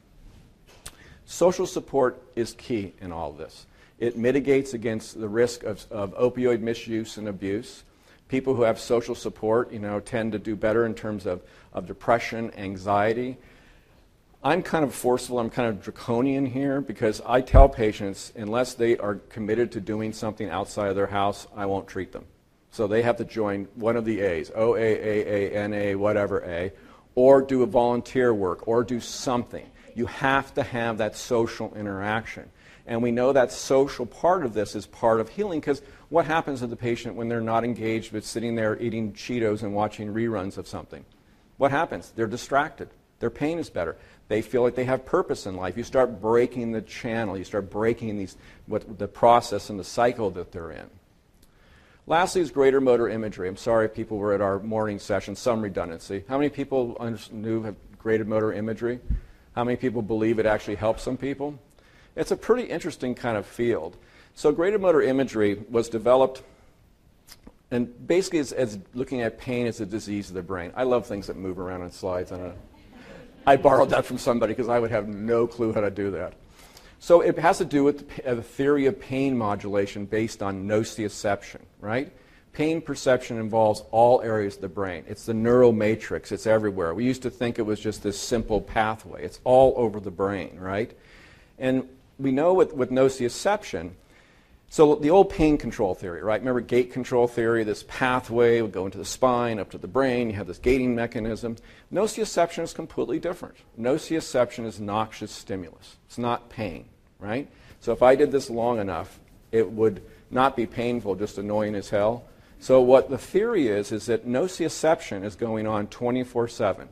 [1.24, 3.66] Social support is key in all this.
[3.98, 7.84] It mitigates against the risk of, of opioid misuse and abuse.
[8.28, 11.42] People who have social support, you know, tend to do better in terms of,
[11.72, 13.38] of depression, anxiety.
[14.42, 18.96] I'm kind of forceful, I'm kind of draconian here because I tell patients unless they
[18.96, 22.24] are committed to doing something outside of their house, I won't treat them.
[22.70, 25.94] So they have to join one of the A's, O A A A N A,
[25.96, 26.72] whatever A,
[27.16, 29.66] or do a volunteer work, or do something.
[29.96, 32.48] You have to have that social interaction.
[32.86, 36.60] And we know that social part of this is part of healing because what happens
[36.60, 40.56] to the patient when they're not engaged but sitting there eating Cheetos and watching reruns
[40.56, 41.04] of something?
[41.56, 42.12] What happens?
[42.14, 42.90] They're distracted.
[43.18, 43.96] Their pain is better.
[44.28, 45.76] They feel like they have purpose in life.
[45.76, 47.36] You start breaking the channel.
[47.36, 48.36] You start breaking these,
[48.66, 50.88] what, the process and the cycle that they're in.
[52.06, 53.48] Lastly is graded motor imagery.
[53.48, 56.24] I'm sorry if people were at our morning session, some redundancy.
[56.28, 56.96] How many people
[57.30, 59.00] knew have graded motor imagery?
[59.54, 61.58] How many people believe it actually helps some people?
[62.16, 63.96] It's a pretty interesting kind of field.
[64.34, 66.42] So graded motor imagery was developed
[67.70, 70.72] and basically as, as, looking at pain as a disease of the brain.
[70.74, 72.32] I love things that move around on slides.
[72.32, 72.52] I,
[73.48, 76.34] I borrowed that from somebody because I would have no clue how to do that.
[76.98, 81.60] So it has to do with uh, the theory of pain modulation based on nociception,
[81.80, 82.12] right?
[82.52, 85.02] Pain perception involves all areas of the brain.
[85.08, 86.30] It's the neural matrix.
[86.30, 86.92] It's everywhere.
[86.92, 89.24] We used to think it was just this simple pathway.
[89.24, 90.92] It's all over the brain, right?
[91.58, 91.88] And
[92.18, 93.92] we know with, with nociception,
[94.70, 96.40] so the old pain control theory, right?
[96.40, 100.28] Remember gate control theory, this pathway would go into the spine, up to the brain,
[100.28, 101.56] you have this gating mechanism.
[101.92, 103.54] Nociception is completely different.
[103.80, 105.96] Nociception is noxious stimulus.
[106.06, 106.84] It's not pain,
[107.18, 107.48] right?
[107.80, 109.18] So if I did this long enough,
[109.52, 112.24] it would not be painful, just annoying as hell.
[112.60, 116.88] So what the theory is, is that nociception is going on 24-7,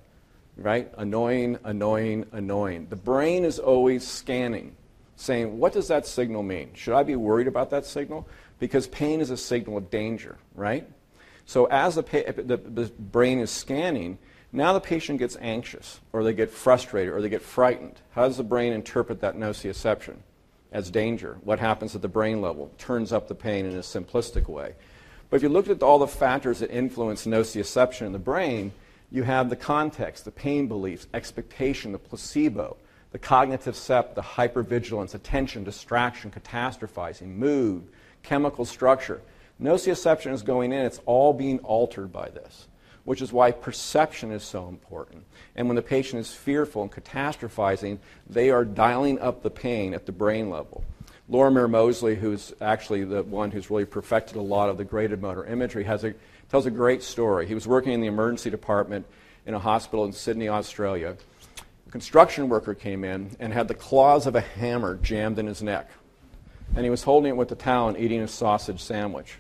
[0.56, 0.90] right?
[0.96, 2.86] Annoying, annoying, annoying.
[2.88, 4.76] The brain is always scanning
[5.16, 6.70] saying, what does that signal mean?
[6.74, 8.28] Should I be worried about that signal?
[8.59, 10.88] Because pain is a signal of danger, right?
[11.47, 14.18] So as the, pa- the, the brain is scanning,
[14.52, 18.01] now the patient gets anxious, or they get frustrated, or they get frightened.
[18.12, 20.16] How does the brain interpret that nociception?
[20.72, 21.38] As danger.
[21.43, 22.70] What happens at the brain level?
[22.76, 24.74] Turns up the pain in a simplistic way.
[25.30, 28.72] But if you looked at all the factors that influence nociception in the brain,
[29.10, 32.76] you have the context, the pain beliefs, expectation, the placebo,
[33.12, 37.86] the cognitive sep, the hypervigilance, attention, distraction, catastrophizing, mood,
[38.22, 39.22] chemical structure.
[39.60, 42.68] Nociception is going in, it's all being altered by this,
[43.04, 45.24] which is why perception is so important.
[45.54, 50.04] And when the patient is fearful and catastrophizing, they are dialing up the pain at
[50.04, 50.84] the brain level.
[51.28, 55.44] Lorimer Moseley, who's actually the one who's really perfected a lot of the graded motor
[55.44, 56.14] imagery, has a,
[56.50, 57.46] tells a great story.
[57.46, 59.06] He was working in the emergency department
[59.46, 61.16] in a hospital in Sydney, Australia.
[61.97, 65.62] A construction worker came in and had the claws of a hammer jammed in his
[65.62, 65.89] neck.
[66.74, 69.39] And he was holding it with the towel and eating a sausage sandwich.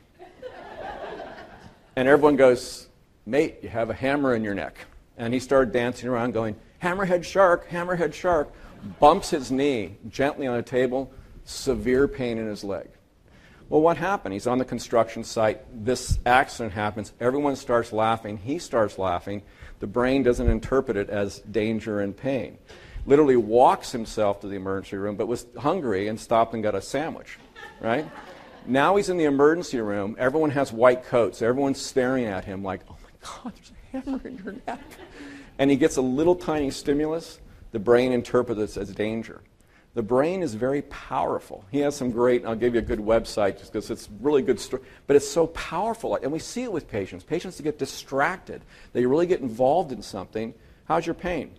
[1.96, 2.88] and everyone goes,
[3.26, 4.78] Mate, you have a hammer in your neck.
[5.18, 8.50] And he started dancing around going, Hammerhead shark, hammerhead shark.
[9.00, 11.12] Bumps his knee gently on a table,
[11.44, 12.88] severe pain in his leg.
[13.68, 14.32] Well, what happened?
[14.32, 15.60] He's on the construction site.
[15.84, 17.12] This accident happens.
[17.20, 18.38] Everyone starts laughing.
[18.38, 19.42] He starts laughing.
[19.80, 22.58] The brain doesn't interpret it as danger and pain.
[23.06, 26.80] Literally walks himself to the emergency room, but was hungry and stopped and got a
[26.80, 27.38] sandwich,
[27.80, 28.06] right?
[28.66, 30.16] now he's in the emergency room.
[30.18, 31.42] Everyone has white coats.
[31.42, 34.80] Everyone's staring at him like, oh my God, there's a hammer in your neck.
[35.58, 37.38] And he gets a little tiny stimulus.
[37.72, 39.40] The brain interprets it as danger.
[39.96, 41.64] The brain is very powerful.
[41.70, 44.60] He has some great, I'll give you a good website just because it's really good
[44.60, 46.16] story, but it's so powerful.
[46.16, 47.24] And we see it with patients.
[47.24, 48.60] Patients get distracted.
[48.92, 50.52] They really get involved in something.
[50.84, 51.50] How's your pain?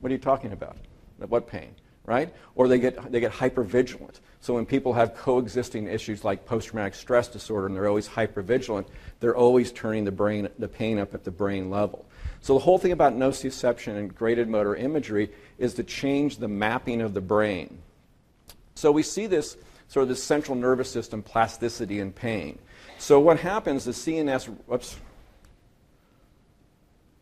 [0.00, 0.76] What are you talking about?
[1.28, 1.76] What pain?
[2.04, 2.34] Right?
[2.56, 4.18] Or they get, they get hypervigilant.
[4.40, 8.86] So when people have coexisting issues like post-traumatic stress disorder and they're always hypervigilant,
[9.20, 12.04] they're always turning the, brain, the pain up at the brain level.
[12.40, 17.00] So the whole thing about nociception and graded motor imagery is to change the mapping
[17.00, 17.78] of the brain.
[18.74, 19.56] So we see this
[19.88, 22.58] sort of this central nervous system plasticity and pain.
[22.98, 24.96] So what happens, the CNS, whoops,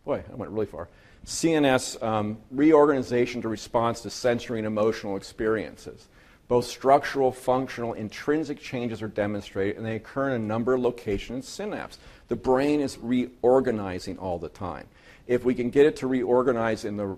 [0.04, 0.88] boy, I went really far.
[1.26, 6.08] CNS um, reorganization to response to sensory and emotional experiences.
[6.48, 11.44] Both structural, functional, intrinsic changes are demonstrated, and they occur in a number of locations
[11.46, 11.98] in synapse.
[12.28, 14.86] The brain is reorganizing all the time.
[15.26, 17.16] If we can get it to reorganize in the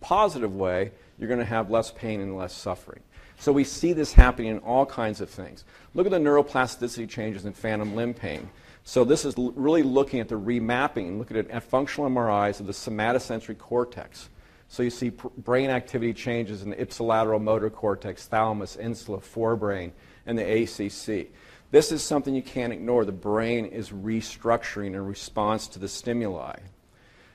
[0.00, 3.00] positive way, you're going to have less pain and less suffering.
[3.38, 5.64] So we see this happening in all kinds of things.
[5.94, 8.50] Look at the neuroplasticity changes in phantom limb pain.
[8.82, 12.66] So this is l- really looking at the remapping, look at at functional MRIs of
[12.66, 14.28] the somatosensory cortex.
[14.68, 19.92] So you see pr- brain activity changes in the ipsilateral motor cortex, thalamus, insula, forebrain,
[20.26, 21.28] and the ACC.
[21.70, 23.04] This is something you can't ignore.
[23.04, 26.56] The brain is restructuring in response to the stimuli.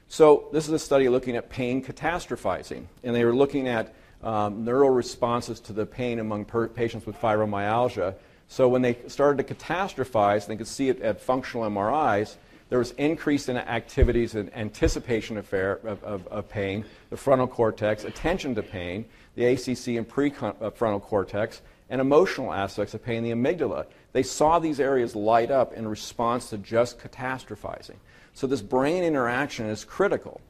[0.10, 3.94] So this is a study looking at pain catastrophizing, and they were looking at
[4.24, 8.16] um, neural responses to the pain among per- patients with fibromyalgia.
[8.48, 12.36] So when they started to catastrophize, they could see it at functional MRIs,
[12.70, 17.46] there was increase in activities in anticipation of, fair, of, of, of pain, the frontal
[17.46, 19.06] cortex, attention to pain,
[19.36, 23.86] the ACC and prefrontal cortex, and emotional aspects of pain, the amygdala.
[24.14, 27.98] They saw these areas light up in response to just catastrophizing.
[28.34, 30.42] So this brain interaction is critical.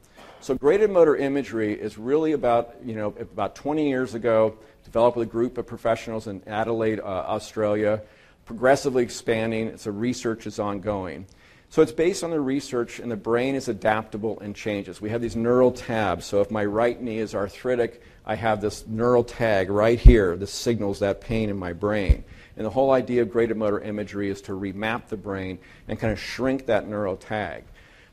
[0.44, 5.26] So graded motor imagery is really about, you know, about 20 years ago, developed with
[5.26, 8.02] a group of professionals in Adelaide, uh, Australia,
[8.44, 9.74] progressively expanding.
[9.86, 11.24] A research is ongoing.
[11.70, 15.00] So it's based on the research, and the brain is adaptable and changes.
[15.00, 16.26] We have these neural tags.
[16.26, 20.48] So if my right knee is arthritic, I have this neural tag right here that
[20.48, 22.22] signals that pain in my brain.
[22.58, 25.58] And the whole idea of graded motor imagery is to remap the brain
[25.88, 27.64] and kind of shrink that neural tag.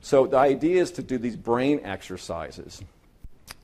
[0.01, 2.81] So the idea is to do these brain exercises.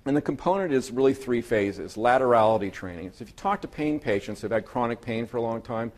[0.06, 3.12] And the component is really three phases laterality training.
[3.14, 5.92] So if you talk to pain patients who've had chronic pain for a long time,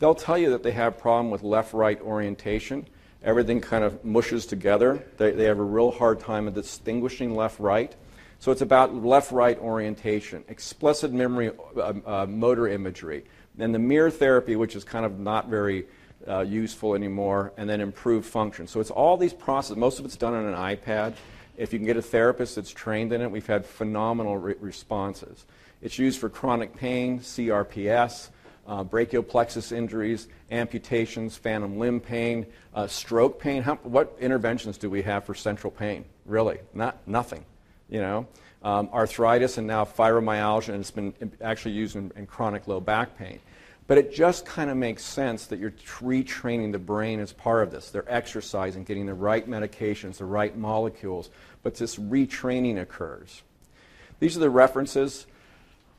[0.00, 2.88] they'll tell you that they have a problem with left right orientation.
[3.22, 5.04] Everything kind of mushes together.
[5.16, 7.94] They, they have a real hard time of distinguishing left right.
[8.40, 13.24] So it's about left right orientation, explicit memory uh, uh, motor imagery,
[13.56, 15.86] and the mirror therapy, which is kind of not very
[16.28, 18.66] uh, useful anymore, and then improve function.
[18.66, 19.76] So it's all these processes.
[19.76, 21.14] Most of it's done on an iPad.
[21.56, 25.46] If you can get a therapist that's trained in it, we've had phenomenal re- responses.
[25.82, 28.28] It's used for chronic pain, CRPS,
[28.66, 33.62] uh, brachial plexus injuries, amputations, phantom limb pain, uh, stroke pain.
[33.62, 36.04] How, what interventions do we have for central pain?
[36.24, 37.44] Really, not nothing.
[37.88, 38.26] you know,
[38.62, 41.12] um, arthritis and now fibromyalgia, and it's been
[41.42, 43.38] actually used in, in chronic low back pain.
[43.88, 47.72] But it just kind of makes sense that you're retraining the brain as part of
[47.72, 47.90] this.
[47.90, 51.30] They're exercising, getting the right medications, the right molecules,
[51.62, 53.42] but this retraining occurs.
[54.20, 55.26] These are the references.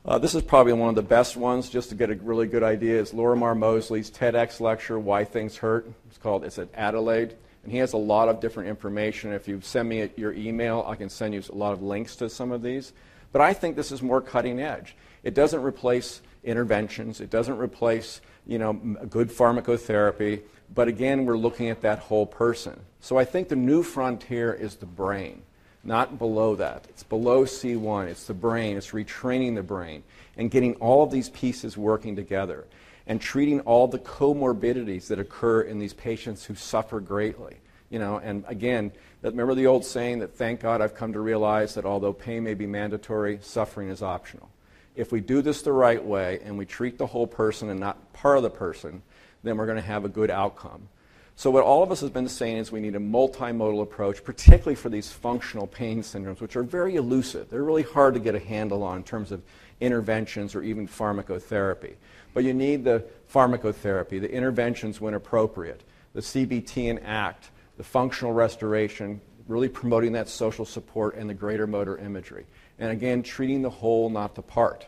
[0.06, 2.62] Uh, this is probably one of the best ones, just to get a really good
[2.62, 3.00] idea.
[3.00, 6.44] Is Lorimer Moseley's TEDx lecture, "Why Things Hurt." It's called.
[6.44, 9.32] It's at Adelaide, and he has a lot of different information.
[9.32, 12.28] If you send me your email, I can send you a lot of links to
[12.28, 12.92] some of these.
[13.32, 14.96] But I think this is more cutting edge.
[15.22, 17.20] It doesn't replace interventions.
[17.20, 20.42] It doesn't replace, you know, good pharmacotherapy.
[20.74, 22.80] But again, we're looking at that whole person.
[23.00, 25.42] So I think the new frontier is the brain,
[25.82, 26.86] not below that.
[26.88, 28.08] It's below C1.
[28.08, 28.76] It's the brain.
[28.76, 30.02] It's retraining the brain
[30.36, 32.64] and getting all of these pieces working together
[33.06, 37.56] and treating all the comorbidities that occur in these patients who suffer greatly.
[37.90, 38.90] You know, and again,
[39.22, 42.54] remember the old saying that thank God I've come to realize that although pain may
[42.54, 44.48] be mandatory, suffering is optional
[44.94, 48.12] if we do this the right way and we treat the whole person and not
[48.12, 49.02] part of the person,
[49.42, 50.88] then we're going to have a good outcome.
[51.36, 54.76] So, what all of us have been saying is we need a multimodal approach, particularly
[54.76, 57.50] for these functional pain syndromes, which are very elusive.
[57.50, 59.42] They're really hard to get a handle on in terms of
[59.80, 61.94] interventions or even pharmacotherapy.
[62.34, 65.82] But you need the pharmacotherapy, the interventions when appropriate,
[66.14, 71.68] the CBT and ACT, the functional restoration, really promoting that social support and the graded
[71.68, 72.46] motor imagery.
[72.78, 74.86] And again, treating the whole, not the part.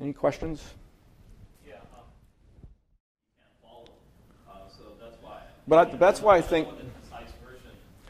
[0.00, 0.62] Any questions?
[1.66, 2.00] Yeah, um,
[3.62, 3.84] follow.
[4.48, 5.38] Uh, so that's why.
[5.68, 6.68] But I, that's why I think.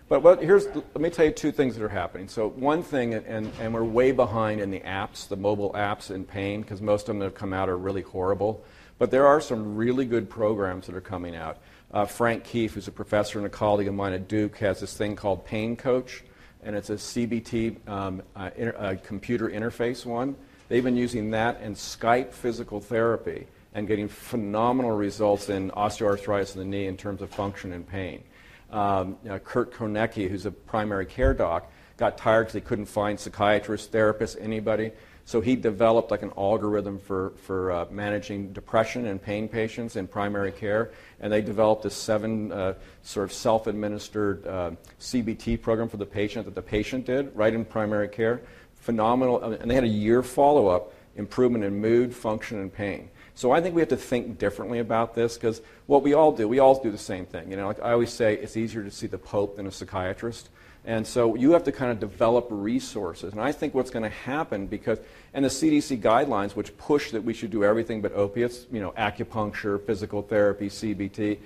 [0.09, 2.29] But what, here's, let me tell you two things that are happening.
[2.29, 6.27] So one thing, and, and we're way behind in the apps, the mobile apps in
[6.27, 8.63] pain, because most of them that have come out are really horrible.
[8.99, 11.57] But there are some really good programs that are coming out.
[11.93, 14.97] Uh, Frank Keefe, who's a professor and a colleague of mine at Duke, has this
[14.97, 16.25] thing called Pain Coach,
[16.63, 20.35] and it's a CBT um, uh, inter, uh, computer interface one.
[20.69, 26.61] They've been using that and Skype physical therapy and getting phenomenal results in osteoarthritis in
[26.61, 28.23] the knee in terms of function and pain.
[28.71, 33.89] Um, Kurt Kroenke, who's a primary care doc, got tired because he couldn't find psychiatrists,
[33.95, 34.93] therapists, anybody.
[35.25, 40.09] So he developed like an algorithm for, for uh, managing depression and pain patients in
[40.09, 40.91] primary care.
[41.23, 46.07] And they developed a seven uh, sort of self administered uh, CBT program for the
[46.07, 48.43] patient that the patient did right in primary care.
[48.75, 49.43] Phenomenal.
[49.43, 53.09] And they had a year follow up improvement in mood, function, and pain.
[53.35, 56.47] So I think we have to think differently about this because what we all do,
[56.47, 57.51] we all do the same thing.
[57.51, 60.51] You know, like I always say, it's easier to see the Pope than a psychiatrist.
[60.85, 63.33] And so you have to kind of develop resources.
[63.33, 64.99] And I think what's going to happen because,
[65.33, 68.91] and the CDC guidelines, which push that we should do everything but opiates, you know,
[68.93, 71.39] acupuncture, physical therapy, CBT,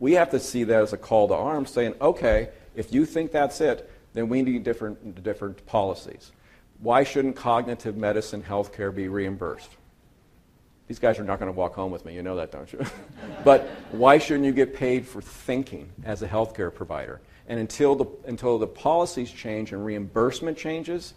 [0.00, 3.30] we have to see that as a call to arms saying, okay, if you think
[3.30, 6.32] that's it, then we need different, different policies.
[6.80, 9.70] Why shouldn't cognitive medicine healthcare be reimbursed?
[10.86, 12.82] These guys are not going to walk home with me, you know that, don't you?
[13.44, 17.20] but why shouldn't you get paid for thinking as a healthcare provider?
[17.48, 21.14] And until the, until the policies change and reimbursement changes,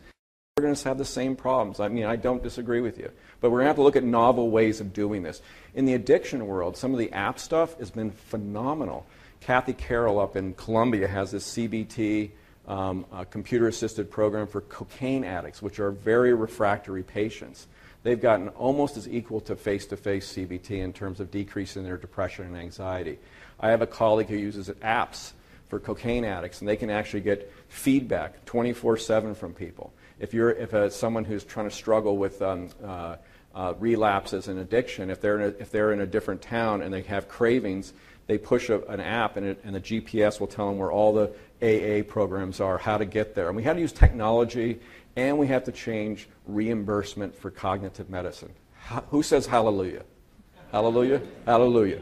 [0.57, 1.79] we're going to have the same problems.
[1.79, 3.11] I mean, I don't disagree with you.
[3.41, 5.41] But we're going to have to look at novel ways of doing this.
[5.75, 9.05] In the addiction world, some of the app stuff has been phenomenal.
[9.41, 12.31] Kathy Carroll up in Columbia has this CBT
[12.67, 17.67] um, computer assisted program for cocaine addicts, which are very refractory patients.
[18.03, 21.97] They've gotten almost as equal to face to face CBT in terms of decreasing their
[21.97, 23.19] depression and anxiety.
[23.59, 25.33] I have a colleague who uses apps
[25.71, 29.93] for cocaine addicts, and they can actually get feedback 24/7 from people.
[30.19, 33.15] If you're if a, someone who's trying to struggle with um, uh,
[33.55, 36.93] uh, relapses and addiction, if they're in a, if they're in a different town and
[36.93, 37.93] they have cravings,
[38.27, 41.13] they push a, an app and, it, and the GPS will tell them where all
[41.13, 41.31] the
[41.63, 43.47] AA programs are, how to get there.
[43.47, 44.81] And we have to use technology,
[45.15, 48.51] and we have to change reimbursement for cognitive medicine.
[49.09, 50.03] who says hallelujah?
[50.73, 51.21] Hallelujah?
[51.45, 52.01] Hallelujah.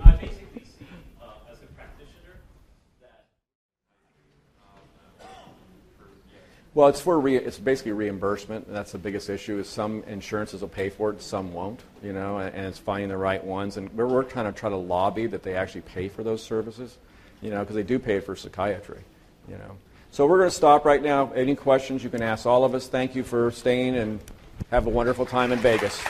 [6.80, 9.60] Well, it's for re- it's basically reimbursement, and that's the biggest issue.
[9.60, 11.82] Is some insurances will pay for it, some won't.
[12.02, 13.76] You know, and, and it's finding the right ones.
[13.76, 16.98] And we're, we're trying to try to lobby that they actually pay for those services.
[17.42, 19.02] You know, because they do pay for psychiatry.
[19.50, 19.76] You know,
[20.12, 21.34] so we're going to stop right now.
[21.34, 22.88] Any questions you can ask all of us.
[22.88, 24.22] Thank you for staying, and
[24.72, 26.02] have a wonderful time in Vegas.